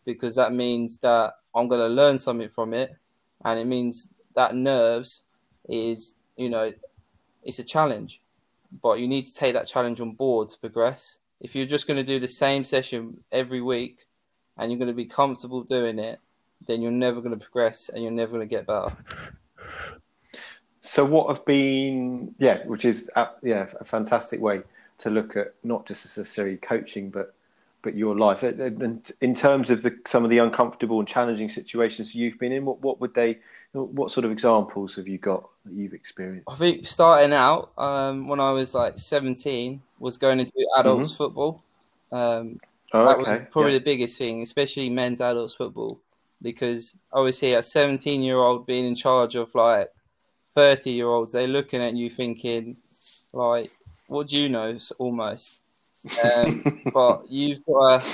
because 0.05 0.35
that 0.35 0.53
means 0.53 0.97
that 0.99 1.33
I'm 1.55 1.67
going 1.67 1.81
to 1.81 1.87
learn 1.87 2.17
something 2.17 2.49
from 2.49 2.73
it, 2.73 2.95
and 3.43 3.59
it 3.59 3.65
means 3.65 4.09
that 4.35 4.55
nerves 4.55 5.23
is 5.69 6.15
you 6.37 6.49
know 6.49 6.71
it's 7.43 7.59
a 7.59 7.63
challenge, 7.63 8.21
but 8.81 8.99
you 8.99 9.07
need 9.07 9.25
to 9.25 9.33
take 9.33 9.53
that 9.53 9.67
challenge 9.67 9.99
on 9.99 10.11
board 10.11 10.49
to 10.49 10.57
progress. 10.59 11.17
If 11.39 11.55
you're 11.55 11.65
just 11.65 11.87
going 11.87 11.97
to 11.97 12.03
do 12.03 12.19
the 12.19 12.27
same 12.27 12.63
session 12.63 13.23
every 13.31 13.61
week 13.61 14.05
and 14.57 14.71
you're 14.71 14.77
going 14.77 14.87
to 14.89 14.93
be 14.93 15.05
comfortable 15.05 15.63
doing 15.63 15.97
it, 15.97 16.19
then 16.67 16.83
you're 16.83 16.91
never 16.91 17.19
going 17.19 17.37
to 17.37 17.43
progress 17.43 17.89
and 17.89 18.03
you're 18.03 18.11
never 18.11 18.33
going 18.33 18.47
to 18.47 18.55
get 18.55 18.67
better. 18.67 18.95
So, 20.81 21.05
what 21.05 21.27
have 21.27 21.45
been, 21.45 22.33
yeah, 22.39 22.65
which 22.65 22.85
is 22.85 23.09
uh, 23.15 23.27
yeah, 23.43 23.67
a 23.79 23.85
fantastic 23.85 24.41
way 24.41 24.61
to 24.99 25.09
look 25.09 25.35
at 25.35 25.53
not 25.63 25.87
just 25.87 26.05
necessarily 26.05 26.57
coaching, 26.57 27.09
but 27.09 27.35
but 27.81 27.95
your 27.95 28.15
life. 28.17 28.43
And 28.43 29.11
in 29.21 29.35
terms 29.35 29.69
of 29.69 29.81
the, 29.81 29.97
some 30.05 30.23
of 30.23 30.29
the 30.29 30.37
uncomfortable 30.37 30.99
and 30.99 31.07
challenging 31.07 31.49
situations 31.49 32.13
you've 32.13 32.37
been 32.39 32.51
in, 32.51 32.65
what, 32.65 32.81
what 32.81 33.01
would 33.01 33.13
they, 33.13 33.39
what 33.73 34.11
sort 34.11 34.25
of 34.25 34.31
examples 34.31 34.95
have 34.95 35.07
you 35.07 35.17
got 35.17 35.47
that 35.65 35.73
you've 35.73 35.93
experienced? 35.93 36.47
I 36.49 36.55
think 36.55 36.85
starting 36.85 37.33
out 37.33 37.71
um, 37.77 38.27
when 38.27 38.39
I 38.39 38.51
was 38.51 38.73
like 38.73 38.97
17 38.97 39.81
was 39.99 40.17
going 40.17 40.39
into 40.39 40.53
adults 40.77 41.09
mm-hmm. 41.09 41.17
football. 41.17 41.63
Um, 42.11 42.59
oh, 42.93 43.07
that 43.07 43.17
okay. 43.17 43.31
was 43.31 43.51
probably 43.51 43.73
yeah. 43.73 43.79
the 43.79 43.85
biggest 43.85 44.17
thing, 44.17 44.41
especially 44.43 44.89
men's 44.89 45.21
adults 45.21 45.55
football, 45.55 45.99
because 46.41 46.97
obviously 47.13 47.53
a 47.53 47.63
17 47.63 48.21
year 48.21 48.37
old 48.37 48.65
being 48.65 48.85
in 48.85 48.95
charge 48.95 49.35
of 49.35 49.53
like 49.55 49.89
30 50.55 50.91
year 50.91 51.07
olds, 51.07 51.31
they're 51.31 51.47
looking 51.47 51.81
at 51.81 51.95
you 51.95 52.09
thinking, 52.09 52.77
like, 53.33 53.67
what 54.07 54.27
do 54.27 54.37
you 54.37 54.49
know? 54.49 54.77
Almost. 54.97 55.61
Um, 56.23 56.81
but 56.93 57.29
you've 57.29 57.65
got 57.65 58.03
to, 58.03 58.09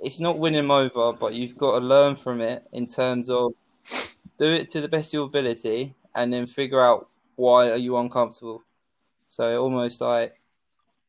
it's 0.00 0.20
not 0.20 0.38
winning 0.38 0.62
them 0.62 0.70
over, 0.70 1.12
but 1.12 1.34
you've 1.34 1.58
got 1.58 1.78
to 1.78 1.84
learn 1.84 2.16
from 2.16 2.40
it 2.40 2.64
in 2.72 2.86
terms 2.86 3.30
of 3.30 3.52
do 4.38 4.52
it 4.52 4.70
to 4.72 4.80
the 4.80 4.88
best 4.88 5.10
of 5.10 5.14
your 5.14 5.26
ability 5.26 5.94
and 6.14 6.32
then 6.32 6.46
figure 6.46 6.80
out 6.80 7.08
why 7.36 7.70
are 7.70 7.76
you 7.76 7.96
uncomfortable. 7.96 8.62
So 9.28 9.60
almost 9.60 10.00
like 10.00 10.36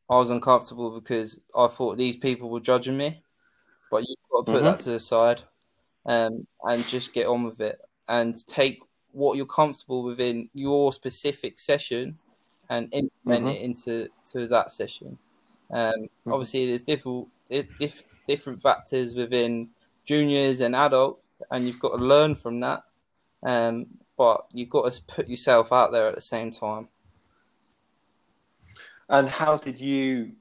I 0.09 0.17
was 0.17 0.29
uncomfortable 0.29 0.99
because 0.99 1.39
I 1.55 1.67
thought 1.67 1.97
these 1.97 2.17
people 2.17 2.49
were 2.49 2.59
judging 2.59 2.97
me, 2.97 3.21
but 3.91 4.03
you've 4.07 4.17
got 4.31 4.45
to 4.45 4.51
put 4.51 4.57
mm-hmm. 4.57 4.65
that 4.65 4.79
to 4.81 4.91
the 4.91 4.99
side 4.99 5.43
um, 6.05 6.45
and 6.63 6.85
just 6.87 7.13
get 7.13 7.27
on 7.27 7.43
with 7.43 7.59
it 7.59 7.79
and 8.07 8.45
take 8.47 8.81
what 9.11 9.37
you're 9.37 9.45
comfortable 9.45 10.03
within 10.03 10.49
your 10.53 10.93
specific 10.93 11.59
session 11.59 12.15
and 12.69 12.87
implement 12.91 13.45
mm-hmm. 13.45 13.55
it 13.55 13.61
into 13.61 14.07
to 14.31 14.47
that 14.47 14.71
session. 14.71 15.17
Um, 15.71 15.93
mm-hmm. 15.93 16.33
Obviously, 16.33 16.67
there's 16.67 16.81
different 16.81 17.27
diff, 17.49 18.03
different 18.27 18.61
factors 18.61 19.13
within 19.13 19.69
juniors 20.05 20.61
and 20.61 20.75
adults, 20.75 21.21
and 21.51 21.65
you've 21.65 21.79
got 21.79 21.97
to 21.97 22.03
learn 22.03 22.35
from 22.35 22.59
that. 22.61 22.83
Um, 23.43 23.87
but 24.17 24.45
you've 24.51 24.69
got 24.69 24.91
to 24.91 25.01
put 25.03 25.29
yourself 25.29 25.71
out 25.71 25.91
there 25.91 26.07
at 26.07 26.15
the 26.15 26.21
same 26.21 26.51
time. 26.51 26.89
And 29.07 29.29
how 29.29 29.57
did 29.57 29.79
you 29.79 30.33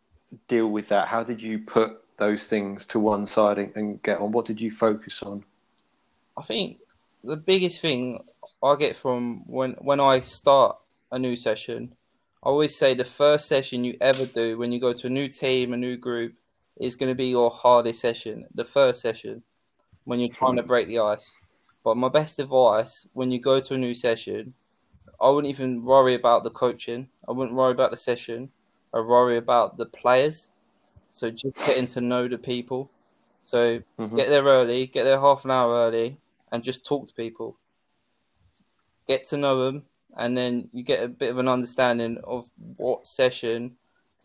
deal 0.49 0.71
with 0.71 0.89
that? 0.89 1.09
How 1.09 1.23
did 1.23 1.41
you 1.41 1.61
put 1.61 2.05
those 2.19 2.45
things 2.45 2.87
to 2.87 3.01
one 3.01 3.27
side 3.27 3.59
and, 3.59 3.75
and 3.77 4.03
get 4.03 4.19
on? 4.19 4.33
What 4.33 4.45
did 4.47 4.61
you 4.61 4.71
focus 4.71 5.23
on? 5.23 5.45
I 6.37 6.43
think 6.43 6.79
the 7.25 7.43
biggest 7.47 7.81
thing 7.81 8.19
I 8.63 8.77
get 8.77 8.97
from 8.97 9.43
when 9.47 9.73
when 9.81 10.01
I 10.01 10.21
start 10.21 10.79
a 11.13 11.19
new 11.19 11.37
session, 11.37 11.95
I 12.43 12.49
always 12.49 12.77
say 12.77 12.95
the 12.95 13.05
first 13.05 13.49
session 13.49 13.85
you 13.85 13.95
ever 14.01 14.27
do 14.27 14.59
when 14.59 14.73
you 14.73 14.81
go 14.81 14.93
to 14.93 15.07
a 15.07 15.11
new 15.11 15.29
team, 15.29 15.73
a 15.73 15.77
new 15.77 15.97
group, 15.97 16.35
is 16.81 16.97
going 16.97 17.11
to 17.11 17.15
be 17.15 17.29
your 17.29 17.51
hardest 17.51 18.01
session. 18.01 18.45
The 18.55 18.65
first 18.65 19.01
session 19.01 19.43
when 20.05 20.21
you're 20.21 20.29
trying 20.29 20.57
to 20.57 20.63
break 20.63 20.89
the 20.89 20.99
ice. 21.01 21.39
But 21.85 21.97
my 21.97 22.09
best 22.09 22.39
advice 22.39 23.07
when 23.13 23.31
you 23.31 23.41
go 23.41 23.61
to 23.61 23.75
a 23.75 23.79
new 23.79 23.95
session, 23.95 24.53
I 25.21 25.29
wouldn't 25.31 25.51
even 25.51 25.85
worry 25.85 26.15
about 26.15 26.45
the 26.45 26.51
coaching. 26.51 27.09
I 27.29 27.33
wouldn't 27.33 27.57
worry 27.57 27.73
about 27.73 27.91
the 27.91 27.97
session. 27.97 28.49
I 28.95 29.01
worry 29.01 29.37
about 29.37 29.77
the 29.77 29.87
players. 29.87 30.51
So 31.19 31.31
just 31.31 31.57
getting 31.67 31.87
to 31.87 32.01
know 32.01 32.29
the 32.29 32.39
people. 32.39 32.91
So 33.45 33.81
mm-hmm. 33.99 34.17
get 34.17 34.29
there 34.29 34.45
early, 34.45 34.87
get 34.87 35.05
there 35.05 35.21
half 35.21 35.45
an 35.45 35.51
hour 35.51 35.87
early, 35.87 36.19
and 36.53 36.63
just 36.63 36.85
talk 36.85 37.09
to 37.09 37.15
people 37.15 37.57
get 39.09 39.25
to 39.25 39.37
know 39.37 39.65
them, 39.65 39.83
and 40.17 40.37
then 40.37 40.69
you 40.73 40.85
get 40.85 41.03
a 41.03 41.09
bit 41.09 41.31
of 41.31 41.39
an 41.39 41.49
understanding 41.49 42.19
of 42.23 42.49
what 42.77 43.07
session, 43.07 43.75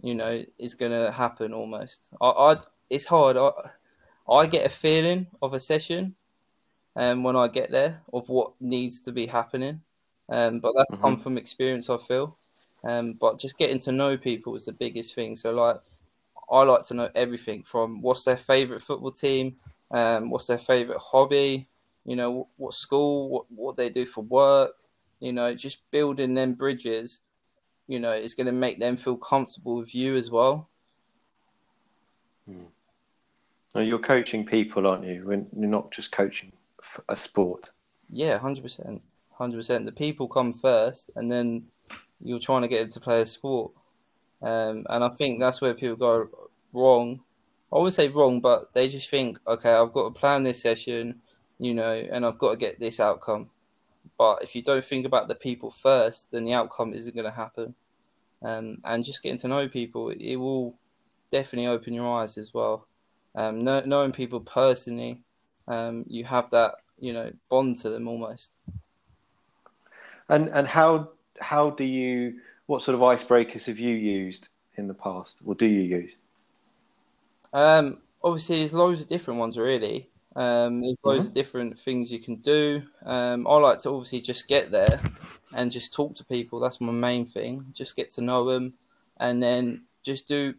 you 0.02 0.14
know, 0.14 0.44
is 0.60 0.76
going 0.76 0.92
to 0.92 1.12
happen. 1.12 1.54
Almost, 1.54 2.10
I, 2.22 2.28
I 2.28 2.58
it's 2.90 3.06
hard. 3.06 3.38
I, 3.38 3.50
I 4.30 4.46
get 4.46 4.66
a 4.66 4.70
feeling 4.70 5.26
of 5.42 5.54
a 5.54 5.60
session, 5.60 6.14
and 6.96 7.14
um, 7.14 7.24
when 7.24 7.36
I 7.36 7.48
get 7.48 7.72
there, 7.72 8.02
of 8.12 8.30
what 8.30 8.52
needs 8.60 9.02
to 9.02 9.12
be 9.12 9.26
happening. 9.26 9.82
Um, 10.30 10.60
but 10.60 10.74
that's 10.76 10.92
mm-hmm. 10.92 11.02
come 11.02 11.18
from 11.18 11.38
experience. 11.38 11.90
I 11.90 11.98
feel, 11.98 12.38
um, 12.84 13.14
but 13.14 13.40
just 13.40 13.58
getting 13.58 13.80
to 13.80 13.92
know 13.92 14.18
people 14.18 14.56
is 14.56 14.66
the 14.66 14.74
biggest 14.74 15.16
thing. 15.16 15.34
So 15.34 15.54
like. 15.54 15.78
I 16.54 16.64
like 16.64 16.84
to 16.84 16.94
know 16.94 17.10
everything 17.16 17.64
from 17.64 18.00
what's 18.02 18.24
their 18.24 18.38
favorite 18.38 18.84
football 18.84 19.12
team, 19.12 19.56
um, 19.92 20.30
what's 20.30 20.46
their 20.46 20.60
favorite 20.60 21.00
hobby, 21.00 21.68
you 22.06 22.16
know 22.16 22.48
what 22.58 22.76
school, 22.76 23.30
what 23.30 23.46
what 23.50 23.76
they 23.76 23.90
do 23.90 24.06
for 24.06 24.22
work. 24.22 24.74
You 25.20 25.34
know, 25.34 25.56
just 25.56 25.90
building 25.90 26.34
them 26.36 26.54
bridges, 26.54 27.22
you 27.88 28.00
know, 28.00 28.12
is 28.12 28.36
going 28.36 28.46
to 28.46 28.52
make 28.52 28.80
them 28.80 28.96
feel 28.96 29.18
comfortable 29.18 29.78
with 29.78 29.96
you 29.96 30.16
as 30.16 30.30
well. 30.30 30.68
Hmm. 32.46 33.80
you're 33.80 34.00
coaching 34.00 34.46
people, 34.46 34.86
aren't 34.86 35.06
you? 35.06 35.26
When 35.26 35.48
you're 35.58 35.70
not 35.70 35.92
just 35.92 36.12
coaching 36.12 36.52
a 37.10 37.16
sport. 37.16 37.72
Yeah, 38.12 38.38
hundred 38.38 38.62
percent, 38.62 39.02
hundred 39.32 39.58
percent. 39.58 39.86
The 39.86 39.92
people 39.92 40.28
come 40.28 40.54
first, 40.54 41.10
and 41.16 41.32
then 41.32 41.64
you're 42.22 42.38
trying 42.38 42.62
to 42.62 42.68
get 42.68 42.82
them 42.82 42.92
to 42.92 43.00
play 43.00 43.22
a 43.22 43.26
sport. 43.26 43.72
Um, 44.44 44.84
and 44.90 45.04
I 45.04 45.10
think 45.10 45.40
that's 45.40 45.62
where 45.62 45.74
people 45.74 45.96
go 45.96 46.28
wrong. 46.74 47.22
I 47.72 47.78
wouldn't 47.78 47.96
say 47.96 48.10
wrong, 48.10 48.40
but 48.40 48.74
they 48.74 48.88
just 48.88 49.10
think, 49.10 49.40
okay, 49.48 49.74
I've 49.74 49.94
got 49.94 50.04
to 50.04 50.20
plan 50.20 50.44
this 50.44 50.62
session 50.62 51.22
you 51.64 51.74
know, 51.74 51.94
and 52.12 52.26
I've 52.26 52.38
got 52.38 52.52
to 52.52 52.58
get 52.58 52.80
this 52.80 53.00
outcome. 53.00 53.50
But 54.18 54.44
if 54.44 54.56
you 54.56 54.62
don't 54.62 54.84
think 54.84 55.06
about 55.06 55.28
the 55.28 55.36
people 55.36 55.72
first, 55.72 56.32
then 56.32 56.44
the 56.44 56.54
outcome 56.54 56.94
isn't 56.94 57.16
going 57.16 57.26
to 57.26 57.32
happen. 57.32 57.74
Um, 58.42 58.80
and 58.84 59.04
just 59.04 59.24
getting 59.24 59.40
to 59.40 59.48
know 59.48 59.68
people, 59.70 60.10
it 60.10 60.36
will 60.36 60.76
definitely 61.32 61.68
open 61.68 61.94
your 61.94 62.20
eyes 62.20 62.38
as 62.38 62.54
well. 62.54 62.86
Um, 63.36 63.64
know, 63.64 63.82
knowing 63.86 64.12
people 64.12 64.42
personally, 64.42 65.22
um, 65.70 66.04
you 66.08 66.26
have 66.26 66.50
that, 66.52 66.76
you 67.00 67.14
know, 67.14 67.32
bond 67.50 67.78
to 67.78 67.90
them 67.90 68.08
almost. 68.08 68.58
And 70.30 70.50
and 70.50 70.68
how 70.68 71.10
how 71.40 71.72
do 71.72 71.84
you? 71.84 72.40
What 72.66 72.82
sort 72.82 72.96
of 72.96 73.02
icebreakers 73.02 73.66
have 73.66 73.80
you 73.80 73.94
used 73.96 74.50
in 74.78 74.88
the 74.88 74.94
past, 74.94 75.38
or 75.46 75.56
do 75.56 75.66
you 75.66 75.82
use? 75.82 76.26
Um, 77.52 77.98
obviously, 78.24 78.60
there's 78.60 78.74
loads 78.74 79.02
of 79.02 79.08
different 79.08 79.40
ones, 79.40 79.58
really. 79.58 80.10
Um, 80.36 80.82
there's 80.82 80.98
loads 81.04 81.26
mm-hmm. 81.26 81.28
of 81.30 81.34
different 81.34 81.80
things 81.80 82.12
you 82.12 82.20
can 82.20 82.38
do. 82.38 82.82
Um, 83.06 83.46
I 83.48 83.56
like 83.58 83.80
to 83.80 83.90
obviously 83.90 84.22
just 84.22 84.48
get 84.48 84.72
there 84.72 85.00
and 85.54 85.72
just 85.72 85.94
talk 85.94 86.16
to 86.16 86.26
people. 86.26 86.60
That's 86.60 86.82
my 86.82 86.92
main 86.92 87.26
thing. 87.26 87.66
Just 87.74 87.96
get 87.96 88.12
to 88.14 88.22
know 88.22 88.46
them, 88.46 88.74
and 89.20 89.42
then 89.42 89.84
just 90.04 90.28
do. 90.28 90.56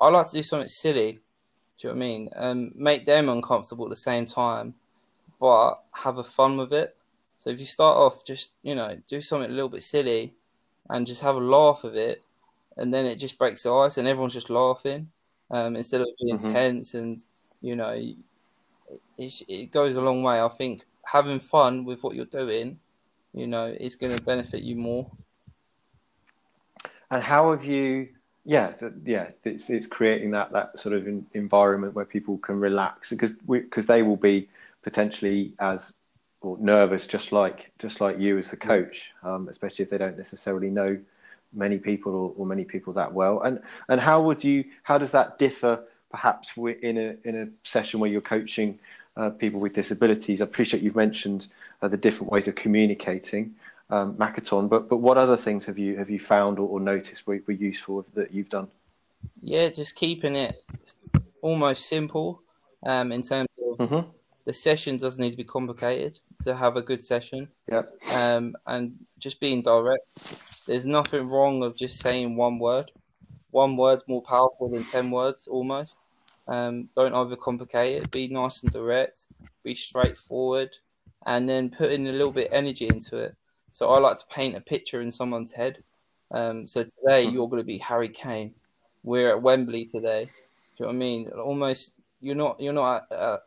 I 0.00 0.08
like 0.08 0.26
to 0.30 0.36
do 0.36 0.42
something 0.42 0.68
silly. 0.68 1.20
Do 1.78 1.88
you 1.88 1.94
know 1.94 1.98
what 1.98 2.04
I 2.04 2.08
mean? 2.08 2.28
Um, 2.36 2.72
make 2.74 3.06
them 3.06 3.28
uncomfortable 3.28 3.86
at 3.86 3.90
the 3.90 3.96
same 3.96 4.26
time, 4.26 4.74
but 5.40 5.76
have 5.92 6.18
a 6.18 6.24
fun 6.24 6.56
with 6.56 6.72
it. 6.72 6.96
So 7.36 7.50
if 7.50 7.58
you 7.58 7.66
start 7.66 7.96
off, 7.96 8.24
just 8.26 8.50
you 8.62 8.74
know, 8.74 8.96
do 9.08 9.20
something 9.20 9.50
a 9.50 9.54
little 9.54 9.68
bit 9.68 9.82
silly, 9.82 10.34
and 10.90 11.06
just 11.06 11.22
have 11.22 11.36
a 11.36 11.40
laugh 11.40 11.84
of 11.84 11.96
it, 11.96 12.22
and 12.76 12.92
then 12.92 13.06
it 13.06 13.16
just 13.16 13.38
breaks 13.38 13.62
the 13.62 13.72
ice, 13.72 13.98
and 13.98 14.08
everyone's 14.08 14.34
just 14.34 14.50
laughing 14.50 15.10
um, 15.50 15.76
instead 15.76 16.00
of 16.00 16.08
being 16.20 16.38
mm-hmm. 16.38 16.52
tense, 16.52 16.94
and 16.94 17.18
you 17.60 17.76
know, 17.76 17.90
it, 19.18 19.42
it 19.48 19.70
goes 19.70 19.96
a 19.96 20.00
long 20.00 20.22
way. 20.22 20.40
I 20.40 20.48
think 20.48 20.84
having 21.04 21.40
fun 21.40 21.84
with 21.84 22.02
what 22.02 22.14
you're 22.14 22.24
doing, 22.26 22.78
you 23.32 23.46
know, 23.46 23.66
is 23.78 23.96
going 23.96 24.16
to 24.16 24.22
benefit 24.22 24.62
you 24.62 24.76
more. 24.76 25.10
And 27.10 27.22
how 27.22 27.52
have 27.52 27.64
you? 27.64 28.08
Yeah, 28.44 28.72
yeah, 29.04 29.28
it's 29.44 29.70
it's 29.70 29.86
creating 29.86 30.32
that 30.32 30.52
that 30.52 30.78
sort 30.78 30.94
of 30.94 31.08
environment 31.32 31.94
where 31.94 32.04
people 32.04 32.36
can 32.38 32.60
relax 32.60 33.10
because 33.10 33.36
because 33.48 33.86
they 33.86 34.02
will 34.02 34.16
be 34.16 34.48
potentially 34.82 35.54
as 35.58 35.92
nervous, 36.60 37.06
just 37.06 37.32
like 37.32 37.70
just 37.78 38.00
like 38.00 38.18
you 38.18 38.38
as 38.38 38.50
the 38.50 38.56
coach, 38.56 39.10
um, 39.22 39.48
especially 39.48 39.84
if 39.84 39.90
they 39.90 39.98
don't 39.98 40.16
necessarily 40.16 40.70
know 40.70 40.98
many 41.52 41.78
people 41.78 42.12
or, 42.14 42.34
or, 42.36 42.46
many 42.46 42.64
people 42.64 42.92
that 42.94 43.12
well. 43.12 43.40
And 43.42 43.60
and 43.88 44.00
how 44.00 44.22
would 44.22 44.42
you? 44.44 44.64
How 44.82 44.98
does 44.98 45.12
that 45.12 45.38
differ? 45.38 45.84
Perhaps 46.10 46.52
in 46.56 46.96
a 46.96 47.16
in 47.28 47.34
a 47.36 47.48
session 47.68 48.00
where 48.00 48.10
you're 48.10 48.20
coaching 48.20 48.78
uh, 49.16 49.30
people 49.30 49.60
with 49.60 49.74
disabilities. 49.74 50.40
I 50.40 50.44
appreciate 50.44 50.82
you've 50.82 50.96
mentioned 50.96 51.48
uh, 51.82 51.88
the 51.88 51.96
different 51.96 52.30
ways 52.32 52.46
of 52.48 52.54
communicating 52.54 53.54
um, 53.90 54.14
Makaton, 54.14 54.68
but 54.68 54.88
but 54.88 54.98
what 54.98 55.18
other 55.18 55.36
things 55.36 55.66
have 55.66 55.78
you 55.78 55.96
have 55.96 56.10
you 56.10 56.20
found 56.20 56.58
or, 56.58 56.68
or 56.68 56.80
noticed 56.80 57.26
were, 57.26 57.40
were 57.46 57.54
useful 57.54 58.04
that 58.14 58.32
you've 58.32 58.48
done? 58.48 58.68
Yeah, 59.42 59.68
just 59.68 59.94
keeping 59.94 60.36
it 60.36 60.62
almost 61.42 61.88
simple 61.88 62.42
um, 62.84 63.12
in 63.12 63.22
terms 63.22 63.48
of 63.58 63.78
mm-hmm. 63.78 64.08
The 64.44 64.52
session 64.52 64.96
doesn't 64.96 65.22
need 65.22 65.30
to 65.30 65.36
be 65.36 65.44
complicated 65.44 66.18
to 66.44 66.54
have 66.54 66.76
a 66.76 66.82
good 66.82 67.02
session. 67.02 67.48
Yeah. 67.70 67.82
Um, 68.12 68.54
and 68.66 68.94
just 69.18 69.40
being 69.40 69.62
direct. 69.62 70.66
There's 70.66 70.86
nothing 70.86 71.28
wrong 71.28 71.62
of 71.62 71.76
just 71.76 72.00
saying 72.00 72.36
one 72.36 72.58
word. 72.58 72.90
One 73.50 73.76
word's 73.76 74.04
more 74.08 74.22
powerful 74.22 74.68
than 74.68 74.84
ten 74.84 75.10
words 75.10 75.46
almost. 75.48 76.10
Um, 76.46 76.88
don't 76.94 77.14
overcomplicate 77.14 78.02
it. 78.02 78.10
Be 78.10 78.28
nice 78.28 78.62
and 78.62 78.72
direct. 78.72 79.26
Be 79.62 79.74
straightforward, 79.74 80.76
and 81.26 81.48
then 81.48 81.70
put 81.70 81.92
in 81.92 82.06
a 82.06 82.12
little 82.12 82.32
bit 82.32 82.48
of 82.48 82.54
energy 82.54 82.86
into 82.86 83.22
it. 83.22 83.34
So 83.70 83.90
I 83.90 83.98
like 83.98 84.16
to 84.18 84.26
paint 84.30 84.56
a 84.56 84.60
picture 84.60 85.00
in 85.00 85.10
someone's 85.10 85.52
head. 85.52 85.82
Um, 86.30 86.66
so 86.66 86.82
today 86.82 87.24
mm-hmm. 87.24 87.34
you're 87.34 87.48
going 87.48 87.62
to 87.62 87.66
be 87.66 87.78
Harry 87.78 88.08
Kane. 88.08 88.54
We're 89.02 89.30
at 89.30 89.42
Wembley 89.42 89.84
today. 89.84 90.24
Do 90.24 90.30
you 90.30 90.86
know 90.86 90.86
what 90.86 90.94
I 90.94 90.98
mean? 90.98 91.28
Almost, 91.28 91.94
you're 92.20 92.34
not, 92.34 92.60
you're 92.60 92.72
not, 92.72 93.04
at, 93.10 93.18
at, 93.18 93.40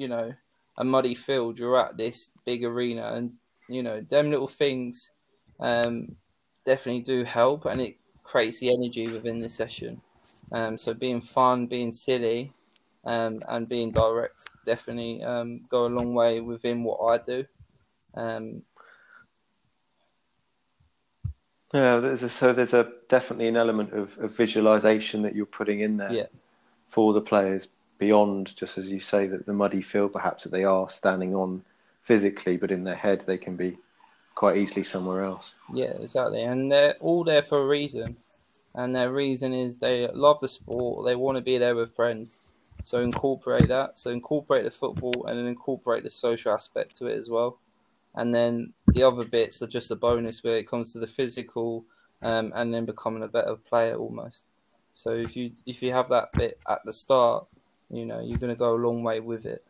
you 0.00 0.08
know, 0.08 0.32
a 0.78 0.84
muddy 0.84 1.14
field. 1.14 1.58
You're 1.58 1.78
at 1.78 1.98
this 1.98 2.30
big 2.46 2.64
arena, 2.64 3.12
and 3.14 3.34
you 3.68 3.82
know, 3.82 4.00
them 4.00 4.30
little 4.30 4.48
things 4.48 5.10
um, 5.60 6.16
definitely 6.64 7.02
do 7.02 7.22
help, 7.22 7.66
and 7.66 7.80
it 7.80 7.96
creates 8.24 8.60
the 8.60 8.72
energy 8.72 9.08
within 9.08 9.40
the 9.40 9.48
session. 9.48 10.00
Um, 10.52 10.78
so 10.78 10.94
being 10.94 11.20
fun, 11.20 11.66
being 11.66 11.90
silly, 11.90 12.50
um, 13.04 13.42
and 13.48 13.68
being 13.68 13.90
direct 13.90 14.48
definitely 14.64 15.22
um, 15.22 15.60
go 15.68 15.86
a 15.86 15.88
long 15.98 16.14
way 16.14 16.40
within 16.40 16.82
what 16.82 16.98
I 17.12 17.22
do. 17.22 17.44
Um, 18.14 18.62
yeah, 21.74 21.98
there's 21.98 22.22
a, 22.22 22.28
so 22.28 22.52
there's 22.52 22.74
a 22.74 22.90
definitely 23.08 23.48
an 23.48 23.56
element 23.56 23.92
of, 23.92 24.16
of 24.18 24.34
visualization 24.34 25.22
that 25.22 25.36
you're 25.36 25.46
putting 25.46 25.80
in 25.80 25.98
there 25.98 26.12
yeah. 26.12 26.26
for 26.88 27.12
the 27.12 27.20
players 27.20 27.68
beyond 28.00 28.56
just 28.56 28.76
as 28.78 28.90
you 28.90 28.98
say 28.98 29.28
that 29.28 29.46
the 29.46 29.52
muddy 29.52 29.82
field 29.82 30.12
perhaps 30.12 30.42
that 30.42 30.50
they 30.50 30.64
are 30.64 30.90
standing 30.90 31.34
on 31.34 31.62
physically, 32.02 32.56
but 32.56 32.72
in 32.72 32.82
their 32.82 32.96
head 32.96 33.22
they 33.26 33.38
can 33.38 33.54
be 33.54 33.78
quite 34.34 34.56
easily 34.56 34.82
somewhere 34.82 35.22
else. 35.22 35.54
Yeah, 35.72 35.92
exactly, 36.00 36.42
and 36.42 36.72
they're 36.72 36.96
all 37.00 37.22
there 37.22 37.42
for 37.42 37.62
a 37.62 37.66
reason 37.66 38.16
and 38.74 38.94
their 38.94 39.10
reason 39.10 39.52
is 39.52 39.78
they 39.78 40.06
love 40.08 40.40
the 40.40 40.48
sport, 40.48 41.04
they 41.04 41.16
want 41.16 41.36
to 41.36 41.42
be 41.42 41.58
there 41.58 41.74
with 41.74 41.94
friends. 41.94 42.40
So 42.84 43.00
incorporate 43.00 43.68
that. 43.68 43.98
So 43.98 44.10
incorporate 44.10 44.64
the 44.64 44.70
football 44.70 45.26
and 45.26 45.38
then 45.38 45.46
incorporate 45.46 46.02
the 46.02 46.10
social 46.10 46.52
aspect 46.52 46.96
to 46.98 47.06
it 47.06 47.18
as 47.18 47.28
well. 47.28 47.58
And 48.14 48.34
then 48.34 48.72
the 48.88 49.02
other 49.02 49.24
bits 49.24 49.60
are 49.62 49.66
just 49.66 49.90
a 49.90 49.96
bonus 49.96 50.42
where 50.42 50.56
it 50.56 50.68
comes 50.68 50.92
to 50.92 50.98
the 50.98 51.06
physical 51.06 51.84
um, 52.22 52.52
and 52.54 52.72
then 52.72 52.84
becoming 52.84 53.22
a 53.22 53.28
better 53.28 53.56
player 53.56 53.96
almost. 53.96 54.46
So 54.94 55.10
if 55.10 55.36
you 55.36 55.52
if 55.66 55.82
you 55.82 55.92
have 55.92 56.08
that 56.08 56.32
bit 56.32 56.58
at 56.68 56.84
the 56.84 56.92
start, 56.92 57.46
you 57.90 58.06
know 58.06 58.20
you're 58.22 58.38
going 58.38 58.54
to 58.54 58.58
go 58.58 58.74
a 58.74 58.76
long 58.76 59.02
way 59.02 59.20
with 59.20 59.46
it. 59.46 59.64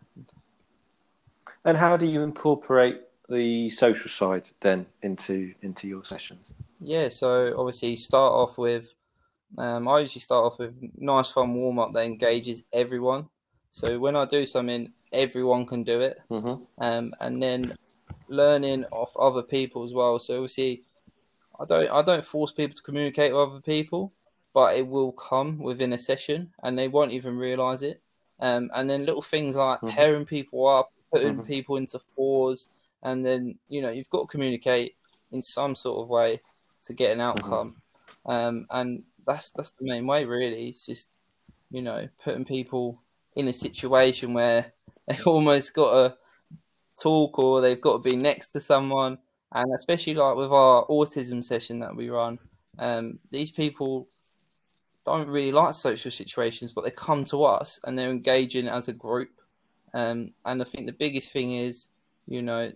And 1.65 1.77
how 1.77 1.97
do 1.97 2.07
you 2.07 2.23
incorporate 2.23 3.01
the 3.29 3.71
social 3.71 4.11
side 4.11 4.49
then 4.61 4.87
into 5.03 5.55
into 5.63 5.89
your 5.89 6.05
sessions? 6.05 6.47
Yeah, 6.81 7.09
so 7.09 7.55
obviously 7.59 7.97
start 7.97 8.33
off 8.33 8.59
with. 8.59 8.93
Um, 9.59 9.89
I 9.89 10.01
usually 10.01 10.21
start 10.21 10.45
off 10.45 10.59
with 10.59 10.75
nice 10.97 11.29
fun 11.29 11.55
warm 11.55 11.79
up 11.79 11.93
that 11.93 12.05
engages 12.05 12.63
everyone. 12.73 13.29
So 13.73 13.99
when 13.99 14.17
I 14.17 14.25
do 14.25 14.47
something, 14.47 14.93
everyone 15.13 15.67
can 15.67 15.83
do 15.83 16.01
it, 16.01 16.21
mm-hmm. 16.31 16.63
um, 16.83 17.15
and 17.21 17.43
then 17.43 17.75
learning 18.29 18.85
off 18.93 19.13
other 19.19 19.43
people 19.43 19.83
as 19.83 19.93
well. 19.93 20.19
So 20.19 20.35
obviously, 20.35 20.83
I 21.59 21.65
don't 21.67 21.91
I 21.91 22.03
don't 22.03 22.25
force 22.25 22.53
people 22.53 22.75
to 22.75 22.83
communicate 22.83 23.33
with 23.33 23.49
other 23.49 23.61
people, 23.61 24.13
but 24.55 24.77
it 24.77 24.87
will 24.87 25.13
come 25.13 25.59
within 25.59 25.93
a 25.93 25.99
session, 25.99 26.53
and 26.63 26.79
they 26.79 26.89
won't 26.89 27.13
even 27.13 27.37
realize 27.37 27.83
it. 27.83 28.01
Um, 28.41 28.71
and 28.75 28.89
then 28.89 29.05
little 29.05 29.23
things 29.23 29.57
like 29.57 29.79
mm-hmm. 29.79 29.95
pairing 29.95 30.25
people 30.25 30.67
up, 30.67 30.93
putting 31.13 31.35
mm-hmm. 31.35 31.47
people 31.47 31.77
into 31.77 32.01
fours, 32.15 32.75
and 33.03 33.25
then 33.25 33.59
you 33.69 33.83
know 33.83 33.91
you've 33.91 34.11
got 34.11 34.23
to 34.23 34.27
communicate 34.27 34.93
in 35.33 35.43
some 35.43 35.75
sort 35.75 36.03
of 36.03 36.09
way 36.09 36.41
to 36.85 36.93
get 36.93 37.13
an 37.13 37.19
mm-hmm. 37.19 37.29
outcome. 37.29 37.77
Mm-hmm. 38.27 38.31
Um, 38.31 38.67
and 38.71 39.03
that's 39.27 39.51
that's 39.51 39.73
the 39.73 39.85
main 39.85 40.07
way, 40.07 40.25
really. 40.25 40.69
It's 40.69 40.87
just 40.87 41.09
you 41.71 41.83
know 41.83 42.09
putting 42.25 42.45
people 42.45 43.03
in 43.37 43.49
a 43.49 43.53
situation 43.53 44.33
where 44.35 44.73
they've 45.09 45.27
almost 45.27 45.75
got 45.75 45.93
to 45.93 46.17
talk 47.01 47.39
or 47.39 47.61
they've 47.61 47.81
got 47.81 48.03
to 48.03 48.11
be 48.11 48.17
next 48.17 48.49
to 48.49 48.61
someone. 48.61 49.19
And 49.53 49.75
especially 49.75 50.15
like 50.15 50.37
with 50.37 50.53
our 50.53 50.87
autism 50.87 51.45
session 51.45 51.81
that 51.81 51.97
we 51.97 52.09
run, 52.09 52.39
um, 52.79 53.19
these 53.31 53.51
people 53.51 54.09
don't 55.05 55.29
really 55.29 55.53
like 55.53 55.75
social 55.75 56.11
situations, 56.11 56.73
but 56.73 56.85
they 56.85 56.91
come 56.91 57.25
to 57.25 57.45
us 57.45 57.81
and 57.85 57.99
they're 57.99 58.11
engaging 58.11 58.69
as 58.69 58.89
a 58.89 58.93
group. 58.93 59.31
Um, 59.95 60.33
and 60.45 60.61
I 60.61 60.65
think 60.65 60.87
the 60.87 60.93
biggest 60.93 61.33
thing 61.33 61.53
is, 61.53 61.89
you 62.27 62.43
know, 62.43 62.73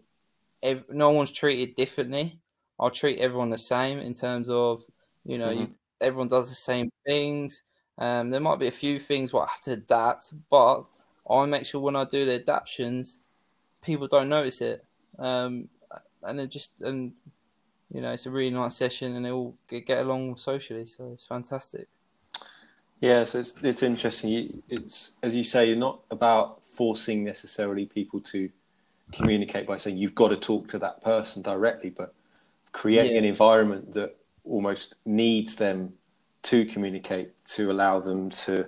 ev- 0.63 0.85
no 0.91 1.11
one's 1.11 1.31
treated 1.31 1.77
differently. 1.77 2.39
I'll 2.81 2.91
treat 2.91 3.21
everyone 3.21 3.51
the 3.51 3.59
same 3.59 3.99
in 4.01 4.15
terms 4.15 4.49
of, 4.49 4.83
you 5.25 5.39
know, 5.39 5.49
mm-hmm. 5.49 5.61
you, 5.61 5.75
everyone 6.01 6.29
does 6.29 6.49
the 6.49 6.57
same 6.57 6.91
things. 7.07 7.63
Um, 7.99 8.31
there 8.31 8.41
might 8.41 8.59
be 8.59 8.67
a 8.67 8.73
few 8.73 8.99
things 8.99 9.33
where 9.33 9.45
I 9.45 9.49
have 9.49 9.61
to 9.63 9.73
adapt, 9.73 10.33
but 10.51 10.85
I 11.31 11.47
make 11.47 11.65
sure 11.67 11.81
when 11.81 11.95
I 11.95 12.05
do 12.05 12.25
the 12.25 12.35
adaptations, 12.35 13.21
people 13.83 14.09
don't 14.09 14.29
notice 14.29 14.61
it. 14.61 14.85
Um, 15.19 15.69
and 16.23 16.41
it 16.41 16.49
just, 16.49 16.73
and, 16.81 17.13
you 17.93 18.01
know, 18.01 18.11
it's 18.11 18.27
a 18.27 18.31
really 18.31 18.51
nice 18.51 18.75
session 18.75 19.15
and 19.15 19.25
they 19.25 19.31
all 19.31 19.55
get, 19.69 19.87
get 19.87 19.99
along 19.99 20.37
socially. 20.37 20.87
So 20.87 21.11
it's 21.13 21.27
fantastic. 21.27 21.87
Yeah, 23.05 23.25
so 23.25 23.41
it's, 23.41 23.55
it's 23.63 23.83
interesting. 23.83 24.63
It's, 24.69 25.13
as 25.23 25.35
you 25.35 25.45
say, 25.45 25.67
you're 25.67 25.77
not 25.77 26.01
about 26.11 26.63
forcing 26.65 27.23
necessarily 27.23 27.85
people 27.85 28.19
to 28.21 28.49
communicate 29.13 29.67
by 29.67 29.77
saying 29.77 29.99
you've 29.99 30.15
got 30.15 30.29
to 30.29 30.39
talk 30.39 30.69
to 30.69 30.79
that 30.79 31.03
person 31.03 31.43
directly, 31.43 31.91
but 31.91 32.15
creating 32.73 33.13
yeah. 33.13 33.19
an 33.19 33.25
environment 33.27 33.93
that 33.93 34.17
almost 34.45 34.97
needs 35.05 35.57
them 35.57 35.93
to 36.45 36.65
communicate 36.65 37.33
to 37.47 37.71
allow 37.71 38.01
them 38.01 38.31
to 38.31 38.67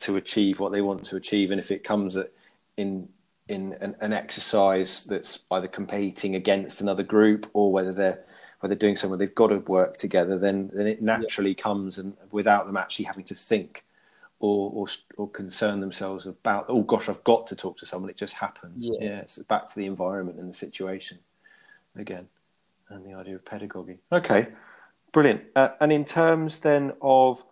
to 0.00 0.16
achieve 0.16 0.60
what 0.60 0.72
they 0.72 0.82
want 0.82 1.04
to 1.04 1.16
achieve. 1.16 1.50
And 1.50 1.60
if 1.60 1.70
it 1.70 1.82
comes 1.82 2.18
at, 2.18 2.30
in 2.76 3.08
in 3.48 3.78
an, 3.80 3.96
an, 4.00 4.12
exercise 4.12 5.04
that's 5.04 5.46
either 5.50 5.68
competing 5.68 6.34
against 6.34 6.82
another 6.82 7.02
group 7.02 7.50
or 7.54 7.72
whether 7.72 7.92
they're 7.92 8.24
whether 8.60 8.74
they're 8.74 8.78
doing 8.78 8.96
something 8.96 9.18
they've 9.18 9.34
got 9.34 9.48
to 9.48 9.58
work 9.58 9.96
together, 9.96 10.38
then 10.38 10.70
then 10.72 10.86
it 10.86 11.02
naturally 11.02 11.50
yeah. 11.50 11.62
comes 11.62 11.98
and 11.98 12.16
without 12.30 12.66
them 12.66 12.76
actually 12.76 13.06
having 13.06 13.24
to 13.24 13.34
think 13.34 13.84
or, 14.38 14.70
or 14.74 14.86
or 15.16 15.28
concern 15.28 15.80
themselves 15.80 16.26
about 16.26 16.66
oh 16.68 16.82
gosh 16.82 17.08
I've 17.08 17.24
got 17.24 17.46
to 17.48 17.56
talk 17.56 17.78
to 17.78 17.86
someone. 17.86 18.10
It 18.10 18.16
just 18.16 18.34
happens. 18.34 18.74
Yeah, 18.76 18.98
yeah 19.00 19.18
it's 19.20 19.38
back 19.38 19.68
to 19.68 19.76
the 19.76 19.86
environment 19.86 20.38
and 20.38 20.48
the 20.48 20.54
situation 20.54 21.18
again 21.96 22.28
and 22.88 23.04
the 23.04 23.14
idea 23.14 23.36
of 23.36 23.44
pedagogy. 23.44 23.98
Okay, 24.12 24.48
brilliant. 25.12 25.42
Uh, 25.56 25.70
and 25.80 25.92
in 25.92 26.04
terms 26.04 26.60
then 26.60 26.92
of 27.00 27.44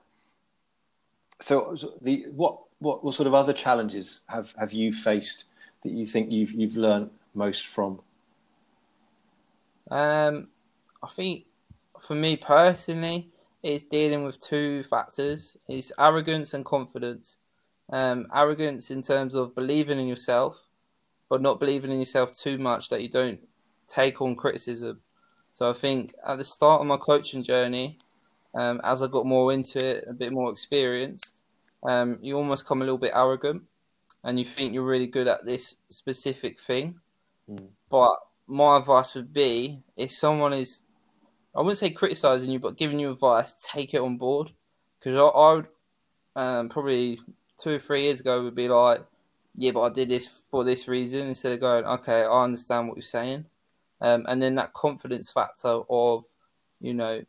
so 1.41 1.77
the 2.01 2.27
what 2.35 2.59
what 2.81 3.05
what 3.05 3.15
sort 3.15 3.27
of 3.27 3.35
other 3.35 3.53
challenges 3.53 4.23
have 4.29 4.55
have 4.59 4.73
you 4.73 4.93
faced 4.93 5.45
that 5.83 5.91
you 5.91 6.05
think 6.05 6.31
you've 6.31 6.53
you've 6.53 6.77
learned 6.77 7.11
most 7.35 7.67
from? 7.67 8.01
Um, 9.91 10.49
I 11.03 11.09
think 11.09 11.45
for 12.01 12.15
me 12.15 12.37
personally, 12.37 13.31
it's 13.63 13.85
dealing 13.85 14.25
with 14.25 14.41
two 14.41 14.83
factors: 14.85 15.57
is 15.69 15.93
arrogance 15.99 16.55
and 16.55 16.65
confidence. 16.65 17.39
Um, 17.91 18.27
arrogance 18.35 18.91
in 18.91 19.01
terms 19.01 19.35
of 19.35 19.55
believing 19.55 19.99
in 19.99 20.07
yourself, 20.07 20.57
but 21.31 21.41
not 21.41 21.59
believing 21.59 21.91
in 21.91 21.99
yourself 21.99 22.37
too 22.37 22.59
much 22.59 22.91
that 22.91 23.01
you 23.01 23.09
don't 23.09 23.41
take 23.87 24.21
on 24.21 24.37
criticism. 24.37 25.01
So 25.55 25.71
I 25.71 25.73
think 25.73 26.15
at 26.27 26.37
the 26.37 26.45
start 26.45 26.83
of 26.83 26.87
my 26.87 26.99
coaching 26.99 27.43
journey, 27.43 27.99
um, 28.55 28.81
as 28.85 29.03
I 29.03 29.07
got 29.07 29.27
more 29.27 29.53
into 29.53 29.79
it, 29.85 30.05
a 30.07 30.13
bit 30.13 30.33
more 30.33 30.51
experienced, 30.51 31.43
um, 31.83 32.19
you 32.21 32.37
almost 32.37 32.67
come 32.67 32.83
a 32.83 32.85
little 32.85 32.99
bit 32.99 33.13
arrogant, 33.15 33.63
and 34.25 34.39
you 34.39 34.45
think 34.45 34.75
you're 34.75 34.85
really 34.85 35.07
good 35.07 35.27
at 35.27 35.45
this 35.45 35.77
specific 35.91 36.61
thing. 36.61 37.01
Mm. 37.51 37.69
But 37.91 38.17
my 38.47 38.77
advice 38.77 39.15
would 39.15 39.33
be, 39.33 39.83
if 39.97 40.11
someone 40.11 40.53
is, 40.53 40.83
I 41.57 41.61
wouldn't 41.61 41.79
say 41.79 41.91
criticizing 41.91 42.51
you, 42.51 42.59
but 42.59 42.77
giving 42.77 42.99
you 42.99 43.11
advice, 43.11 43.57
take 43.73 43.95
it 43.95 44.01
on 44.01 44.17
board. 44.17 44.53
Because 44.99 45.19
I, 45.19 45.23
I 45.23 45.53
would 45.55 45.67
um, 46.37 46.69
probably 46.69 47.21
two 47.59 47.71
or 47.71 47.79
three 47.79 48.05
years 48.05 48.21
ago 48.21 48.43
would 48.45 48.55
be 48.55 48.69
like, 48.69 49.05
yeah, 49.57 49.73
but 49.73 49.83
I 49.83 49.89
did 49.89 50.09
this 50.09 50.29
for 50.51 50.63
this 50.63 50.87
reason 50.87 51.27
instead 51.27 51.53
of 51.53 51.61
going, 51.61 51.85
okay, 51.85 52.23
I 52.23 52.45
understand 52.45 52.89
what 52.89 52.97
you're 52.97 53.03
saying. 53.03 53.45
Um, 54.01 54.25
and 54.29 54.41
then 54.41 54.55
that 54.55 54.73
confidence 54.73 55.31
factor 55.31 55.81
of, 55.91 56.25
you 56.81 56.95
know, 56.95 57.23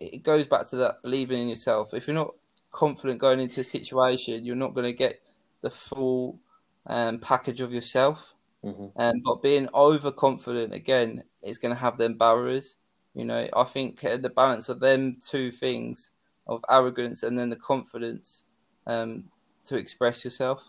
it 0.00 0.22
goes 0.24 0.46
back 0.46 0.68
to 0.70 0.76
that 0.76 1.02
believing 1.02 1.42
in 1.42 1.48
yourself. 1.48 1.94
If 1.94 2.06
you're 2.06 2.14
not 2.14 2.34
confident 2.72 3.20
going 3.20 3.40
into 3.40 3.60
a 3.60 3.64
situation, 3.64 4.44
you're 4.44 4.56
not 4.56 4.74
going 4.74 4.84
to 4.84 4.92
get 4.92 5.22
the 5.62 5.70
full 5.70 6.38
um, 6.86 7.18
package 7.20 7.60
of 7.60 7.72
yourself. 7.72 8.34
Mm-hmm. 8.66 9.00
Um, 9.00 9.22
but 9.24 9.42
being 9.42 9.68
overconfident 9.74 10.74
again 10.74 11.22
is 11.42 11.58
going 11.58 11.74
to 11.74 11.80
have 11.80 11.98
them 11.98 12.18
barriers. 12.18 12.76
You 13.14 13.24
know, 13.24 13.48
I 13.54 13.64
think 13.64 14.00
the 14.00 14.32
balance 14.34 14.68
of 14.68 14.80
them 14.80 15.18
two 15.26 15.50
things 15.50 16.10
of 16.46 16.64
arrogance 16.68 17.22
and 17.22 17.38
then 17.38 17.48
the 17.48 17.56
confidence 17.56 18.44
um, 18.86 19.24
to 19.66 19.76
express 19.76 20.24
yourself. 20.24 20.62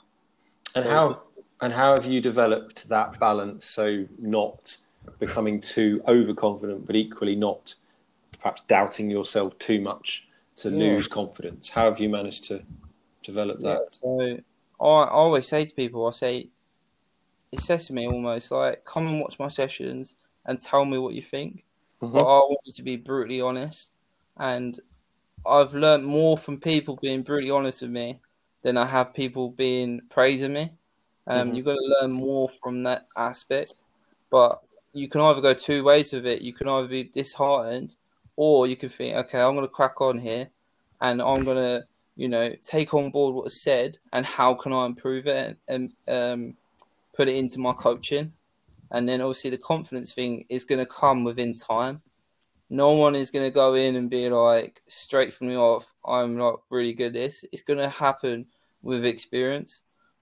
And 0.76 0.86
how 0.86 1.24
and 1.62 1.74
how 1.74 1.94
have 1.94 2.06
you 2.06 2.22
developed 2.22 2.88
that 2.90 3.20
balance 3.20 3.66
so 3.66 4.06
not 4.20 4.78
becoming 5.20 5.60
too 5.60 6.02
overconfident, 6.08 6.86
but 6.86 6.96
equally 6.96 7.36
not 7.36 7.74
perhaps 8.40 8.62
doubting 8.68 9.10
yourself 9.10 9.58
too 9.58 9.82
much 9.82 10.28
to 10.58 10.70
yeah. 10.70 10.78
lose 10.78 11.08
confidence? 11.08 11.70
How 11.70 11.86
have 11.86 12.00
you 12.00 12.10
managed 12.10 12.44
to 12.46 12.62
develop 13.24 13.60
that? 13.62 13.80
Yeah, 13.82 13.88
so 13.88 14.38
I, 14.80 14.86
I 14.86 15.10
always 15.10 15.48
say 15.48 15.66
to 15.66 15.74
people, 15.74 16.06
I 16.06 16.12
say, 16.12 16.50
it 17.52 17.62
says 17.62 17.88
to 17.88 17.94
me 17.94 18.08
almost 18.08 18.52
like, 18.52 18.84
come 18.86 19.08
and 19.08 19.20
watch 19.20 19.40
my 19.40 19.48
sessions 19.48 20.16
and 20.46 20.60
tell 20.60 20.86
me 20.86 20.98
what 20.98 21.14
you 21.14 21.22
think. 21.22 21.64
Mm-hmm. 22.02 22.14
But 22.14 22.24
I 22.24 22.40
want 22.40 22.60
you 22.66 22.74
to 22.74 22.84
be 22.84 22.96
brutally 22.98 23.42
honest. 23.42 23.96
And 24.38 24.80
I've 25.46 25.74
learned 25.74 26.06
more 26.06 26.38
from 26.38 26.60
people 26.60 26.98
being 27.02 27.24
brutally 27.24 27.52
honest 27.52 27.82
with 27.82 27.92
me 27.92 28.20
than 28.64 28.78
I 28.78 28.86
have 28.86 29.14
people 29.14 29.52
being 29.52 30.02
praising 30.10 30.54
me. 30.54 30.72
Um, 31.28 31.48
mm-hmm. 31.48 31.56
You've 31.56 31.66
got 31.66 31.76
to 31.76 31.96
learn 32.02 32.12
more 32.14 32.50
from 32.62 32.84
that 32.84 33.08
aspect. 33.16 33.84
But 34.30 34.62
you 34.94 35.08
can 35.08 35.22
either 35.22 35.42
go 35.42 35.54
two 35.54 35.84
ways 35.84 36.12
with 36.12 36.26
it. 36.26 36.42
You 36.42 36.54
can 36.54 36.68
either 36.68 36.88
be 36.88 37.06
disheartened, 37.06 37.96
or 38.36 38.68
you 38.68 38.76
can 38.76 38.90
think, 38.90 39.16
okay, 39.16 39.40
I'm 39.40 39.56
going 39.56 39.66
to 39.66 39.72
crack 39.72 40.02
on 40.02 40.18
here, 40.18 40.50
and 41.02 41.22
I'm 41.22 41.44
going 41.44 41.58
to, 41.58 41.86
you 42.16 42.28
know, 42.28 42.54
take 42.62 42.94
on 42.94 43.12
board 43.12 43.36
what 43.36 43.48
is 43.48 43.64
said, 43.64 43.98
and 44.14 44.26
how 44.26 44.54
can 44.54 44.74
I 44.74 44.86
improve 44.86 45.28
it 45.28 45.58
and, 45.68 45.94
um, 46.08 46.56
put 47.18 47.28
it 47.28 47.36
into 47.36 47.60
my 47.60 47.74
coaching. 47.74 48.32
And 48.92 49.10
then 49.10 49.20
obviously 49.20 49.50
the 49.50 49.58
confidence 49.58 50.14
thing 50.14 50.46
is 50.50 50.64
going 50.64 50.80
to 50.80 50.86
come 50.86 51.24
within 51.24 51.54
time. 51.54 52.02
No 52.70 52.92
one 52.92 53.16
is 53.16 53.32
going 53.32 53.46
to 53.46 53.54
go 53.54 53.74
in 53.74 53.96
and 53.96 54.10
be 54.10 54.30
like 54.30 54.82
straight 54.88 55.34
from 55.34 55.48
the 55.48 55.56
off, 55.56 55.94
I'm 56.06 56.38
not 56.38 56.62
really 56.70 56.94
good 56.94 57.08
at 57.08 57.14
this. 57.14 57.44
It's 57.52 57.64
going 57.64 57.80
to 57.80 57.90
happen 57.90 58.46
with 58.84 59.04
experience. 59.06 59.82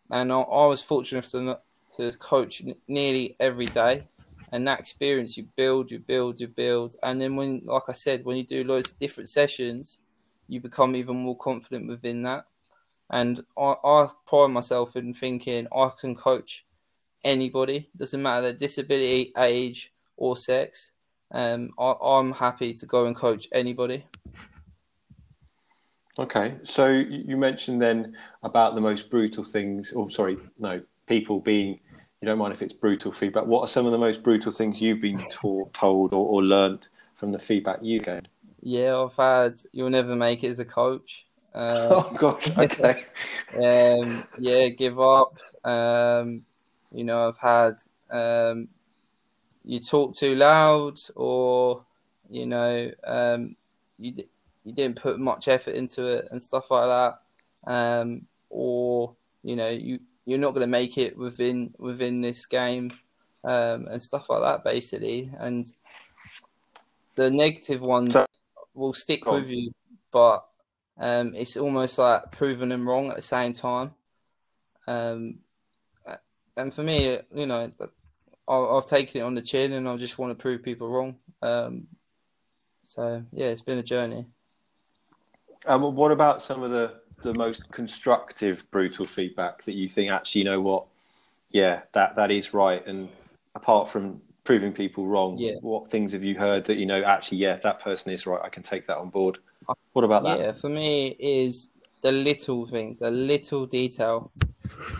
And 0.10 0.32
I, 0.32 0.40
I 0.40 0.68
was 0.68 0.82
fortunate 0.82 1.26
to, 1.26 1.60
to 1.98 2.12
coach 2.18 2.64
nearly 2.88 3.36
every 3.40 3.66
day. 3.66 4.08
And 4.52 4.68
that 4.68 4.80
experience 4.80 5.38
you 5.38 5.48
build, 5.56 5.92
you 5.92 6.00
build, 6.00 6.40
you 6.40 6.48
build. 6.48 6.96
And 7.04 7.20
then 7.20 7.36
when, 7.36 7.62
like 7.66 7.90
I 7.90 7.94
said, 7.94 8.24
when 8.24 8.38
you 8.38 8.46
do 8.46 8.64
loads 8.64 8.92
of 8.92 9.00
different 9.00 9.30
sessions, 9.30 10.02
you 10.48 10.62
become 10.62 10.96
even 10.96 11.18
more 11.18 11.38
confident 11.38 11.88
within 11.88 12.22
that. 12.24 12.46
And 13.10 13.42
I, 13.58 13.76
I 13.84 14.08
pride 14.28 14.48
myself 14.48 14.96
in 14.96 15.14
thinking 15.14 15.68
I 15.76 15.90
can 16.00 16.16
coach 16.16 16.66
anybody. 17.26 17.90
Doesn't 17.98 18.22
matter 18.22 18.44
their 18.44 18.54
disability, 18.54 19.34
age, 19.38 19.92
or 20.16 20.38
sex. 20.38 20.92
Um, 21.32 21.72
I, 21.78 21.94
I'm 22.02 22.32
happy 22.32 22.74
to 22.74 22.86
go 22.86 23.08
and 23.08 23.16
coach 23.16 23.48
anybody. 23.52 24.06
Okay, 26.18 26.56
so 26.64 26.88
you 26.88 27.36
mentioned 27.36 27.82
then 27.82 28.16
about 28.44 28.76
the 28.76 28.82
most 28.82 29.10
brutal 29.10 29.44
things. 29.44 29.94
Oh, 29.96 30.08
sorry, 30.08 30.38
no, 30.58 30.82
people 31.08 31.40
being. 31.40 31.80
You 32.22 32.28
don't 32.28 32.38
mind 32.38 32.54
if 32.54 32.62
it's 32.62 32.74
brutal 32.74 33.12
feedback. 33.12 33.46
What 33.46 33.62
are 33.62 33.68
some 33.68 33.86
of 33.86 33.92
the 33.92 33.98
most 33.98 34.24
brutal 34.24 34.52
things 34.52 34.82
you've 34.82 35.02
been 35.02 35.18
taught, 35.30 35.74
told, 35.74 36.14
or, 36.14 36.26
or 36.26 36.42
learned 36.42 36.88
from 37.16 37.34
the 37.34 37.40
feedback 37.40 37.80
you 37.82 38.00
get? 38.00 38.28
Yeah, 38.62 38.98
I've 38.98 39.16
had. 39.16 39.56
You'll 39.74 39.90
never 39.90 40.16
make 40.16 40.44
it 40.44 40.50
as 40.52 40.60
a 40.60 40.66
coach. 40.66 41.28
Um, 41.54 41.64
oh 41.92 42.16
gosh, 42.18 42.58
okay. 42.58 43.06
um, 43.62 44.24
yeah, 44.40 44.70
give 44.70 45.00
up. 45.00 45.38
Um, 45.66 46.44
you 46.96 47.04
know, 47.04 47.28
I've 47.28 47.38
had 47.38 47.76
um, 48.10 48.70
you 49.64 49.80
talk 49.80 50.16
too 50.16 50.36
loud, 50.36 51.00
or 51.16 51.84
you 52.30 52.46
know, 52.46 52.92
um, 53.06 53.56
you 54.00 54.14
you 54.64 54.74
didn't 54.74 54.96
put 54.96 55.20
much 55.20 55.48
effort 55.48 55.76
into 55.76 56.08
it 56.08 56.28
and 56.32 56.42
stuff 56.42 56.72
like 56.72 56.88
that, 56.88 57.72
um, 57.72 58.26
or 58.50 59.14
you 59.44 59.56
know, 59.56 59.70
you 59.70 60.00
you're 60.26 60.40
not 60.40 60.54
going 60.54 60.62
to 60.62 60.68
make 60.68 60.98
it 60.98 61.18
within 61.18 61.74
within 61.78 62.22
this 62.22 62.46
game 62.46 62.92
um, 63.44 63.88
and 63.88 64.02
stuff 64.02 64.30
like 64.30 64.42
that, 64.42 64.64
basically. 64.64 65.30
And 65.38 65.66
the 67.16 67.30
negative 67.30 67.82
ones 67.82 68.16
will 68.74 68.94
stick 68.94 69.26
with 69.26 69.48
you, 69.48 69.72
but 70.12 70.46
um, 70.98 71.36
it's 71.36 71.58
almost 71.58 71.98
like 71.98 72.32
proving 72.32 72.70
them 72.70 72.88
wrong 72.88 73.10
at 73.10 73.18
the 73.18 73.22
same 73.22 73.54
time. 73.54 73.94
Um, 74.88 75.40
and 76.58 76.74
for 76.74 76.84
me, 76.84 77.20
you 77.34 77.46
know, 77.46 77.72
I, 78.48 78.76
have 78.76 78.88
taken 78.88 79.22
it 79.22 79.24
on 79.24 79.36
the 79.36 79.42
chin, 79.42 79.74
and 79.74 79.88
I 79.88 79.96
just 79.98 80.18
want 80.18 80.32
to 80.32 80.42
prove 80.42 80.64
people 80.64 80.90
wrong. 80.90 81.16
Um, 81.42 81.88
so 82.84 83.24
yeah, 83.32 83.48
it's 83.48 83.62
been 83.62 83.78
a 83.78 83.84
journey. 83.84 84.26
Um, 85.66 85.96
what 85.96 86.12
about 86.12 86.42
some 86.42 86.64
of 86.64 86.72
the 86.72 87.00
the 87.22 87.34
most 87.34 87.70
constructive, 87.72 88.70
brutal 88.72 89.08
feedback 89.08 89.64
that 89.64 89.74
you 89.74 89.88
think 89.88 90.12
actually, 90.12 90.40
you 90.40 90.46
know 90.46 90.62
what? 90.62 90.86
Yeah, 91.52 91.82
that 91.94 92.16
that 92.16 92.32
is 92.32 92.54
right. 92.54 92.86
And 92.86 93.10
apart 93.56 93.90
from 93.90 94.22
proving 94.44 94.74
people 94.74 95.08
wrong, 95.08 95.38
yeah. 95.38 95.54
what 95.62 95.90
things 95.90 96.14
have 96.14 96.24
you 96.24 96.36
heard 96.36 96.66
that 96.66 96.78
you 96.78 96.86
know 96.86 97.04
actually, 97.04 97.40
yeah, 97.40 97.58
that 97.58 97.82
person 97.82 98.12
is 98.12 98.26
right. 98.26 98.42
I 98.44 98.50
can 98.50 98.64
take 98.64 98.88
that 98.88 98.98
on 98.98 99.10
board. 99.10 99.40
What 99.94 100.06
about 100.06 100.24
that? 100.24 100.40
Yeah, 100.40 100.52
for 100.52 100.70
me 100.70 101.16
is 101.20 101.70
the 102.02 102.12
little 102.12 102.68
things, 102.68 103.00
the 103.00 103.10
little 103.10 103.66
detail. 103.66 104.32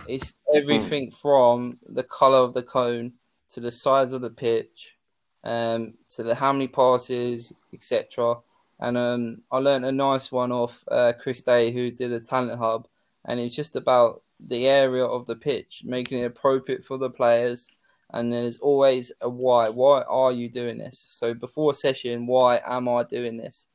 It's 0.08 0.34
everything 0.54 1.10
mm. 1.10 1.14
from 1.14 1.78
the 1.88 2.02
color 2.02 2.38
of 2.38 2.54
the 2.54 2.62
cone 2.62 3.12
to 3.50 3.60
the 3.60 3.70
size 3.70 4.12
of 4.12 4.20
the 4.20 4.30
pitch, 4.30 4.96
um, 5.44 5.94
to 6.14 6.22
the 6.22 6.34
how 6.34 6.52
many 6.52 6.68
passes, 6.68 7.52
etc. 7.72 8.36
And 8.80 8.98
um, 8.98 9.42
I 9.50 9.58
learned 9.58 9.86
a 9.86 9.92
nice 9.92 10.30
one 10.30 10.52
off 10.52 10.84
uh, 10.90 11.12
Chris 11.18 11.42
Day, 11.42 11.72
who 11.72 11.90
did 11.90 12.12
a 12.12 12.20
talent 12.20 12.58
hub, 12.58 12.88
and 13.24 13.40
it's 13.40 13.54
just 13.54 13.76
about 13.76 14.22
the 14.40 14.66
area 14.66 15.04
of 15.04 15.26
the 15.26 15.36
pitch, 15.36 15.82
making 15.84 16.18
it 16.18 16.26
appropriate 16.26 16.84
for 16.84 16.98
the 16.98 17.10
players. 17.10 17.68
And 18.12 18.32
there's 18.32 18.58
always 18.58 19.10
a 19.20 19.28
why. 19.28 19.68
Why 19.68 20.02
are 20.02 20.32
you 20.32 20.48
doing 20.48 20.78
this? 20.78 21.04
So 21.08 21.34
before 21.34 21.72
a 21.72 21.74
session, 21.74 22.26
why 22.26 22.60
am 22.64 22.88
I 22.88 23.02
doing 23.02 23.36
this? 23.36 23.66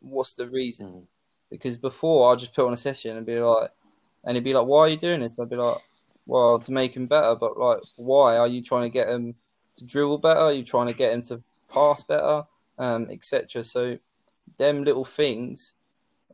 What's 0.00 0.34
the 0.34 0.48
reason? 0.48 0.86
Mm. 0.88 1.06
Because 1.50 1.76
before 1.76 2.32
I 2.32 2.36
just 2.36 2.54
put 2.54 2.66
on 2.66 2.72
a 2.72 2.76
session 2.76 3.16
and 3.16 3.24
be 3.24 3.38
like, 3.38 3.70
and 4.26 4.36
he'd 4.36 4.44
be 4.44 4.54
like, 4.54 4.66
"Why 4.66 4.80
are 4.80 4.88
you 4.88 4.96
doing 4.96 5.20
this?" 5.20 5.38
I'd 5.38 5.48
be 5.48 5.56
like, 5.56 5.78
"Well, 6.26 6.58
to 6.58 6.72
make 6.72 6.94
him 6.94 7.06
better." 7.06 7.34
But 7.34 7.58
like, 7.58 7.80
why 7.96 8.36
are 8.36 8.48
you 8.48 8.62
trying 8.62 8.82
to 8.82 8.90
get 8.90 9.08
him 9.08 9.34
to 9.76 9.84
dribble 9.84 10.18
better? 10.18 10.40
Are 10.40 10.52
you 10.52 10.64
trying 10.64 10.88
to 10.88 10.92
get 10.92 11.12
him 11.12 11.22
to 11.22 11.42
pass 11.68 12.02
better, 12.02 12.44
um, 12.78 13.08
etc. 13.10 13.64
So, 13.64 13.98
them 14.58 14.84
little 14.84 15.04
things 15.04 15.74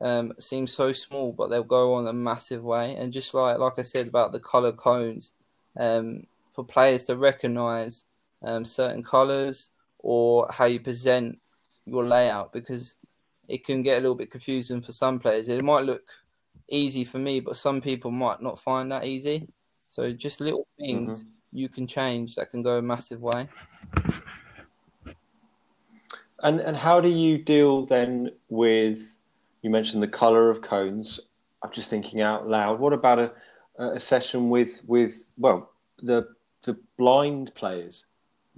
um, 0.00 0.32
seem 0.38 0.66
so 0.66 0.92
small, 0.92 1.32
but 1.32 1.48
they'll 1.48 1.62
go 1.62 1.94
on 1.94 2.06
a 2.06 2.12
massive 2.12 2.62
way. 2.62 2.96
And 2.96 3.12
just 3.12 3.34
like 3.34 3.58
like 3.58 3.78
I 3.78 3.82
said 3.82 4.08
about 4.08 4.32
the 4.32 4.40
color 4.40 4.72
cones, 4.72 5.32
um, 5.76 6.26
for 6.52 6.64
players 6.64 7.04
to 7.04 7.16
recognise 7.16 8.06
um, 8.42 8.64
certain 8.64 9.02
colours 9.02 9.70
or 9.98 10.48
how 10.50 10.64
you 10.66 10.80
present 10.80 11.38
your 11.86 12.06
layout, 12.06 12.52
because 12.52 12.96
it 13.48 13.64
can 13.64 13.82
get 13.82 13.98
a 13.98 14.00
little 14.00 14.14
bit 14.14 14.30
confusing 14.30 14.80
for 14.80 14.92
some 14.92 15.18
players. 15.18 15.48
It 15.48 15.64
might 15.64 15.84
look 15.84 16.10
easy 16.72 17.04
for 17.04 17.18
me, 17.18 17.40
but 17.40 17.56
some 17.56 17.80
people 17.80 18.10
might 18.10 18.42
not 18.42 18.58
find 18.58 18.90
that 18.90 19.04
easy. 19.04 19.48
So 19.86 20.10
just 20.10 20.40
little 20.40 20.66
things 20.78 21.20
mm-hmm. 21.20 21.58
you 21.58 21.68
can 21.68 21.86
change 21.86 22.34
that 22.36 22.50
can 22.50 22.62
go 22.62 22.78
a 22.78 22.82
massive 22.82 23.20
way. 23.20 23.46
And 26.42 26.60
and 26.60 26.76
how 26.76 27.00
do 27.00 27.08
you 27.08 27.38
deal 27.38 27.86
then 27.86 28.30
with 28.48 29.16
you 29.60 29.70
mentioned 29.70 30.02
the 30.02 30.08
color 30.08 30.50
of 30.50 30.60
cones 30.60 31.20
I'm 31.62 31.70
just 31.70 31.88
thinking 31.88 32.20
out 32.20 32.48
loud. 32.48 32.80
What 32.80 32.92
about 32.92 33.18
a, 33.18 33.32
a 33.78 34.00
session 34.00 34.50
with 34.50 34.82
with 34.86 35.26
well 35.38 35.72
the 36.02 36.28
the 36.64 36.76
blind 36.96 37.54
players? 37.54 38.06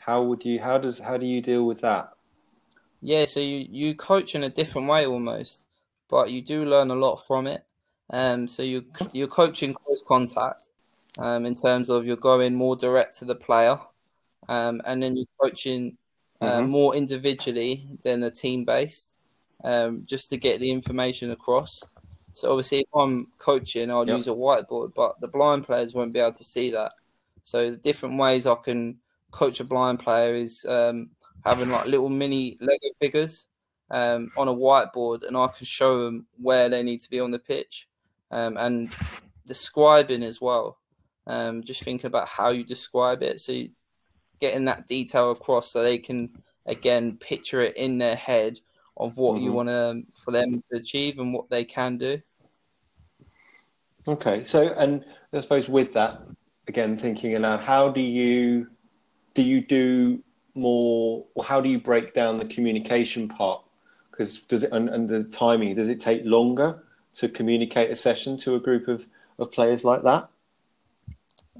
How 0.00 0.22
would 0.22 0.44
you 0.44 0.60
how 0.60 0.78
does 0.78 0.98
how 0.98 1.16
do 1.16 1.26
you 1.26 1.40
deal 1.40 1.66
with 1.66 1.80
that? 1.80 2.10
Yeah, 3.02 3.26
so 3.26 3.40
you 3.40 3.66
you 3.70 3.94
coach 3.94 4.34
in 4.34 4.44
a 4.44 4.48
different 4.48 4.88
way 4.88 5.06
almost, 5.06 5.66
but 6.08 6.30
you 6.30 6.40
do 6.40 6.64
learn 6.64 6.90
a 6.90 6.94
lot 6.94 7.16
from 7.26 7.46
it. 7.46 7.64
Um, 8.11 8.46
so 8.46 8.62
you 8.62 8.84
you're 9.12 9.28
coaching 9.28 9.74
close 9.74 10.02
contact, 10.07 10.70
um, 11.18 11.46
in 11.46 11.55
terms 11.55 11.88
of 11.88 12.07
you're 12.07 12.16
going 12.16 12.55
more 12.55 12.76
direct 12.76 13.18
to 13.18 13.24
the 13.24 13.34
player, 13.34 13.78
um, 14.48 14.82
and 14.84 15.02
then 15.02 15.16
you're 15.16 15.26
coaching 15.40 15.96
uh, 16.40 16.59
mm-hmm. 16.59 16.70
more 16.70 16.94
individually 16.94 17.86
than 18.02 18.22
a 18.22 18.30
team 18.30 18.64
based, 18.64 19.14
um, 19.64 20.02
just 20.05 20.30
to 20.30 20.36
get 20.36 20.61
the 20.61 20.70
information 20.70 21.30
across. 21.30 21.82
So 22.32 22.50
obviously, 22.50 22.80
if 22.80 22.88
I'm 22.94 23.28
coaching, 23.38 23.90
I'll 23.90 24.07
yep. 24.07 24.16
use 24.16 24.26
a 24.26 24.30
whiteboard, 24.30 24.92
but 24.94 25.20
the 25.20 25.28
blind 25.28 25.64
players 25.64 25.94
won't 25.94 26.12
be 26.12 26.18
able 26.18 26.32
to 26.32 26.44
see 26.44 26.70
that. 26.72 26.92
So 27.44 27.70
the 27.70 27.76
different 27.76 28.18
ways 28.18 28.46
I 28.46 28.57
can 28.57 28.98
coach 29.30 29.61
a 29.61 29.64
blind 29.64 30.00
player 30.00 30.34
is 30.34 30.64
um, 30.68 31.11
having 31.44 31.70
like 31.70 31.86
little 31.86 32.09
mini 32.09 32.59
Lego 32.61 32.88
figures 33.00 33.46
um, 33.90 34.30
on 34.36 34.48
a 34.48 34.55
whiteboard, 34.55 35.26
and 35.26 35.36
I 35.36 35.46
can 35.46 35.64
show 35.64 36.05
them 36.05 36.26
where 36.40 36.68
they 36.68 36.82
need 36.82 37.00
to 37.02 37.11
be 37.11 37.20
on 37.20 37.30
the 37.30 37.38
pitch, 37.38 37.86
um, 38.31 38.57
and 38.57 38.95
describing 39.47 40.22
as 40.22 40.41
well. 40.41 40.79
Um, 41.27 41.62
just 41.62 41.83
thinking 41.83 42.07
about 42.07 42.29
how 42.29 42.51
you 42.51 42.64
describe 42.64 43.22
it, 43.22 43.41
so 43.41 43.64
getting 44.41 44.66
that 44.66 44.87
detail 44.87 45.31
across, 45.31 45.70
so 45.70 45.83
they 45.83 45.99
can 45.99 46.31
again 46.66 47.16
picture 47.16 47.62
it 47.62 47.77
in 47.77 47.99
their 47.99 48.16
head 48.16 48.59
of 48.97 49.16
what 49.16 49.37
mm-hmm. 49.37 49.45
you 49.45 49.53
want 49.53 49.68
to 49.68 50.03
for 50.22 50.33
them 50.33 50.62
to 50.70 50.79
achieve 50.79 51.18
and 51.18 51.33
what 51.33 51.49
they 51.49 51.64
can 51.64 51.97
do. 51.97 52.20
Okay, 54.07 54.45
so 54.45 54.75
and 54.75 55.05
I 55.33 55.41
suppose 55.41 55.68
with 55.68 55.95
that, 55.95 56.22
again, 56.68 56.99
thinking 56.99 57.35
aloud, 57.37 57.61
how 57.61 57.89
do 57.89 58.01
you 58.01 58.68
do 59.33 59.43
you 59.43 59.62
do 59.62 60.22
more, 60.55 61.25
or 61.35 61.43
how 61.43 61.61
do 61.61 61.68
you 61.68 61.81
break 61.81 62.12
down 62.14 62.39
the 62.39 62.45
communication 62.45 63.29
part? 63.29 63.62
Because 64.11 64.43
does 64.43 64.62
it 64.62 64.72
and, 64.72 64.89
and 64.91 65.09
the 65.09 65.25
timing? 65.25 65.75
Does 65.75 65.89
it 65.89 66.01
take 66.01 66.22
longer 66.25 66.85
to 67.14 67.28
communicate 67.28 67.90
a 67.90 67.96
session 67.96 68.36
to 68.38 68.54
a 68.54 68.60
group 68.60 68.88
of 68.88 69.06
of 69.38 69.50
players 69.52 69.84
like 69.84 70.02
that? 70.02 70.28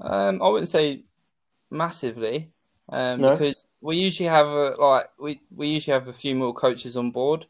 Um, 0.01 0.41
I 0.41 0.49
wouldn't 0.49 0.69
say 0.69 1.03
massively, 1.71 2.51
um, 2.89 3.21
no? 3.21 3.31
because 3.31 3.65
we 3.81 3.97
usually 3.97 4.29
have 4.29 4.47
a 4.47 4.75
like 4.79 5.09
we 5.19 5.41
we 5.55 5.67
usually 5.67 5.93
have 5.93 6.07
a 6.07 6.13
few 6.13 6.35
more 6.35 6.53
coaches 6.53 6.97
on 6.97 7.11
board, 7.11 7.45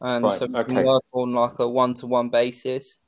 um, 0.00 0.22
right, 0.22 0.38
so 0.38 0.46
we 0.46 0.58
okay. 0.58 0.74
can 0.74 0.86
work 0.86 1.04
on 1.12 1.32
like 1.32 1.58
a 1.58 1.68
one 1.68 1.92
to 1.94 2.06
one 2.06 2.30
basis, 2.30 2.98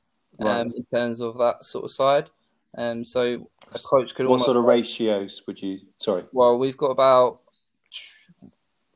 um, 0.40 0.46
right. 0.46 0.72
in 0.76 0.84
terms 0.84 1.20
of 1.20 1.38
that 1.38 1.64
sort 1.64 1.84
of 1.84 1.90
side. 1.90 2.30
Um, 2.76 3.05
so 3.05 3.50
a 3.72 3.78
coach 3.78 4.14
could. 4.14 4.26
What 4.26 4.42
sort 4.42 4.57
of 4.57 4.64
ratios 4.64 5.42
would 5.46 5.61
you? 5.61 5.80
Sorry. 5.98 6.24
Well, 6.32 6.59
we've 6.59 6.76
got 6.76 6.90
about 6.90 7.40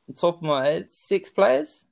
the 0.08 0.14
top 0.14 0.36
of 0.36 0.42
my 0.42 0.64
head 0.64 0.90
six 0.90 1.30
players. 1.30 1.85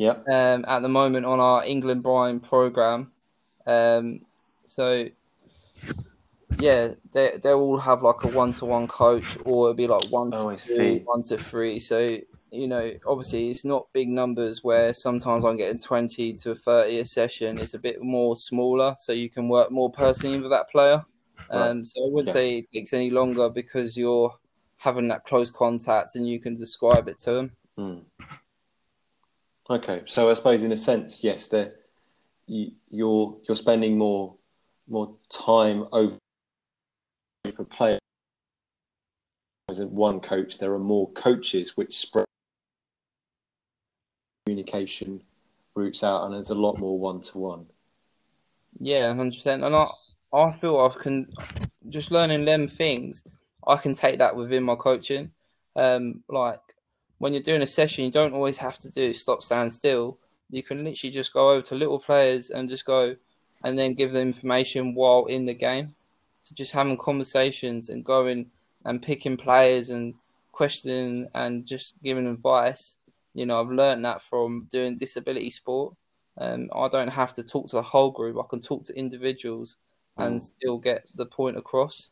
Yeah. 0.00 0.16
Um, 0.32 0.64
at 0.66 0.80
the 0.80 0.88
moment 0.88 1.26
on 1.26 1.40
our 1.40 1.62
England 1.62 2.02
Brian 2.02 2.40
program, 2.40 3.12
um, 3.66 4.22
so 4.64 5.04
yeah, 6.58 6.94
they 7.12 7.38
they 7.42 7.52
all 7.52 7.76
have 7.76 8.02
like 8.02 8.24
a 8.24 8.28
one 8.28 8.54
to 8.54 8.64
one 8.64 8.88
coach, 8.88 9.36
or 9.44 9.66
it'll 9.66 9.74
be 9.74 9.86
like 9.86 10.10
one 10.10 10.30
to 10.30 10.38
oh, 10.38 10.56
two, 10.56 11.02
one 11.04 11.20
to 11.24 11.36
three. 11.36 11.78
So 11.78 12.16
you 12.50 12.66
know, 12.66 12.92
obviously 13.06 13.50
it's 13.50 13.66
not 13.66 13.92
big 13.92 14.08
numbers 14.08 14.64
where 14.64 14.94
sometimes 14.94 15.44
I'm 15.44 15.58
getting 15.58 15.78
20 15.78 16.32
to 16.32 16.54
30 16.54 17.00
a 17.00 17.04
session. 17.04 17.58
It's 17.58 17.74
a 17.74 17.78
bit 17.78 18.02
more 18.02 18.36
smaller, 18.36 18.96
so 18.98 19.12
you 19.12 19.28
can 19.28 19.48
work 19.48 19.70
more 19.70 19.92
personally 19.92 20.40
with 20.40 20.50
that 20.50 20.70
player. 20.70 21.04
Um, 21.50 21.84
so 21.84 22.02
I 22.02 22.08
wouldn't 22.08 22.28
yeah. 22.28 22.32
say 22.32 22.58
it 22.58 22.68
takes 22.72 22.94
any 22.94 23.10
longer 23.10 23.50
because 23.50 23.98
you're 23.98 24.34
having 24.78 25.08
that 25.08 25.26
close 25.26 25.50
contact 25.50 26.16
and 26.16 26.26
you 26.26 26.40
can 26.40 26.54
describe 26.54 27.06
it 27.06 27.18
to 27.18 27.32
them. 27.32 27.52
Mm. 27.78 28.02
Okay, 29.70 30.02
so 30.04 30.28
I 30.28 30.34
suppose 30.34 30.64
in 30.64 30.72
a 30.72 30.76
sense, 30.76 31.22
yes, 31.22 31.48
you, 32.48 32.72
you're 32.90 33.38
you're 33.46 33.56
spending 33.56 33.96
more 33.96 34.34
more 34.88 35.14
time 35.28 35.86
over 35.92 36.16
a 37.46 37.64
player. 37.64 38.00
As 39.68 39.80
one 39.80 40.18
coach, 40.18 40.58
there 40.58 40.72
are 40.72 40.80
more 40.80 41.08
coaches 41.12 41.76
which 41.76 41.96
spread 41.96 42.24
communication 44.44 45.22
routes 45.76 46.02
out, 46.02 46.24
and 46.24 46.34
there's 46.34 46.50
a 46.50 46.54
lot 46.56 46.80
more 46.80 46.98
one 46.98 47.20
to 47.20 47.38
one. 47.38 47.66
Yeah, 48.76 49.14
hundred 49.14 49.36
percent. 49.36 49.62
And 49.62 49.76
I, 49.76 49.86
I 50.32 50.50
feel 50.50 50.80
I 50.80 51.00
can 51.00 51.32
just 51.88 52.10
learning 52.10 52.44
them 52.44 52.66
things. 52.66 53.22
I 53.64 53.76
can 53.76 53.94
take 53.94 54.18
that 54.18 54.34
within 54.34 54.64
my 54.64 54.74
coaching. 54.74 55.30
Um, 55.76 56.24
like 56.28 56.58
when 57.20 57.34
you're 57.34 57.42
doing 57.42 57.60
a 57.60 57.66
session, 57.66 58.04
you 58.04 58.10
don't 58.10 58.32
always 58.32 58.56
have 58.56 58.78
to 58.78 58.90
do 58.90 59.12
stop, 59.12 59.42
stand 59.42 59.70
still. 59.70 60.16
You 60.48 60.62
can 60.62 60.82
literally 60.82 61.12
just 61.12 61.34
go 61.34 61.50
over 61.50 61.62
to 61.66 61.74
little 61.74 61.98
players 61.98 62.48
and 62.48 62.68
just 62.68 62.86
go, 62.86 63.14
and 63.62 63.76
then 63.76 63.94
give 63.94 64.12
them 64.12 64.28
information 64.28 64.94
while 64.94 65.26
in 65.26 65.44
the 65.44 65.52
game. 65.52 65.94
So 66.40 66.54
just 66.54 66.72
having 66.72 66.96
conversations 66.96 67.90
and 67.90 68.02
going 68.02 68.46
and 68.86 69.02
picking 69.02 69.36
players 69.36 69.90
and 69.90 70.14
questioning 70.52 71.28
and 71.34 71.66
just 71.66 71.94
giving 72.02 72.26
advice. 72.26 72.96
You 73.34 73.44
know, 73.44 73.60
I've 73.60 73.70
learned 73.70 74.02
that 74.06 74.22
from 74.22 74.66
doing 74.72 74.96
disability 74.96 75.50
sport. 75.50 75.94
Um, 76.38 76.70
I 76.74 76.88
don't 76.88 77.08
have 77.08 77.34
to 77.34 77.42
talk 77.42 77.68
to 77.68 77.76
the 77.76 77.82
whole 77.82 78.10
group. 78.10 78.38
I 78.38 78.48
can 78.48 78.60
talk 78.60 78.86
to 78.86 78.98
individuals 78.98 79.76
and 80.16 80.36
mm. 80.36 80.42
still 80.42 80.78
get 80.78 81.06
the 81.14 81.26
point 81.26 81.58
across. 81.58 82.08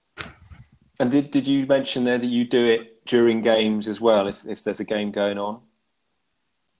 And 1.01 1.11
did, 1.11 1.31
did 1.31 1.47
you 1.47 1.65
mention 1.65 2.05
there 2.05 2.19
that 2.19 2.27
you 2.27 2.45
do 2.45 2.67
it 2.67 2.98
during 3.09 3.41
games 3.41 3.89
as 3.89 4.01
well, 4.01 4.29
if, 4.29 4.47
if 4.47 4.63
there's 4.63 4.81
a 4.81 4.85
game 4.85 5.11
going 5.11 5.39
on? 5.39 5.61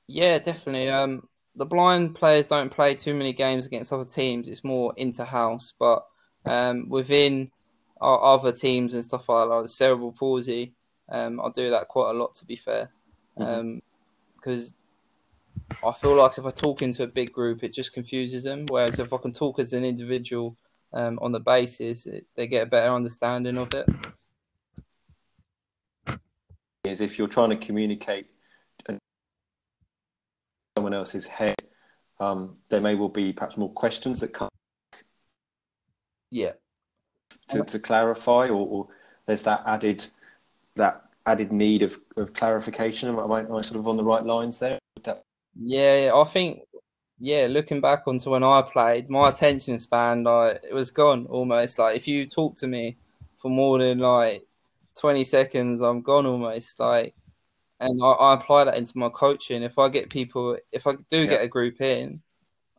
Yeah, 0.07 0.39
definitely. 0.39 0.89
Um, 0.89 1.27
the 1.57 1.67
blind 1.67 2.15
players 2.15 2.47
don't 2.47 2.71
play 2.71 2.95
too 2.95 3.15
many 3.15 3.33
games 3.33 3.67
against 3.67 3.93
other 3.93 4.05
teams. 4.05 4.47
It's 4.47 4.63
more 4.63 4.95
inter 4.97 5.25
house, 5.25 5.73
but 5.79 6.07
um, 6.45 6.89
within 6.89 7.51
our 8.01 8.23
other 8.23 8.53
teams 8.53 8.95
and 8.95 9.05
stuff 9.05 9.29
like 9.29 9.49
that, 9.49 9.55
like 9.55 9.65
the 9.65 9.69
cerebral 9.69 10.13
palsy, 10.13 10.73
um, 11.11 11.41
I 11.41 11.51
do 11.53 11.71
that 11.71 11.89
quite 11.89 12.11
a 12.11 12.19
lot. 12.19 12.35
To 12.37 12.45
be 12.45 12.57
fair, 12.57 12.91
because 13.35 13.51
mm-hmm. 14.47 15.87
um, 15.87 15.91
I 15.91 15.93
feel 15.93 16.15
like 16.15 16.39
if 16.39 16.45
I 16.45 16.51
talk 16.51 16.83
into 16.83 17.03
a 17.03 17.09
big 17.09 17.33
group, 17.33 17.65
it 17.65 17.73
just 17.73 17.93
confuses 17.93 18.45
them. 18.45 18.67
Whereas 18.69 18.99
if 18.99 19.13
I 19.13 19.17
can 19.17 19.33
talk 19.33 19.59
as 19.59 19.73
an 19.73 19.85
individual 19.85 20.57
um, 20.93 21.19
on 21.21 21.33
the 21.33 21.41
basis, 21.41 22.07
it, 22.07 22.27
they 22.37 22.47
get 22.47 22.65
a 22.65 22.71
better 22.71 22.95
understanding 22.95 23.59
of 23.59 23.73
it. 23.75 23.89
Is 26.89 27.01
if 27.01 27.19
you're 27.19 27.29
trying 27.29 27.51
to 27.51 27.57
communicate 27.57 28.27
someone 30.77 30.95
else's 30.95 31.27
head, 31.27 31.57
um, 32.21 32.57
there 32.69 32.81
may 32.81 32.95
well 32.95 33.09
be 33.09 33.33
perhaps 33.33 33.57
more 33.57 33.73
questions 33.73 34.21
that 34.21 34.33
come. 34.33 34.49
Yeah. 36.31 36.53
To, 37.51 37.65
to 37.65 37.79
clarify, 37.79 38.49
or, 38.49 38.67
or 38.67 38.89
there's 39.27 39.43
that 39.43 39.63
added 39.67 40.07
that 40.77 41.05
added 41.27 41.53
need 41.53 41.83
of, 41.83 41.99
of 42.17 42.33
clarification. 42.33 43.09
Am 43.09 43.33
I, 43.33 43.41
am 43.41 43.55
I 43.55 43.61
sort 43.61 43.81
of 43.81 43.89
on 43.89 43.97
the 43.97 44.05
right 44.05 44.25
lines 44.25 44.59
there? 44.59 44.79
That... 45.05 45.23
Yeah, 45.59 46.13
I 46.15 46.25
think 46.25 46.61
yeah, 47.21 47.47
looking 47.49 47.81
back 47.81 48.05
onto 48.07 48.31
when 48.31 48.45
I 48.45 48.63
played, 48.63 49.11
my 49.11 49.31
attention 49.31 49.79
span 49.79 50.23
like 50.23 50.63
it 50.69 50.75
was 50.75 50.91
gone 50.91 51.27
almost. 51.27 51.79
Like 51.79 51.97
if 51.97 52.07
you 52.07 52.27
talk 52.27 52.55
to 52.57 52.67
me 52.67 52.97
for 53.39 53.51
more 53.51 53.79
than 53.79 53.99
like 53.99 54.45
twenty 54.99 55.25
seconds, 55.25 55.81
I'm 55.81 56.03
gone 56.03 56.27
almost. 56.27 56.81
Like, 56.81 57.15
and 57.81 58.01
I, 58.03 58.07
I 58.07 58.35
apply 58.35 58.65
that 58.65 58.77
into 58.77 58.99
my 58.99 59.09
coaching. 59.09 59.63
If 59.63 59.79
I 59.79 59.89
get 59.89 60.11
people, 60.11 60.57
if 60.73 60.87
I 60.87 60.93
do 61.11 61.21
yeah. 61.21 61.27
get 61.27 61.43
a 61.43 61.49
group 61.49 61.81
in, 61.81 62.21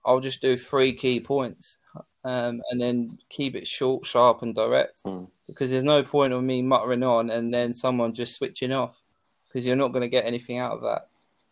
I'll 0.06 0.20
just 0.20 0.42
do 0.42 0.58
three 0.58 0.94
key 0.94 1.20
points, 1.20 1.78
um, 2.24 2.62
and 2.72 2.80
then 2.80 3.18
keep 3.30 3.56
it 3.56 3.68
short, 3.68 4.06
sharp, 4.06 4.42
and 4.42 4.56
direct. 4.56 5.04
Mm. 5.04 5.28
Because 5.48 5.72
there's 5.72 5.84
no 5.84 6.04
point 6.04 6.34
of 6.34 6.44
me 6.44 6.62
muttering 6.62 7.04
on 7.04 7.32
and 7.32 7.52
then 7.52 7.74
someone 7.74 8.14
just 8.14 8.36
switching 8.36 8.72
off, 8.72 9.02
because 9.48 9.66
you're 9.66 9.76
not 9.76 9.94
going 9.94 10.02
to 10.02 10.08
get 10.08 10.26
anything 10.26 10.60
out 10.60 10.74
of 10.74 10.82
that 10.82 11.10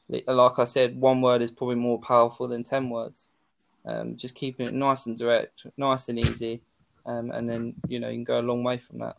like 0.10 0.60
I 0.60 0.66
said, 0.66 1.00
one 1.00 1.22
word 1.22 1.42
is 1.42 1.52
probably 1.52 1.76
more 1.76 2.00
powerful 2.00 2.48
than 2.48 2.64
ten 2.64 2.90
words. 2.90 3.30
Um, 3.86 4.16
just 4.16 4.36
keeping 4.36 4.68
it 4.68 4.74
nice 4.74 5.06
and 5.06 5.18
direct, 5.18 5.66
nice 5.78 6.10
and 6.10 6.20
easy, 6.20 6.62
um, 7.06 7.32
and 7.32 7.50
then 7.50 7.74
you 7.88 8.00
know 8.00 8.10
you 8.10 8.16
can 8.16 8.24
go 8.24 8.40
a 8.40 8.42
long 8.42 8.64
way 8.64 8.78
from 8.78 9.00
that. 9.00 9.18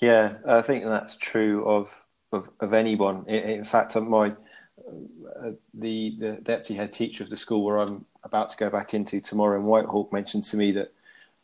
Yeah, 0.00 0.34
I 0.46 0.62
think 0.62 0.84
that's 0.84 1.16
true 1.16 1.64
of 1.64 2.04
of, 2.30 2.50
of 2.60 2.74
anyone. 2.74 3.24
In, 3.26 3.64
fact, 3.64 3.96
my 3.96 4.28
uh, 4.28 5.52
the 5.74 6.16
the 6.18 6.32
deputy 6.42 6.74
head 6.74 6.92
teacher 6.92 7.24
of 7.24 7.30
the 7.30 7.36
school 7.36 7.64
where 7.64 7.78
I'm 7.78 8.04
about 8.22 8.50
to 8.50 8.56
go 8.56 8.70
back 8.70 8.94
into 8.94 9.20
tomorrow 9.20 9.58
in 9.58 9.66
Whitehawk 9.66 10.12
mentioned 10.12 10.44
to 10.44 10.56
me 10.56 10.72
that 10.72 10.92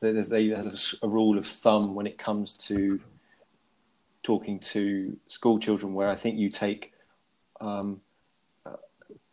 there's, 0.00 0.28
there's 0.28 0.96
a, 1.02 1.06
a 1.06 1.08
rule 1.08 1.38
of 1.38 1.46
thumb 1.46 1.94
when 1.94 2.06
it 2.06 2.18
comes 2.18 2.54
to 2.54 3.00
talking 4.22 4.58
to 4.58 5.16
school 5.28 5.58
children 5.58 5.94
where 5.94 6.08
I 6.08 6.14
think 6.14 6.38
you 6.38 6.50
take 6.50 6.92
um, 7.60 8.00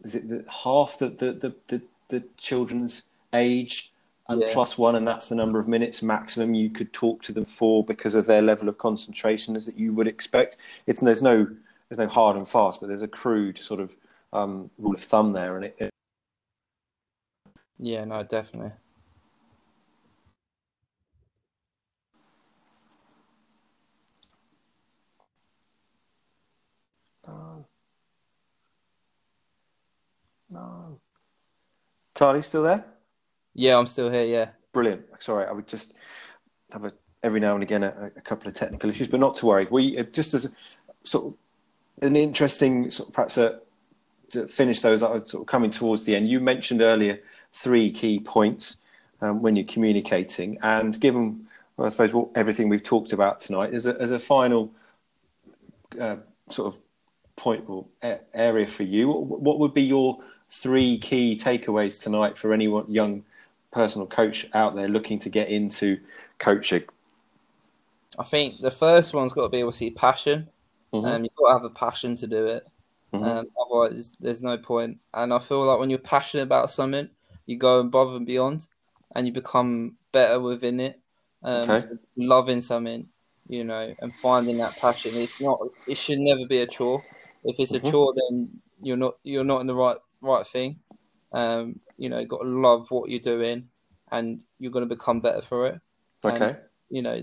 is 0.03 0.15
it 0.15 0.27
the, 0.27 0.45
half 0.49 0.97
the, 0.97 1.09
the, 1.09 1.53
the, 1.67 1.81
the 2.09 2.23
children's 2.37 3.03
age 3.33 3.91
and 4.29 4.41
yeah. 4.41 4.49
plus 4.53 4.77
one, 4.77 4.95
and 4.95 5.05
that's 5.05 5.27
the 5.27 5.35
number 5.35 5.59
of 5.59 5.67
minutes 5.67 6.01
maximum 6.01 6.53
you 6.53 6.69
could 6.69 6.93
talk 6.93 7.21
to 7.23 7.31
them 7.31 7.45
for 7.45 7.83
because 7.83 8.15
of 8.15 8.25
their 8.25 8.41
level 8.41 8.69
of 8.69 8.77
concentration 8.77 9.55
as 9.55 9.65
that 9.65 9.77
you 9.77 9.93
would 9.93 10.07
expect. 10.07 10.57
It's 10.87 11.01
there's 11.01 11.21
no 11.21 11.47
there's 11.89 11.99
no 11.99 12.07
hard 12.07 12.37
and 12.37 12.47
fast, 12.47 12.79
but 12.79 12.87
there's 12.87 13.01
a 13.01 13.07
crude 13.07 13.57
sort 13.57 13.79
of 13.79 13.95
um, 14.31 14.69
rule 14.77 14.93
of 14.93 15.01
thumb 15.01 15.33
there, 15.33 15.55
and 15.57 15.65
it, 15.65 15.75
it 15.79 15.91
yeah, 17.79 18.05
no, 18.05 18.23
definitely. 18.23 18.71
No. 27.27 27.65
No. 30.49 30.99
Charlie, 32.15 32.43
still 32.43 32.63
there? 32.63 32.85
Yeah, 33.53 33.77
I'm 33.77 33.87
still 33.87 34.09
here. 34.09 34.25
Yeah. 34.25 34.49
Brilliant. 34.73 35.05
Sorry, 35.19 35.45
I 35.45 35.51
would 35.51 35.67
just 35.67 35.95
have 36.71 36.85
a 36.85 36.93
every 37.23 37.39
now 37.39 37.53
and 37.53 37.63
again 37.63 37.83
a, 37.83 38.11
a 38.15 38.21
couple 38.21 38.47
of 38.47 38.53
technical 38.53 38.89
issues, 38.89 39.07
but 39.07 39.19
not 39.19 39.35
to 39.35 39.45
worry. 39.45 39.67
We 39.69 39.97
uh, 39.97 40.03
just 40.03 40.33
as 40.33 40.45
a, 40.45 40.49
sort 41.03 41.25
of 41.25 41.33
an 42.07 42.15
interesting, 42.15 42.89
sort 42.89 43.09
of 43.09 43.13
perhaps 43.13 43.37
a, 43.37 43.59
to 44.31 44.47
finish 44.47 44.81
those, 44.81 45.03
I 45.03 45.21
sort 45.23 45.41
of 45.41 45.45
coming 45.45 45.71
towards 45.71 46.05
the 46.05 46.15
end. 46.15 46.29
You 46.29 46.39
mentioned 46.39 46.81
earlier 46.81 47.19
three 47.51 47.91
key 47.91 48.19
points 48.19 48.77
um, 49.21 49.41
when 49.41 49.55
you're 49.55 49.65
communicating, 49.65 50.57
and 50.63 50.99
given 50.99 51.47
well, 51.77 51.87
I 51.87 51.89
suppose 51.89 52.13
what, 52.13 52.29
everything 52.35 52.69
we've 52.69 52.83
talked 52.83 53.13
about 53.13 53.39
tonight, 53.39 53.73
as 53.73 53.85
a, 53.85 53.99
as 53.99 54.11
a 54.11 54.19
final 54.19 54.71
uh, 55.99 56.17
sort 56.49 56.73
of 56.73 56.81
point 57.35 57.65
or 57.67 57.85
area 58.33 58.67
for 58.67 58.83
you, 58.83 59.09
what 59.09 59.59
would 59.59 59.73
be 59.73 59.83
your 59.83 60.19
three 60.49 60.97
key 60.97 61.37
takeaways 61.37 62.01
tonight 62.01 62.37
for 62.37 62.53
anyone 62.53 62.85
young 62.89 63.23
personal 63.71 64.07
coach 64.07 64.47
out 64.53 64.75
there 64.75 64.87
looking 64.87 65.19
to 65.19 65.29
get 65.29 65.49
into 65.49 65.99
coaching? 66.37 66.83
I 68.19 68.23
think 68.23 68.61
the 68.61 68.71
first 68.71 69.13
one's 69.13 69.33
got 69.33 69.43
to 69.43 69.49
be 69.49 69.61
obviously 69.61 69.91
passion. 69.91 70.49
Mm-hmm. 70.93 71.05
Um, 71.05 71.23
you've 71.23 71.35
got 71.35 71.47
to 71.47 71.53
have 71.53 71.63
a 71.63 71.69
passion 71.69 72.15
to 72.17 72.27
do 72.27 72.45
it. 72.45 72.67
Mm-hmm. 73.13 73.23
Um, 73.23 73.47
otherwise, 73.59 74.13
there's 74.19 74.43
no 74.43 74.57
point. 74.57 74.97
And 75.13 75.33
I 75.33 75.39
feel 75.39 75.65
like 75.65 75.79
when 75.79 75.89
you're 75.89 75.99
passionate 75.99 76.43
about 76.43 76.71
something, 76.71 77.09
you 77.45 77.57
go 77.57 77.79
above 77.79 78.13
and 78.15 78.25
beyond, 78.25 78.67
and 79.15 79.25
you 79.27 79.33
become 79.33 79.95
better 80.11 80.39
within 80.39 80.79
it. 80.79 80.99
Um, 81.43 81.69
okay. 81.69 81.79
so 81.79 81.97
loving 82.17 82.61
something, 82.61 83.07
you 83.47 83.63
know, 83.63 83.93
and 83.99 84.13
finding 84.21 84.57
that 84.57 84.77
passion. 84.77 85.15
It's 85.15 85.39
not. 85.39 85.59
It 85.87 85.97
should 85.97 86.19
never 86.19 86.45
be 86.45 86.61
a 86.61 86.67
chore. 86.67 87.03
If 87.43 87.59
it's 87.59 87.71
mm-hmm. 87.71 87.87
a 87.87 87.91
chore, 87.91 88.13
then 88.15 88.49
you're 88.81 88.97
not. 88.97 89.15
You're 89.23 89.43
not 89.43 89.61
in 89.61 89.67
the 89.67 89.75
right 89.75 89.97
right 90.21 90.45
thing. 90.45 90.79
Um, 91.33 91.79
you 92.01 92.09
know, 92.09 92.17
you've 92.17 92.29
got 92.29 92.41
to 92.41 92.47
love 92.47 92.89
what 92.89 93.11
you're 93.11 93.19
doing, 93.19 93.67
and 94.11 94.43
you're 94.57 94.71
going 94.71 94.87
to 94.87 94.95
become 94.95 95.21
better 95.21 95.41
for 95.41 95.67
it. 95.67 95.79
Okay. 96.25 96.45
And, 96.45 96.57
you 96.89 97.03
know, 97.03 97.21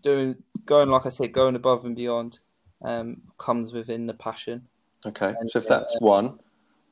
doing 0.00 0.34
going 0.64 0.88
like 0.88 1.04
I 1.04 1.10
said, 1.10 1.32
going 1.32 1.54
above 1.54 1.84
and 1.84 1.94
beyond 1.94 2.38
um, 2.82 3.20
comes 3.36 3.74
within 3.74 4.06
the 4.06 4.14
passion. 4.14 4.66
Okay. 5.06 5.34
And, 5.38 5.50
so 5.50 5.58
if 5.58 5.68
that's 5.68 5.94
uh, 5.94 5.98
one, 5.98 6.38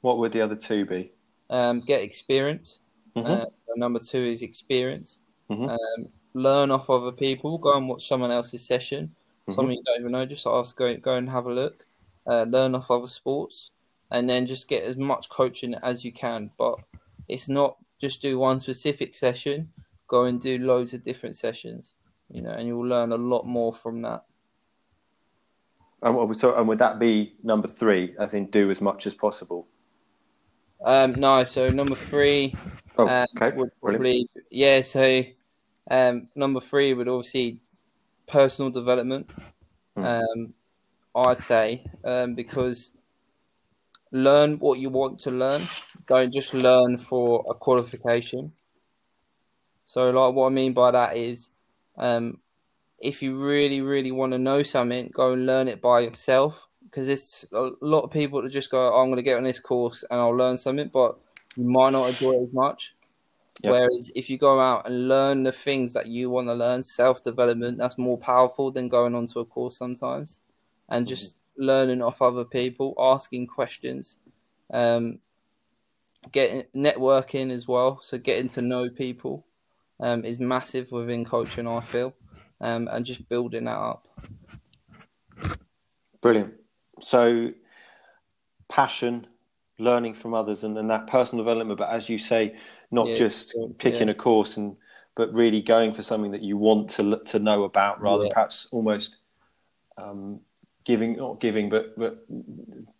what 0.03 0.19
would 0.19 0.33
the 0.33 0.43
other 0.43 0.55
two 0.55 0.85
be? 0.85 1.13
Um, 1.49 1.81
get 1.81 2.03
experience. 2.03 2.81
Mm-hmm. 3.17 3.27
Uh, 3.27 3.45
so 3.55 3.73
number 3.77 3.99
two 3.99 4.25
is 4.27 4.43
experience. 4.43 5.19
Mm-hmm. 5.51 5.71
Um, 5.71 6.09
learn 6.35 6.71
off 6.71 6.91
other 6.91 7.13
people. 7.13 7.57
Go 7.57 7.75
and 7.75 7.89
watch 7.89 8.07
someone 8.07 8.31
else's 8.31 8.67
session. 8.67 9.07
Mm-hmm. 9.07 9.53
Someone 9.55 9.75
you 9.75 9.83
don't 9.87 10.01
even 10.01 10.13
know. 10.13 10.27
Just 10.27 10.47
ask. 10.47 10.77
Go 10.77 10.95
go 10.99 11.15
and 11.15 11.31
have 11.31 11.47
a 11.47 11.53
look. 11.53 11.87
Uh, 12.27 12.43
learn 12.43 12.75
off 12.75 12.91
other 12.91 13.07
sports 13.07 13.71
and 14.11 14.29
then 14.29 14.47
just 14.47 14.69
get 14.69 14.85
as 14.85 14.97
much 14.97 15.29
coaching 15.29 15.75
as 15.83 16.05
you 16.05 16.13
can. 16.13 16.51
But 16.59 16.79
it's 17.29 17.49
not 17.49 17.77
just 18.01 18.23
do 18.23 18.39
one 18.39 18.61
specific 18.61 19.15
session, 19.15 19.71
go 20.09 20.25
and 20.25 20.41
do 20.41 20.59
loads 20.59 20.93
of 20.93 21.03
different 21.03 21.37
sessions, 21.37 21.97
you 22.31 22.43
know, 22.43 22.51
and 22.51 22.67
you'll 22.67 22.87
learn 22.87 23.13
a 23.13 23.17
lot 23.17 23.47
more 23.47 23.73
from 23.73 24.03
that. 24.03 24.25
And, 26.03 26.37
so, 26.37 26.57
and 26.57 26.67
would 26.67 26.79
that 26.79 26.99
be 26.99 27.35
number 27.43 27.69
three, 27.69 28.15
as 28.19 28.33
in 28.35 28.47
do 28.47 28.71
as 28.71 28.81
much 28.81 29.07
as 29.07 29.15
possible? 29.15 29.69
Um, 30.83 31.13
no, 31.13 31.45
so 31.45 31.69
number 31.69 31.95
three 31.95 32.55
oh, 32.97 33.07
um, 33.07 33.27
okay. 33.37 33.55
would 33.55 33.71
probably, 33.83 34.31
yeah, 34.51 34.81
so 34.81 35.23
um, 35.91 36.29
number 36.35 36.61
three 36.61 36.95
would 36.95 37.07
obviously 37.07 37.61
personal 38.27 38.71
development. 38.71 39.33
Hmm. 39.95 40.05
Um, 40.05 40.55
I'd 41.15 41.39
say 41.39 41.85
um, 42.05 42.35
because 42.35 42.93
learn 44.13 44.59
what 44.59 44.79
you 44.79 44.91
want 44.91 45.19
to 45.21 45.31
learn. 45.31 45.63
Don't 46.07 46.33
just 46.33 46.55
learn 46.55 46.99
for 46.99 47.45
a 47.49 47.55
qualification. 47.55 48.53
So, 49.85 50.11
like, 50.11 50.35
what 50.35 50.47
I 50.47 50.51
mean 50.51 50.73
by 50.73 50.91
that 50.93 51.17
is, 51.17 51.51
um, 51.97 52.39
if 52.99 53.23
you 53.23 53.39
really, 53.39 53.81
really 53.81 54.13
want 54.13 54.33
to 54.33 54.39
know 54.39 54.63
something, 54.63 55.11
go 55.13 55.33
and 55.33 55.47
learn 55.47 55.69
it 55.69 55.81
by 55.81 56.01
yourself. 56.01 56.67
Because 56.85 57.09
it's 57.09 57.45
a 57.53 57.71
lot 57.81 58.03
of 58.03 58.11
people 58.11 58.43
that 58.43 58.51
just 58.51 58.71
go, 58.71 58.93
oh, 58.93 59.01
"I'm 59.01 59.09
going 59.09 59.17
to 59.17 59.23
get 59.23 59.37
on 59.37 59.45
this 59.45 59.61
course 59.61 60.05
and 60.11 60.21
I'll 60.21 60.37
learn 60.37 60.57
something," 60.57 60.91
but 60.93 61.17
you 61.57 61.65
might 61.65 61.91
not 61.91 62.09
enjoy 62.09 62.33
it 62.33 62.43
as 62.43 62.53
much. 62.53 62.95
Yep. 63.63 63.73
Whereas 63.73 64.11
if 64.15 64.31
you 64.31 64.39
go 64.39 64.59
out 64.59 64.87
and 64.87 65.09
learn 65.09 65.43
the 65.43 65.53
things 65.53 65.93
that 65.93 66.07
you 66.07 66.31
want 66.31 66.49
to 66.49 66.55
learn, 66.55 66.83
self 66.83 67.23
development, 67.23 67.79
that's 67.79 67.99
more 67.99 68.19
powerful 68.19 68.71
than 68.71 68.89
going 68.89 69.15
onto 69.15 69.39
a 69.39 69.45
course 69.45 69.77
sometimes. 69.77 70.41
And 70.89 71.07
just 71.07 71.37
learning 71.61 72.03
off 72.03 72.23
other 72.23 72.45
people, 72.45 72.95
asking 72.99 73.47
questions, 73.47 74.19
um, 74.73 75.21
getting 76.33 76.65
networking 76.75 77.53
as 77.53 77.69
well. 77.69 78.01
So 78.01 78.19
getting 78.19 78.49
to 78.49 78.63
know 78.63 78.89
people 78.89 79.47
um, 80.01 80.25
is 80.25 80.41
massive 80.41 80.91
within 80.91 81.25
coaching. 81.25 81.69
I 81.69 81.81
feel, 81.81 82.15
um, 82.61 82.89
and 82.91 83.05
just 83.05 83.29
building 83.29 83.65
that 83.65 83.77
up. 83.77 84.09
Brilliant. 86.23 86.55
So 87.01 87.53
passion, 88.69 89.27
learning 89.79 90.15
from 90.15 90.35
others, 90.35 90.65
and, 90.65 90.77
and 90.79 90.91
that 90.91 91.07
personal 91.07 91.45
development. 91.45 91.79
But 91.79 91.91
as 91.91 92.09
you 92.09 92.19
say, 92.19 92.57
not 92.91 93.09
yeah, 93.09 93.17
just 93.17 93.57
picking 93.79 94.09
yeah. 94.09 94.15
a 94.15 94.17
course 94.17 94.57
and 94.57 94.77
but 95.17 95.35
really 95.35 95.61
going 95.61 95.93
for 95.93 96.03
something 96.03 96.31
that 96.31 96.43
you 96.43 96.57
want 96.57 96.89
to 96.91 97.21
to 97.27 97.39
know 97.39 97.65
about, 97.65 98.01
rather 98.01 98.25
yeah. 98.25 98.33
perhaps 98.33 98.67
almost 98.71 99.19
um, 99.99 100.41
giving 100.85 101.17
not 101.17 101.41
giving 101.41 101.69
but 101.69 101.99
but 101.99 102.25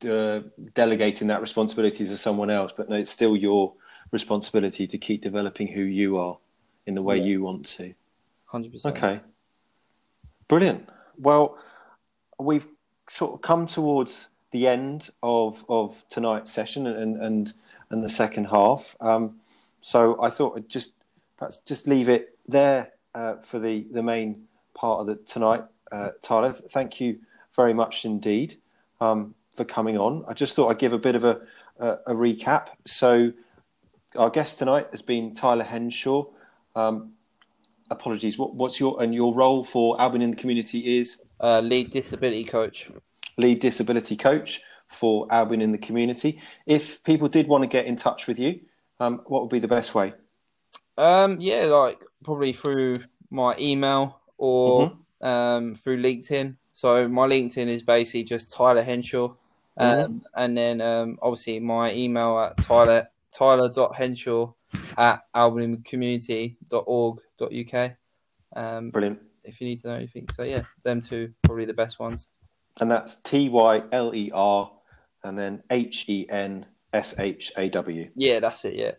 uh, 0.09 0.41
delegating 0.75 1.29
that 1.29 1.41
responsibility 1.41 2.07
to 2.07 2.17
someone 2.17 2.51
else. 2.51 2.73
But 2.77 2.89
no, 2.89 2.97
it's 2.97 3.11
still 3.11 3.37
your 3.37 3.75
responsibility 4.11 4.87
to 4.87 4.99
keep 4.99 5.23
developing 5.23 5.69
who 5.69 5.83
you 5.83 6.19
are 6.19 6.39
in 6.87 6.95
the 6.95 7.03
way 7.03 7.19
yeah. 7.19 7.25
you 7.25 7.43
want 7.43 7.67
to. 7.67 7.95
100% 8.53 8.85
okay. 8.87 9.21
Brilliant. 10.49 10.89
Well 11.19 11.59
we've 12.39 12.67
sort 13.09 13.35
of 13.35 13.43
come 13.43 13.67
towards 13.67 14.29
the 14.51 14.67
end 14.67 15.11
of 15.23 15.65
of 15.69 16.05
tonight's 16.09 16.53
session 16.53 16.87
and 16.87 17.17
and 17.23 17.53
and 17.91 18.03
the 18.03 18.09
second 18.09 18.47
half. 18.47 18.97
Um, 19.01 19.37
so 19.83 20.23
i 20.23 20.29
thought 20.29 20.59
i'd 20.59 20.69
just 20.69 20.93
perhaps 21.39 21.59
just 21.65 21.87
leave 21.87 22.09
it 22.09 22.37
there 22.47 22.91
uh, 23.15 23.37
for 23.43 23.59
the 23.59 23.87
the 23.93 24.03
main 24.03 24.47
part 24.75 25.01
of 25.01 25.07
the 25.07 25.17
tonight 25.17 25.65
uh, 25.91 26.11
tyler. 26.23 26.53
Thank 26.53 27.01
you 27.01 27.19
very 27.55 27.75
much 27.75 28.05
indeed 28.05 28.59
um, 29.01 29.35
for 29.55 29.65
coming 29.65 29.99
on. 29.99 30.25
I 30.29 30.35
just 30.35 30.55
thought 30.55 30.69
I'd 30.69 30.79
give 30.79 30.93
a 30.93 30.99
bit 30.99 31.17
of 31.17 31.25
a, 31.25 31.41
a, 31.79 31.89
a 32.09 32.15
recap. 32.15 32.69
So, 32.87 33.33
our 34.17 34.31
guest 34.31 34.59
tonight 34.59 34.89
has 34.91 35.03
been 35.03 35.35
Tyler 35.35 35.65
Henshaw. 35.65 36.25
Um, 36.75 37.13
apologies. 37.91 38.39
What, 38.39 38.55
what's 38.55 38.81
your 38.81 39.03
and 39.03 39.15
your 39.15 39.35
role 39.35 39.65
for 39.65 40.01
Albion 40.01 40.23
in 40.23 40.31
the 40.31 40.37
community 40.37 40.99
is 40.99 41.21
uh, 41.41 41.61
lead 41.61 41.91
disability 41.91 42.45
coach. 42.45 42.91
Lead 43.37 43.61
disability 43.61 44.17
coach 44.17 44.61
for 44.89 45.27
Albion 45.31 45.63
in 45.63 45.73
the 45.73 45.79
community. 45.79 46.41
If 46.67 47.03
people 47.05 47.29
did 47.29 47.47
want 47.47 47.63
to 47.63 47.69
get 47.69 47.87
in 47.87 47.97
touch 47.97 48.27
with 48.27 48.39
you, 48.39 48.61
um, 48.99 49.23
what 49.27 49.43
would 49.43 49.51
be 49.51 49.59
the 49.59 49.69
best 49.69 49.95
way? 49.95 50.13
Um, 50.99 51.41
yeah, 51.41 51.65
like 51.65 52.03
probably 52.25 52.53
through 52.53 52.95
my 53.31 53.57
email 53.59 54.21
or 54.37 54.91
mm-hmm. 54.91 55.27
um, 55.27 55.75
through 55.77 56.03
LinkedIn. 56.03 56.57
So 56.81 57.07
my 57.07 57.29
LinkedIn 57.29 57.69
is 57.69 57.83
basically 57.83 58.25
just 58.25 58.51
Tyler 58.51 58.83
Henshaw. 58.83 59.35
Um, 59.77 59.99
mm-hmm. 59.99 60.17
And 60.35 60.57
then 60.57 60.81
um, 60.81 61.19
obviously 61.21 61.61
my 61.61 61.93
email 61.93 62.39
at 62.39 62.57
Tyler 62.57 63.07
Tyler.henshaw 63.33 64.55
at 64.97 65.21
albincommunity.org.uk. 65.37 67.93
Um, 68.57 68.89
Brilliant. 68.89 69.19
If 69.45 69.61
you 69.61 69.67
need 69.67 69.79
to 69.81 69.89
know 69.89 69.97
anything. 69.97 70.27
So 70.31 70.43
yeah, 70.43 70.63
them 70.83 71.03
two 71.03 71.35
probably 71.43 71.67
the 71.67 71.75
best 71.75 72.01
ones. 72.01 72.31
And 72.81 72.91
that's 72.91 73.17
T 73.17 73.51
Y 73.51 73.83
L 73.93 74.15
E 74.15 74.31
R 74.33 74.73
and 75.23 75.39
then 75.39 75.63
H 75.69 76.07
E 76.09 76.25
N 76.31 76.65
S 76.95 77.15
H 77.19 77.53
A 77.59 77.69
W. 77.69 78.09
Yeah, 78.15 78.41
that's 78.41 78.65
it, 78.65 78.77
yeah. 78.77 78.93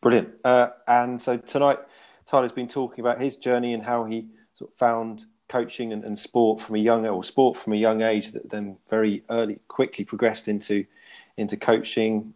Brilliant. 0.00 0.30
Uh, 0.42 0.68
and 0.88 1.20
so 1.20 1.36
tonight 1.36 1.80
Tyler's 2.24 2.52
been 2.52 2.66
talking 2.66 3.04
about 3.04 3.20
his 3.20 3.36
journey 3.36 3.74
and 3.74 3.82
how 3.82 4.04
he 4.04 4.28
sort 4.54 4.70
of 4.70 4.76
found 4.78 5.26
coaching 5.56 5.92
and, 5.92 6.02
and 6.04 6.18
sport 6.18 6.60
from 6.60 6.74
a 6.74 6.82
young 6.90 7.06
or 7.06 7.22
sport 7.22 7.56
from 7.56 7.72
a 7.72 7.76
young 7.86 8.02
age 8.02 8.26
that 8.32 8.50
then 8.50 8.76
very 8.90 9.22
early 9.28 9.56
quickly 9.68 10.04
progressed 10.04 10.46
into 10.48 10.76
into 11.36 11.56
coaching, 11.56 12.34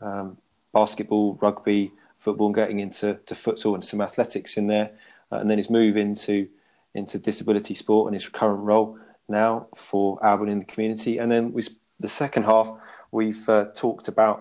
um, 0.00 0.36
basketball, 0.72 1.38
rugby, 1.40 1.92
football, 2.18 2.48
and 2.48 2.54
getting 2.54 2.80
into 2.80 3.18
to 3.28 3.34
futsal 3.34 3.74
and 3.74 3.84
some 3.84 4.02
athletics 4.08 4.56
in 4.60 4.66
there, 4.66 4.90
uh, 5.32 5.36
and 5.40 5.48
then 5.50 5.58
his 5.58 5.70
move 5.70 5.96
into 5.96 6.36
into 6.94 7.18
disability 7.18 7.74
sport 7.74 8.06
and 8.08 8.14
his 8.14 8.28
current 8.28 8.62
role 8.72 8.98
now 9.28 9.66
for 9.74 10.06
Albion 10.22 10.50
in 10.50 10.58
the 10.58 10.70
community. 10.72 11.18
And 11.20 11.30
then 11.32 11.52
we, 11.52 11.62
the 12.00 12.08
second 12.08 12.44
half, 12.44 12.68
we've 13.10 13.48
uh, 13.48 13.66
talked 13.74 14.08
about 14.08 14.38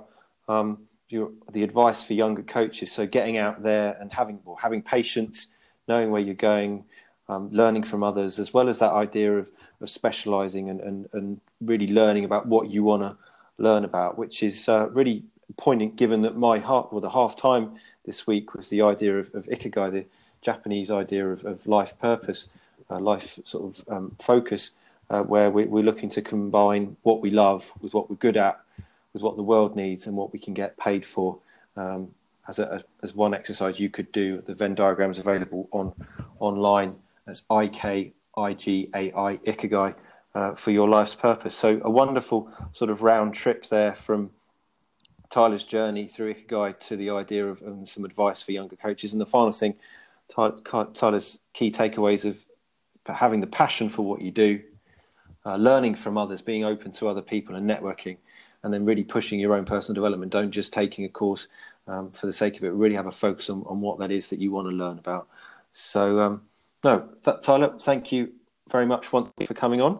um, 0.47 0.67
your, 1.09 1.31
the 1.51 1.63
advice 1.63 2.03
for 2.03 2.13
younger 2.13 2.43
coaches. 2.43 2.91
So 2.91 3.05
getting 3.05 3.37
out 3.37 3.63
there 3.63 3.89
and 3.99 4.11
having 4.11 4.39
having 4.65 4.81
patience, 4.81 5.47
knowing 5.87 6.09
where 6.11 6.21
you're 6.21 6.35
going, 6.53 6.85
um, 7.29 7.49
learning 7.51 7.83
from 7.83 8.03
others, 8.03 8.39
as 8.39 8.53
well 8.53 8.69
as 8.69 8.79
that 8.79 8.93
idea 8.93 9.37
of, 9.37 9.51
of 9.81 9.89
specialising 9.89 10.69
and, 10.69 10.79
and, 10.81 11.09
and 11.13 11.41
really 11.61 11.87
learning 11.87 12.25
about 12.25 12.47
what 12.47 12.69
you 12.69 12.83
want 12.83 13.03
to 13.03 13.15
learn 13.57 13.83
about, 13.83 14.17
which 14.17 14.43
is 14.43 14.69
uh, 14.69 14.87
really 14.89 15.23
poignant 15.57 15.95
given 15.95 16.21
that 16.21 16.37
my 16.37 16.59
heart, 16.59 16.91
well, 16.91 17.01
the 17.01 17.09
half 17.09 17.35
time 17.35 17.71
this 18.05 18.27
week 18.27 18.53
was 18.53 18.69
the 18.69 18.81
idea 18.81 19.17
of, 19.17 19.33
of 19.33 19.45
Ikigai, 19.47 19.91
the 19.91 20.05
Japanese 20.41 20.91
idea 20.91 21.27
of, 21.27 21.43
of 21.45 21.65
life 21.67 21.97
purpose, 21.99 22.49
uh, 22.89 22.99
life 22.99 23.39
sort 23.43 23.65
of 23.65 23.89
um, 23.89 24.15
focus, 24.21 24.71
uh, 25.09 25.21
where 25.21 25.49
we, 25.49 25.65
we're 25.65 25.83
looking 25.83 26.09
to 26.09 26.21
combine 26.21 26.95
what 27.03 27.21
we 27.21 27.29
love 27.29 27.71
with 27.81 27.93
what 27.93 28.09
we're 28.09 28.17
good 28.17 28.37
at, 28.37 28.59
with 29.13 29.21
what 29.21 29.35
the 29.35 29.43
world 29.43 29.75
needs 29.75 30.05
and 30.07 30.15
what 30.15 30.31
we 30.31 30.39
can 30.39 30.53
get 30.53 30.77
paid 30.77 31.05
for. 31.05 31.37
Um, 31.75 32.09
as, 32.47 32.59
a, 32.59 32.83
as 33.03 33.13
one 33.13 33.33
exercise 33.33 33.79
you 33.79 33.89
could 33.89 34.11
do, 34.11 34.41
the 34.41 34.53
Venn 34.53 34.75
diagrams 34.75 35.19
available 35.19 35.67
on 35.71 35.93
online 36.39 36.95
as 37.27 37.43
I 37.49 37.67
K 37.67 38.13
I 38.35 38.53
G 38.53 38.89
A 38.95 39.11
I 39.13 39.37
Ikigai 39.37 39.95
uh, 40.35 40.55
for 40.55 40.71
your 40.71 40.87
life's 40.87 41.15
purpose. 41.15 41.55
So 41.55 41.81
a 41.83 41.89
wonderful 41.89 42.51
sort 42.71 42.89
of 42.89 43.01
round 43.01 43.33
trip 43.33 43.67
there 43.67 43.93
from 43.93 44.31
Tyler's 45.29 45.65
journey 45.65 46.07
through 46.07 46.33
Ikigai 46.33 46.79
to 46.79 46.95
the 46.95 47.09
idea 47.09 47.45
of 47.47 47.61
um, 47.61 47.85
some 47.85 48.05
advice 48.05 48.41
for 48.41 48.53
younger 48.53 48.75
coaches. 48.75 49.11
And 49.11 49.19
the 49.19 49.25
final 49.25 49.51
thing, 49.51 49.75
Tyler's 50.29 51.39
key 51.53 51.71
takeaways 51.71 52.23
of 52.23 52.45
having 53.05 53.41
the 53.41 53.47
passion 53.47 53.89
for 53.89 54.03
what 54.03 54.21
you 54.21 54.31
do, 54.31 54.61
uh, 55.45 55.55
learning 55.55 55.95
from 55.95 56.17
others, 56.17 56.41
being 56.41 56.63
open 56.63 56.91
to 56.91 57.07
other 57.07 57.21
people, 57.21 57.55
and 57.55 57.69
networking, 57.69 58.17
and 58.63 58.73
then 58.73 58.85
really 58.85 59.03
pushing 59.03 59.39
your 59.39 59.53
own 59.53 59.65
personal 59.65 59.95
development. 59.95 60.31
Don't 60.31 60.51
just 60.51 60.73
taking 60.73 61.05
a 61.05 61.09
course 61.09 61.47
um, 61.87 62.11
for 62.11 62.25
the 62.25 62.33
sake 62.33 62.57
of 62.57 62.63
it. 62.63 62.71
Really 62.71 62.95
have 62.95 63.07
a 63.07 63.11
focus 63.11 63.49
on, 63.49 63.63
on 63.65 63.81
what 63.81 63.99
that 63.99 64.11
is 64.11 64.27
that 64.27 64.39
you 64.39 64.51
want 64.51 64.67
to 64.69 64.75
learn 64.75 64.97
about. 64.97 65.27
So, 65.73 66.19
um, 66.19 66.41
no, 66.83 67.09
th- 67.23 67.37
Tyler, 67.41 67.77
thank 67.79 68.11
you 68.11 68.33
very 68.69 68.85
much 68.85 69.11
once 69.11 69.29
for 69.45 69.53
coming 69.53 69.81
on. 69.81 69.99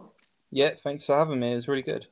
Yeah, 0.50 0.70
thanks 0.82 1.06
for 1.06 1.16
having 1.16 1.40
me. 1.40 1.52
It 1.52 1.56
was 1.56 1.68
really 1.68 1.82
good. 1.82 2.06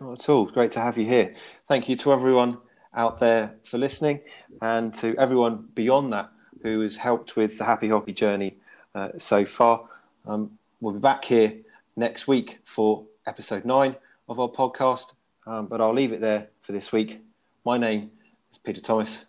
Not 0.00 0.20
at 0.20 0.28
all. 0.28 0.46
Great 0.46 0.72
to 0.72 0.80
have 0.80 0.96
you 0.96 1.06
here. 1.06 1.34
Thank 1.66 1.88
you 1.88 1.96
to 1.96 2.12
everyone 2.12 2.58
out 2.94 3.18
there 3.18 3.56
for 3.64 3.78
listening, 3.78 4.20
and 4.62 4.94
to 4.96 5.14
everyone 5.18 5.68
beyond 5.74 6.12
that 6.12 6.30
who 6.62 6.80
has 6.80 6.96
helped 6.96 7.36
with 7.36 7.58
the 7.58 7.64
happy 7.64 7.88
hockey 7.88 8.12
journey 8.12 8.56
uh, 8.94 9.10
so 9.16 9.44
far. 9.44 9.88
Um, 10.26 10.58
we'll 10.80 10.94
be 10.94 11.00
back 11.00 11.24
here 11.24 11.58
next 11.96 12.26
week 12.26 12.60
for 12.64 13.04
episode 13.26 13.64
nine 13.64 13.96
of 14.28 14.40
our 14.40 14.48
podcast, 14.48 15.14
um, 15.46 15.66
but 15.66 15.80
I'll 15.80 15.94
leave 15.94 16.12
it 16.12 16.20
there 16.20 16.48
for 16.62 16.72
this 16.72 16.92
week. 16.92 17.20
My 17.64 17.78
name 17.78 18.10
is 18.50 18.58
Peter 18.58 18.80
Thomas, 18.80 19.24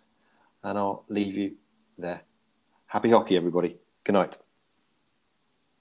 and 0.62 0.78
I'll 0.78 1.04
leave 1.08 1.36
you 1.36 1.52
there. 1.98 2.22
Happy 2.86 3.10
hockey, 3.10 3.36
everybody. 3.36 3.76
Good 4.04 4.12
night. 4.12 4.38